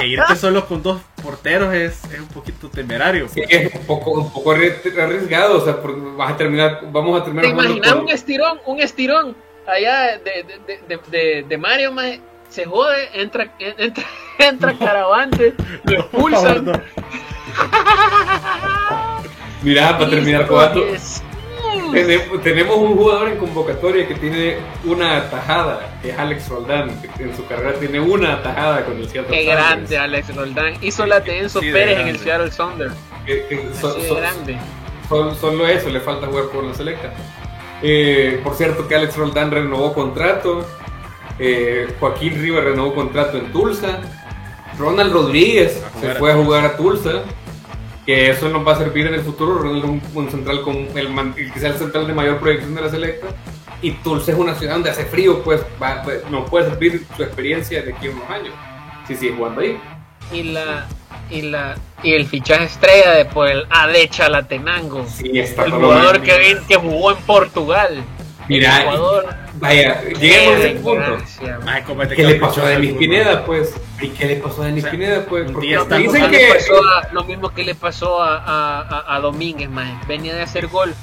que 0.00 0.06
irte 0.08 0.34
solo 0.36 0.66
con 0.66 0.82
dos 0.82 1.00
porteros 1.22 1.72
es, 1.72 2.02
es 2.12 2.18
un 2.18 2.26
poquito 2.28 2.68
temerario. 2.68 3.28
Sí, 3.28 3.42
es 3.48 3.72
un 3.74 3.86
poco, 3.86 4.10
un 4.12 4.32
poco 4.32 4.54
arri- 4.54 4.74
arriesgado, 5.00 5.58
o 5.58 5.64
sea, 5.64 5.80
porque 5.80 6.00
vas 6.16 6.32
a 6.32 6.36
terminar, 6.36 6.80
vamos 6.90 7.20
a 7.20 7.24
terminar 7.24 7.44
¿Te 7.44 7.50
imaginas 7.50 7.92
con- 7.92 8.02
un 8.02 8.08
estirón, 8.10 8.60
un 8.66 8.80
estirón 8.80 9.36
allá 9.66 10.18
de, 10.18 10.42
de, 10.66 10.80
de, 10.88 11.00
de, 11.10 11.42
de 11.48 11.58
Mario, 11.58 11.92
maje? 11.92 12.20
Se 12.48 12.64
jode, 12.64 13.08
entra, 13.12 13.52
entra, 13.58 14.04
entra 14.38 14.74
Caravante, 14.78 15.54
lo 15.84 16.00
expulsan. 16.00 16.64
no. 16.64 16.72
Mira, 19.62 19.98
para 19.98 20.10
terminar 20.10 20.46
jugando. 20.48 20.84
Tenemos, 21.92 22.42
tenemos 22.42 22.76
un 22.76 22.96
jugador 22.96 23.28
en 23.28 23.36
convocatoria 23.38 24.06
que 24.06 24.14
tiene 24.14 24.56
una 24.84 25.28
tajada, 25.30 25.98
que 26.02 26.10
es 26.10 26.18
Alex 26.18 26.48
Roldán. 26.48 27.00
que 27.16 27.22
En 27.24 27.36
su 27.36 27.46
carrera 27.46 27.74
tiene 27.78 28.00
una 28.00 28.42
tajada 28.42 28.84
con 28.84 28.96
el 28.96 29.08
Seattle 29.08 29.30
Qué 29.36 29.44
Sounders. 29.46 29.68
grande 29.68 29.98
Alex 29.98 30.36
Roldán. 30.36 30.74
Hizo 30.82 31.06
la 31.06 31.20
de 31.20 31.38
Enzo 31.40 31.60
Sí, 31.60 31.66
de 31.66 31.72
Pérez 31.72 31.98
en 32.00 32.08
el 32.08 32.18
Seattle 32.18 32.50
Sounders. 32.52 32.94
So- 33.80 34.14
grande. 34.16 34.56
Solo, 35.08 35.34
solo 35.34 35.66
eso, 35.66 35.88
le 35.88 36.00
falta 36.00 36.26
jugar 36.26 36.44
por 36.46 36.64
la 36.64 36.74
selecta. 36.74 37.12
Eh, 37.82 38.40
por 38.44 38.54
cierto 38.54 38.86
que 38.88 38.94
Alex 38.94 39.16
Roldán 39.16 39.50
renovó 39.50 39.92
contrato. 39.94 40.66
eh, 41.38 41.86
Joaquín 42.00 42.34
Rivas 42.42 42.64
renovó 42.64 42.94
contrato 42.94 43.38
en 43.38 43.52
Tulsa. 43.52 44.00
Ronald 44.78 45.12
Rodríguez 45.12 45.82
se 46.00 46.14
fue 46.16 46.30
a 46.32 46.34
Tulsa. 46.34 46.44
jugar 46.44 46.64
a 46.66 46.76
Tulsa. 46.76 47.12
Que 48.08 48.30
eso 48.30 48.48
nos 48.48 48.66
va 48.66 48.72
a 48.72 48.78
servir 48.78 49.06
en 49.06 49.12
el 49.12 49.20
futuro. 49.20 49.58
Ronald 49.58 49.84
es 49.84 49.90
un, 49.90 50.02
un 50.14 50.30
central 50.30 50.62
con 50.62 50.76
el, 50.96 51.08
el 51.36 51.52
que 51.52 51.60
sea 51.60 51.68
el 51.68 51.76
central 51.76 52.06
de 52.06 52.14
mayor 52.14 52.38
proyección 52.40 52.74
de 52.74 52.80
la 52.80 52.88
selecta. 52.88 53.26
Y 53.82 53.90
Tulsa 53.90 54.32
es 54.32 54.38
una 54.38 54.54
ciudad 54.54 54.72
donde 54.76 54.88
hace 54.88 55.04
frío, 55.04 55.42
pues 55.42 55.60
va- 55.80 56.02
va- 56.04 56.30
nos 56.30 56.48
puede 56.48 56.70
servir 56.70 57.04
su 57.14 57.22
experiencia 57.22 57.82
de 57.82 57.92
aquí 57.92 58.06
a 58.06 58.10
unos 58.12 58.30
años. 58.30 58.54
Si 59.06 59.14
sigue 59.14 59.34
jugando 59.36 59.60
ahí. 59.60 59.78
Y 60.32 60.42
la 60.44 60.86
y 61.28 61.42
la 61.42 61.76
y 62.02 62.14
el 62.14 62.24
fichaje 62.26 62.64
estrella 62.64 63.10
de 63.10 63.26
por 63.26 63.46
el 63.46 63.66
AD 63.68 63.94
Chalatenango. 64.08 65.06
Sí, 65.06 65.30
está 65.38 65.64
El 65.66 65.72
jugador 65.72 66.22
que, 66.22 66.32
vin- 66.40 66.66
que 66.66 66.76
jugó 66.76 67.10
en 67.10 67.18
Portugal. 67.18 68.02
Mira, 68.48 68.78
el 68.78 68.84
jugador 68.86 69.26
Vaya, 69.56 70.02
lleguemos 70.18 70.54
a 70.54 70.58
ese 70.60 70.70
punto. 70.76 71.10
Desgracia, 71.10 71.58
Ay, 71.66 71.82
¿Qué 72.16 72.24
le 72.24 72.34
pasó 72.36 72.62
a 72.62 72.70
Denis 72.70 72.94
Pineda, 72.94 73.44
pues? 73.44 73.74
¿Y 74.00 74.08
qué 74.10 74.26
le 74.26 74.36
pasó 74.36 74.62
a 74.62 74.66
Denis 74.66 74.84
O 74.84 74.86
sea, 74.86 74.90
Pineda, 74.92 75.24
pues? 75.28 75.50
Porque 75.50 75.66
dicen 75.66 76.22
Lo 76.22 76.30
que... 76.30 76.52
a, 76.52 77.12
lo 77.12 77.24
mismo 77.24 77.50
que 77.50 77.64
le 77.64 77.74
pasó 77.74 78.22
a, 78.22 78.36
a, 78.38 78.80
a- 78.80 79.16
a 79.16 79.20
Domínguez, 79.20 79.68
maje. 79.68 79.94
venía 80.06 80.34
de 80.34 80.42
hacer 80.42 80.68
gol 80.68 80.94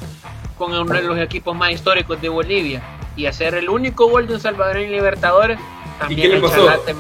con 0.58 0.72
uno 0.74 0.94
de 0.94 1.02
los 1.02 1.18
equipos 1.20 1.56
más 1.56 1.72
históricos 1.72 2.22
de 2.22 2.30
Bolivia 2.30 2.82
y 3.18 3.26
hacer 3.26 3.56
el 3.56 3.70
único 3.70 4.08
gol 4.10 4.28
de 4.28 4.36
un 4.36 4.40
salvadoreño 4.40 4.86
en 4.88 4.92
Libertadores. 4.94 5.60
También 6.00 6.22
qué 6.22 6.36
le 6.38 6.42
pasó? 6.42 6.66
Chalate. 6.66 6.96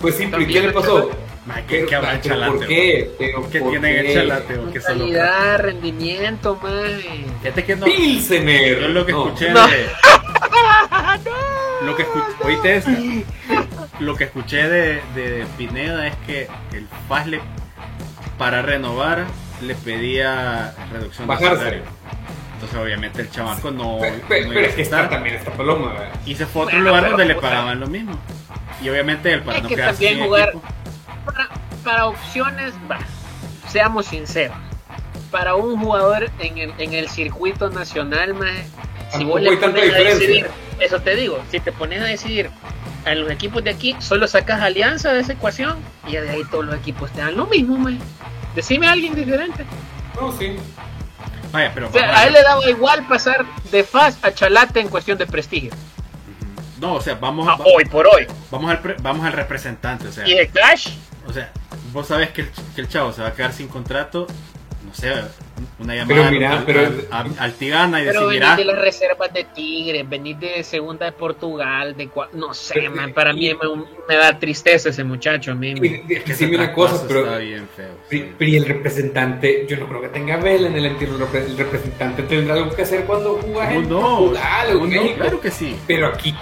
Pues 0.00 0.16
sí, 0.16 0.26
pero 0.30 0.42
¿y 0.42 0.46
¿qué 0.46 0.60
le 0.60 0.72
pasó? 0.72 1.10
Ay, 1.52 1.64
¿Qué, 1.68 1.86
qué 1.86 1.94
habrá 1.96 2.20
chalate? 2.20 2.52
¿Por 2.56 2.66
qué? 2.66 3.10
Pero 3.18 3.50
¿Qué 3.50 3.60
¿por 3.60 3.70
tiene 3.70 3.98
el 4.00 4.06
qué? 4.06 4.14
chalate? 4.14 4.58
¿O 4.58 4.72
qué 4.72 4.80
Calidad, 4.80 5.58
rendimiento, 5.60 6.58
maje. 6.62 7.24
Fíjate 7.42 7.64
que 7.64 7.76
no. 7.76 7.84
Pilsener. 7.86 8.80
Yo 8.80 8.88
lo 8.88 9.06
que 9.06 9.12
No. 9.12 9.26
escuché 9.26 9.50
No. 9.50 9.66
de. 9.68 9.86
Lo 11.84 11.96
que 11.96 12.02
escuché. 12.02 12.26
Oíste 12.44 12.76
esta. 12.76 12.90
Lo 14.02 14.16
que 14.16 14.24
escuché 14.24 14.68
de, 14.68 15.00
de 15.14 15.46
Pineda 15.56 16.06
es 16.08 16.16
que 16.26 16.48
el 16.72 16.86
FAS 17.08 17.26
le, 17.28 17.40
para 18.38 18.60
renovar 18.62 19.24
le 19.60 19.74
pedía 19.76 20.74
reducción 20.92 21.28
de 21.28 21.34
Bajarse. 21.34 21.56
salario. 21.56 21.82
Entonces, 22.54 22.78
obviamente, 22.78 23.22
el 23.22 23.30
chamaco 23.30 23.70
no. 23.70 23.98
Pero, 24.00 24.16
no 24.16 24.22
pero- 24.28 24.44
iba 24.44 24.54
pero 24.54 24.66
a 24.66 24.68
es 24.68 24.74
que 24.74 24.82
está 24.82 25.08
también 25.08 25.36
esta 25.36 25.52
paloma, 25.52 25.92
¿verdad? 25.92 26.08
Y 26.26 26.34
se 26.34 26.46
fue 26.46 26.62
a 26.62 26.64
otro 26.64 26.76
Bueno, 26.76 26.88
lugar 26.90 27.02
pero, 27.04 27.16
donde 27.18 27.34
le 27.34 27.40
pagaban 27.40 27.80
lo 27.80 27.86
mismo. 27.86 28.18
Y 28.82 28.88
obviamente, 28.88 29.32
él 29.32 29.42
para 29.42 29.58
Es 29.58 29.62
no 29.62 29.68
que 29.68 29.74
quedarse 29.76 30.08
sin 30.08 30.20
jugar- 30.24 30.48
equipo, 30.48 30.62
Para, 31.24 31.48
para 31.84 32.06
opciones, 32.06 32.74
va, 32.90 32.98
seamos 33.68 34.06
sinceros. 34.06 34.56
Para 35.30 35.54
un 35.54 35.78
jugador 35.80 36.28
en 36.40 36.58
el, 36.58 36.74
en 36.78 36.92
el 36.92 37.08
circuito 37.08 37.70
nacional, 37.70 38.34
maje, 38.34 38.64
si 39.16 39.24
vos 39.24 39.40
le 39.40 39.56
pones 39.56 39.92
a 39.94 39.96
decidir, 39.98 40.46
eso 40.80 41.00
te 41.00 41.14
digo, 41.16 41.40
si 41.50 41.60
te 41.60 41.70
pones 41.72 42.00
a 42.00 42.04
decidir 42.04 42.50
a 43.04 43.14
los 43.14 43.30
equipos 43.30 43.62
de 43.64 43.70
aquí, 43.70 43.96
solo 44.00 44.26
sacas 44.28 44.60
alianza 44.60 45.12
de 45.12 45.20
esa 45.20 45.32
ecuación 45.32 45.76
y 46.06 46.12
de 46.12 46.28
ahí 46.30 46.42
todos 46.50 46.64
los 46.64 46.74
equipos 46.76 47.10
te 47.12 47.20
dan 47.20 47.36
lo 47.36 47.46
mismo, 47.46 47.76
maje. 47.76 47.98
Decime 48.54 48.86
a 48.86 48.92
alguien 48.92 49.14
diferente. 49.14 49.64
No, 50.20 50.30
sí. 50.32 50.56
Vaya, 51.50 51.70
pero. 51.74 51.88
O 51.88 51.92
sea, 51.92 52.18
a 52.18 52.26
él 52.26 52.32
le 52.32 52.42
daba 52.42 52.68
igual 52.70 53.06
pasar 53.06 53.44
de 53.70 53.84
FAS 53.84 54.18
a 54.22 54.32
Chalate 54.32 54.80
en 54.80 54.88
cuestión 54.88 55.18
de 55.18 55.26
prestigio. 55.26 55.70
No, 56.80 56.94
o 56.94 57.00
sea, 57.00 57.14
vamos, 57.14 57.46
A 57.48 57.56
va- 57.56 57.64
hoy 57.76 57.84
por 57.84 58.06
hoy. 58.06 58.26
vamos, 58.50 58.70
al, 58.70 58.80
pre- 58.80 58.96
vamos 59.00 59.24
al 59.26 59.32
representante. 59.32 60.08
O 60.08 60.12
sea, 60.12 60.26
Y 60.26 60.34
de 60.34 60.48
Cash, 60.48 60.88
O 61.26 61.32
sea, 61.32 61.50
vos 61.92 62.08
sabes 62.08 62.30
que 62.30 62.42
el, 62.42 62.50
que 62.74 62.80
el 62.80 62.88
chavo 62.88 63.12
se 63.12 63.22
va 63.22 63.28
a 63.28 63.32
quedar 63.34 63.52
sin 63.52 63.68
contrato, 63.68 64.26
no 64.84 64.92
sé, 64.94 65.12
una 65.82 65.92
Pero 66.06 66.22
llamada 66.22 66.30
mira, 66.30 66.52
al, 66.58 66.64
pero- 66.64 66.80
al- 66.80 67.06
al- 67.10 67.34
al 67.38 67.52
Tigana 67.54 68.00
y 68.02 68.06
Pero 68.06 68.20
decir, 68.26 68.40
venís 68.40 68.40
mira, 68.42 68.56
de 68.56 68.64
las 68.64 68.78
reservas 68.84 69.32
de 69.32 69.44
Tigre, 69.44 70.02
venís 70.04 70.40
de 70.40 70.62
segunda 70.64 71.06
de 71.06 71.12
Portugal, 71.12 71.96
de 71.96 72.08
cua- 72.08 72.28
no 72.32 72.54
sé, 72.54 72.74
Pero- 72.74 72.92
man, 72.94 73.12
para 73.12 73.32
mí 73.32 73.50
me, 73.50 73.84
me 74.08 74.16
da 74.16 74.38
tristeza 74.38 74.88
ese 74.88 75.04
muchacho 75.04 75.52
a 75.52 75.54
mí. 75.54 75.74
una 75.74 76.72
cosa, 76.72 77.04
pero, 77.06 77.20
está 77.24 77.38
bien 77.38 77.68
feo. 77.76 77.88
pero, 78.08 78.24
sí. 78.24 78.32
pero 78.38 78.50
y 78.50 78.56
el 78.56 78.64
representante, 78.64 79.66
yo 79.68 79.76
no 79.76 79.88
creo 79.88 80.00
que 80.02 80.08
tenga 80.08 80.36
vela 80.36 80.68
en 80.68 80.76
el 80.76 80.86
entierro. 80.86 81.16
El 81.16 81.20
repre- 81.22 81.46
el 81.46 81.56
representante 81.58 82.22
tendrá 82.22 82.54
algo 82.54 82.74
que 82.74 82.82
hacer 82.82 83.04
cuando 83.04 83.38
en 83.40 83.88
No, 83.88 84.00
Portugal 84.18 84.66
o 84.68 84.70
en 84.72 84.78
no, 84.78 84.86
México. 85.02 85.14
claro 85.16 85.40
que 85.40 85.50
sí. 85.50 85.76
Pero 85.86 86.06
aquí 86.08 86.34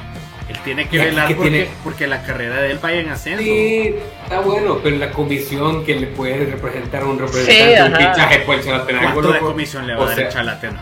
Él 0.48 0.56
tiene 0.64 0.88
que 0.88 0.98
velar 0.98 1.28
que 1.28 1.34
porque, 1.36 1.50
tiene- 1.50 1.68
porque 1.84 2.06
la 2.08 2.22
carrera 2.24 2.60
de 2.60 2.72
él 2.72 2.78
vaya 2.82 3.00
en 3.00 3.08
ascenso. 3.10 3.40
sí, 3.42 3.94
está 4.30 4.40
bueno, 4.40 4.78
pero 4.82 4.96
la 4.96 5.10
comisión 5.10 5.84
que 5.84 5.96
le 5.96 6.06
puede 6.06 6.46
representar 6.46 7.02
a 7.02 7.06
un 7.06 7.18
representante, 7.18 7.76
Sí, 7.76 7.82
un 7.82 7.96
fichaje, 7.96 8.62
se 8.62 8.70
va 8.70 8.76
a 8.78 8.86
tener 8.86 9.02
algo 9.04 9.14
¿Cuánto 9.20 9.32
de 9.32 9.38
comisión 9.40 9.86
le 9.88 9.94
va 9.94 10.00
O 10.00 10.02
a 10.04 10.06
dar 10.06 10.14
sea, 10.16 10.26
el 10.26 10.32
Chalatena? 10.32 10.80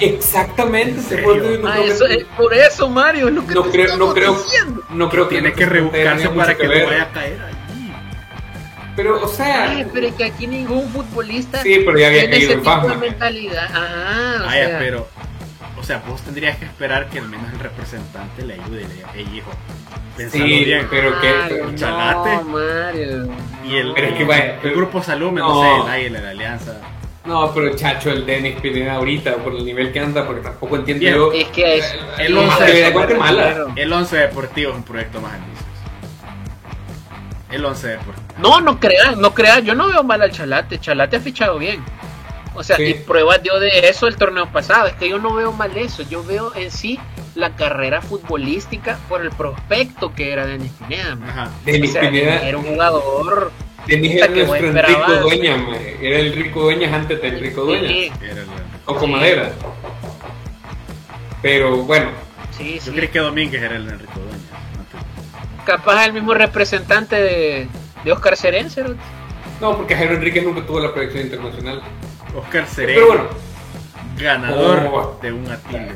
Exactamente, 0.00 0.98
¿En 1.00 1.02
se 1.02 1.18
puede- 1.18 1.58
no 1.58 1.68
Ah, 1.68 1.78
eso, 1.80 2.06
eh, 2.06 2.26
por 2.36 2.54
eso, 2.54 2.88
Mario, 2.88 3.28
es 3.28 3.34
lo 3.34 3.46
que 3.46 3.54
No 3.54 3.62
te 3.64 3.70
creo- 3.70 3.96
no 3.96 4.12
creo- 4.14 4.34
diciendo. 4.34 4.82
no 4.90 5.08
creo 5.08 5.28
que 5.28 5.34
Tiene 5.36 5.48
el 5.48 5.54
que 5.54 5.66
rebuscarse 5.66 6.28
para 6.28 6.46
mucho 6.46 6.58
que 6.58 6.64
no 6.66 6.86
vaya 6.86 7.02
a 7.02 7.08
caer 7.12 7.40
ahí. 7.42 7.54
Pero, 8.96 9.22
o 9.24 9.28
sea, 9.28 9.70
Ay, 9.70 9.86
pero 9.92 10.08
es 10.08 10.14
que 10.14 10.24
aquí 10.24 10.46
ningún 10.48 10.88
futbolista 10.90 11.62
sí, 11.62 11.82
pero 11.86 11.98
ya 11.98 12.08
había 12.08 12.20
tiene 12.22 12.36
ese 12.38 12.46
caído 12.46 12.52
en 12.54 12.58
tipo 12.64 12.74
de 12.74 12.80
fama. 12.82 12.94
mentalidad. 13.00 13.64
Ajá, 13.64 14.42
o 14.42 14.46
Vaya, 14.46 14.66
sea, 14.66 14.78
pero, 14.80 15.08
sea, 15.88 16.02
vos 16.06 16.20
tendrías 16.22 16.56
que 16.58 16.64
esperar 16.66 17.08
que 17.08 17.18
al 17.18 17.28
menos 17.28 17.52
el 17.52 17.58
representante 17.58 18.44
le 18.44 18.54
ayude 18.54 18.82
y 18.82 18.86
le 18.88 18.94
diga, 18.94 19.08
"Ey, 19.14 19.28
hijo, 19.38 19.50
pensalo 20.16 20.44
Sí, 20.44 20.64
bien. 20.64 20.86
pero 20.90 21.20
que- 21.20 21.34
pero 21.48 21.74
Chalate. 21.74 22.36
No, 22.36 22.44
Mario. 22.44 23.28
Y 23.66 23.76
el, 23.76 23.92
Pero 23.94 24.06
es 24.08 24.14
que 24.14 24.68
el- 24.68 24.74
grupo 24.74 25.02
Salume, 25.02 25.40
no, 25.40 25.54
No. 25.54 25.62
sé, 25.62 25.82
el 25.82 25.88
Águila, 25.92 26.20
la 26.20 26.30
Alianza. 26.30 26.72
No, 27.24 27.52
pero 27.54 27.74
Chacho, 27.76 28.10
el 28.10 28.24
Denis 28.24 28.58
Pineda 28.60 28.94
ahorita, 28.94 29.34
por 29.36 29.54
el 29.54 29.64
nivel 29.64 29.92
que 29.92 30.00
anda, 30.00 30.26
porque 30.26 30.40
tampoco 30.42 30.76
entiendo 30.76 31.00
Bien, 31.02 31.14
yo. 31.14 31.32
Es 31.32 31.48
que 31.48 31.76
es. 31.78 31.94
El 32.18 32.34
Lo 32.34 32.42
más 32.44 32.58
once 32.60 32.72
que 32.72 32.78
de 32.78 32.84
de 32.84 32.90
Guatemala. 32.90 33.66
El 33.76 33.92
11 33.92 34.16
Deportivo 34.16 34.70
es 34.70 34.76
un 34.76 34.82
proyecto 34.82 35.20
más 35.20 35.32
ambicioso. 35.34 35.64
El 37.50 37.64
11 37.64 37.88
Deportivo. 37.88 38.24
No, 38.38 38.60
no 38.60 38.78
crean, 38.78 39.20
no 39.20 39.32
crean. 39.34 39.64
Yo 39.64 39.74
no 39.74 39.88
veo 39.88 40.02
mal 40.02 40.20
al 40.22 40.30
Chalate. 40.30 40.78
Chalate 40.78 41.16
ha 41.16 41.20
fichado 41.20 41.58
bien. 41.58 41.82
O 42.58 42.64
sea, 42.64 42.76
Sí. 42.76 42.82
y 42.86 42.94
pruebas 42.94 43.42
dio 43.42 43.58
de 43.60 43.88
eso 43.88 44.06
el 44.08 44.16
torneo 44.16 44.50
pasado. 44.50 44.88
Es 44.88 44.94
que 44.94 45.08
yo 45.08 45.18
no 45.18 45.32
veo 45.34 45.52
mal 45.52 45.76
eso. 45.76 46.02
Yo 46.02 46.24
veo 46.24 46.52
en 46.56 46.70
sí 46.70 46.98
la 47.34 47.54
carrera 47.54 48.02
futbolística 48.02 48.98
por 49.08 49.22
el 49.22 49.30
prospecto 49.30 50.12
que 50.12 50.32
era 50.32 50.44
Denis 50.46 50.72
Pineda. 50.72 51.14
man. 51.14 51.30
Ajá. 51.30 51.50
Denis 51.64 51.90
O 51.90 51.92
sea, 51.92 52.00
Pineda, 52.02 52.42
era 52.48 52.58
un 52.58 52.64
jugador. 52.64 53.52
Denis 53.86 54.16
era 54.16 54.28
que 54.28 54.44
nuestro 54.44 54.68
Enrico. 54.70 55.14
Dueña, 55.22 55.66
era 56.00 56.18
el 56.18 56.32
Rico 56.34 56.60
Dueñas 56.62 56.92
antes 56.92 57.22
del 57.22 57.40
Rico 57.40 57.62
Dueñas. 57.64 57.90
Sí, 57.90 58.12
Era 58.22 58.32
el- 58.42 58.46
Coco 58.84 59.06
Sí. 59.06 59.12
Madera. 59.12 59.52
Pero 61.42 61.76
bueno, 61.84 62.10
sí, 62.56 62.74
Yo 62.76 62.80
sí. 62.80 62.90
creí 62.92 63.08
que 63.08 63.18
Domínguez 63.20 63.62
era 63.62 63.76
el 63.76 63.88
Enrico 63.88 64.18
Dueñas. 64.18 64.40
antes. 64.76 65.64
Capaz 65.64 66.04
el 66.06 66.12
mismo 66.12 66.34
representante 66.34 67.16
de, 67.16 67.68
de 68.04 68.12
Oscar 68.12 68.36
Cerense. 68.36 68.84
¿no? 69.60 69.76
porque 69.76 69.94
Jairo 69.96 70.14
Enríquez 70.14 70.44
nunca 70.44 70.64
tuvo 70.66 70.78
la 70.80 70.92
proyección 70.92 71.24
internacional. 71.24 71.82
Oscar 72.36 72.66
Serén, 72.66 72.94
Pero 72.96 73.06
bueno, 73.08 73.24
ganador 74.18 74.88
Oh. 74.92 75.18
de 75.22 75.32
un 75.32 75.50
Atile 75.50 75.92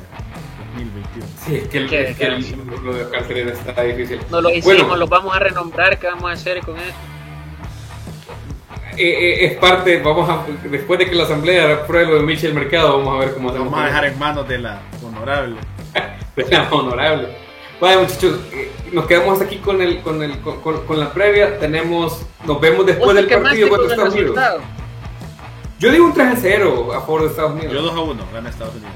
2021. 0.74 1.26
sí, 1.44 1.56
es 1.56 1.68
que, 1.68 1.78
el, 1.78 1.88
Qué 1.88 2.10
es 2.10 2.16
que 2.16 2.24
el- 2.26 2.42
desgracia. 2.42 2.82
lo 2.82 2.94
de 2.94 3.04
Oscar 3.04 3.24
Serena 3.26 3.52
está 3.52 3.82
difícil. 3.82 4.20
No 4.30 4.40
lo 4.40 4.50
hicimos, 4.50 4.64
Bueno. 4.76 4.96
lo 4.96 5.06
vamos 5.06 5.36
a 5.36 5.38
renombrar. 5.38 5.98
¿Qué 5.98 6.06
vamos 6.06 6.30
a 6.30 6.32
hacer 6.34 6.60
con 6.60 6.76
eso? 6.76 6.86
Eh, 8.96 9.08
eh, 9.08 9.44
es 9.46 9.54
parte, 9.58 10.02
vamos 10.02 10.28
a, 10.28 10.44
después 10.68 10.98
de 10.98 11.08
que 11.08 11.14
la 11.14 11.24
asamblea 11.24 11.72
apruebe 11.72 12.10
lo 12.12 12.16
de 12.16 12.22
Michel 12.24 12.52
Mercado, 12.52 12.98
vamos 12.98 13.16
a 13.16 13.24
ver 13.24 13.34
cómo 13.34 13.48
hacemos. 13.48 13.70
vamos 13.70 13.80
a 13.82 13.86
dejar 13.86 14.04
en 14.04 14.18
manos 14.18 14.46
de 14.48 14.58
la 14.58 14.80
honorable. 15.02 15.56
de 16.36 16.44
la 16.50 16.68
honorable. 16.70 17.28
Vaya 17.80 17.98
muchachos, 17.98 18.38
eh, 18.52 18.70
nos 18.92 19.06
quedamos 19.06 19.40
aquí 19.40 19.56
con 19.56 19.80
el, 19.80 20.00
con 20.02 20.22
el, 20.22 20.38
con, 20.40 20.60
con- 20.60 20.86
con 20.86 21.00
la 21.00 21.12
previa. 21.12 21.58
Tenemos, 21.58 22.24
nos 22.46 22.60
vemos 22.60 22.84
después 22.86 23.06
¿Vos 23.06 23.14
te 23.16 23.22
del 23.34 23.42
partido 23.42 23.68
con 23.70 23.78
contra 23.78 23.94
Estados 23.96 24.14
Unidos. 24.14 24.38
Yo 25.82 25.90
digo 25.90 26.04
un 26.06 26.14
3 26.14 26.26
a 26.28 26.36
0 26.36 26.92
a 26.94 27.00
favor 27.00 27.22
de 27.22 27.26
Estados 27.28 27.52
Unidos. 27.54 27.72
Yo 27.72 27.82
2 27.82 27.92
a 27.96 28.00
1, 28.00 28.28
gana 28.32 28.50
Estados 28.50 28.74
Unidos. 28.76 28.92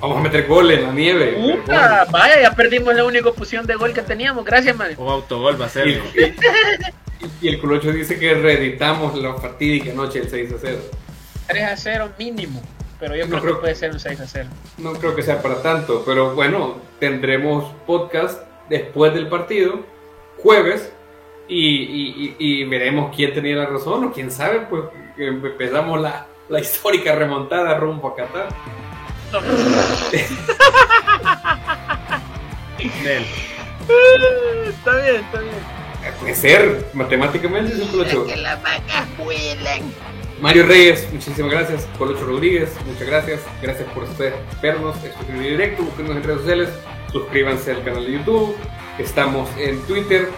Vamos 0.00 0.16
a 0.18 0.20
meter 0.22 0.46
goles 0.46 0.78
en 0.78 0.84
la 0.86 0.92
nieve. 0.92 1.32
Puta, 1.56 2.06
vaya, 2.10 2.40
ya 2.40 2.52
perdimos 2.52 2.94
la 2.94 3.04
única 3.04 3.28
opción 3.28 3.66
de 3.66 3.74
gol 3.74 3.92
que 3.92 4.00
teníamos. 4.00 4.46
Gracias, 4.46 4.74
Mario. 4.74 4.96
O 4.98 5.10
autogol 5.10 5.60
va 5.60 5.66
a 5.66 5.68
Y, 5.68 5.70
ser. 5.70 5.88
y- 5.88 6.34
y 7.42 7.48
el 7.48 7.60
Culocho 7.60 7.92
dice 7.92 8.18
que 8.18 8.32
reeditamos 8.34 9.14
la 9.18 9.34
fatídica 9.34 9.92
noche 9.92 10.20
del 10.20 10.30
6 10.30 10.52
a 10.52 10.56
0. 10.58 10.78
3 11.48 11.64
a 11.64 11.76
0 11.76 12.08
mínimo. 12.18 12.62
Pero 12.98 13.14
yo 13.16 13.24
No 13.26 13.32
creo, 13.32 13.40
creo- 13.42 13.54
que 13.56 13.60
puede 13.60 13.74
ser 13.74 13.90
un 13.92 14.00
6 14.00 14.20
a 14.20 14.26
0. 14.26 14.48
No 14.78 14.94
creo 14.94 15.14
que 15.14 15.22
sea 15.22 15.42
para 15.42 15.60
tanto, 15.60 16.02
pero 16.06 16.34
bueno, 16.34 16.76
tendremos 16.98 17.70
podcast 17.86 18.40
después 18.70 19.12
del 19.12 19.28
partido, 19.28 19.80
jueves, 20.42 20.90
y, 21.48 21.58
y- 21.58 22.36
y- 22.38 22.60
y 22.60 22.64
veremos 22.64 23.14
quién 23.14 23.32
tenía 23.34 23.56
la 23.56 23.66
razón 23.66 24.04
o 24.04 24.12
quién 24.12 24.30
sabe, 24.30 24.60
pues 24.70 24.84
empezamos 25.18 26.00
la, 26.00 26.26
la 26.48 26.60
histórica 26.60 27.14
remontada 27.14 27.76
rumbo 27.78 28.08
a 28.08 28.16
Qatar. 28.16 28.48
Nel. 33.02 33.24
está 34.68 34.96
bien, 34.96 35.16
está 35.16 35.40
bien. 35.40 35.54
Puede 36.20 36.34
ser, 36.34 36.86
matemáticamente 36.92 37.72
es 37.74 37.80
un 37.80 37.88
Colocho. 37.88 38.26
Que 38.26 38.36
las 38.36 38.62
vacas 38.62 39.06
vuelan. 39.16 39.82
Mario 40.40 40.66
Reyes, 40.66 41.08
muchísimas 41.12 41.50
gracias. 41.52 41.88
Colocho 41.96 42.24
Rodríguez, 42.26 42.76
muchas 42.86 43.06
gracias. 43.06 43.40
Gracias 43.62 43.88
por 43.92 44.02
ustedes 44.04 44.34
vernos. 44.60 44.96
Esto 45.02 45.18
es 45.32 45.38
directo. 45.40 45.82
Búsquenos 45.84 46.16
en 46.16 46.22
redes 46.22 46.40
sociales. 46.40 46.68
Suscríbanse 47.10 47.70
al 47.72 47.84
canal 47.84 48.04
de 48.04 48.12
YouTube. 48.12 48.56
Estamos 48.98 49.48
en 49.56 49.80
Twitter. 49.86 50.28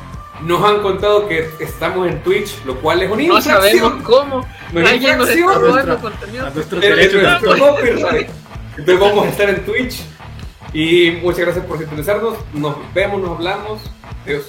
Nos 0.43 0.63
han 0.65 0.81
contado 0.83 1.27
que 1.29 1.49
estamos 1.61 2.07
en 2.09 2.23
Twitch, 2.23 2.63
lo 2.65 2.77
cual 2.81 3.03
es 3.03 3.11
una 3.11 3.17
No 3.17 3.37
infracción. 3.39 3.57
sabemos 3.63 4.03
cómo. 4.03 4.47
No 4.73 4.81
es 4.81 4.93
infracción. 4.95 5.97
contenido. 6.01 6.47
A 6.47 6.51
de 6.51 6.57
nuestro 7.31 7.59
copyright. 7.59 8.29
Entonces 8.77 9.01
vamos 9.01 9.27
a 9.27 9.29
estar 9.31 9.49
en 9.49 9.65
Twitch. 9.65 10.03
Y 10.73 11.13
muchas 11.23 11.41
gracias 11.41 11.65
por 11.65 11.79
sintonizarnos. 11.79 12.35
Nos 12.53 12.77
vemos, 12.93 13.21
nos 13.23 13.31
hablamos. 13.37 13.81
Adiós. 14.25 14.45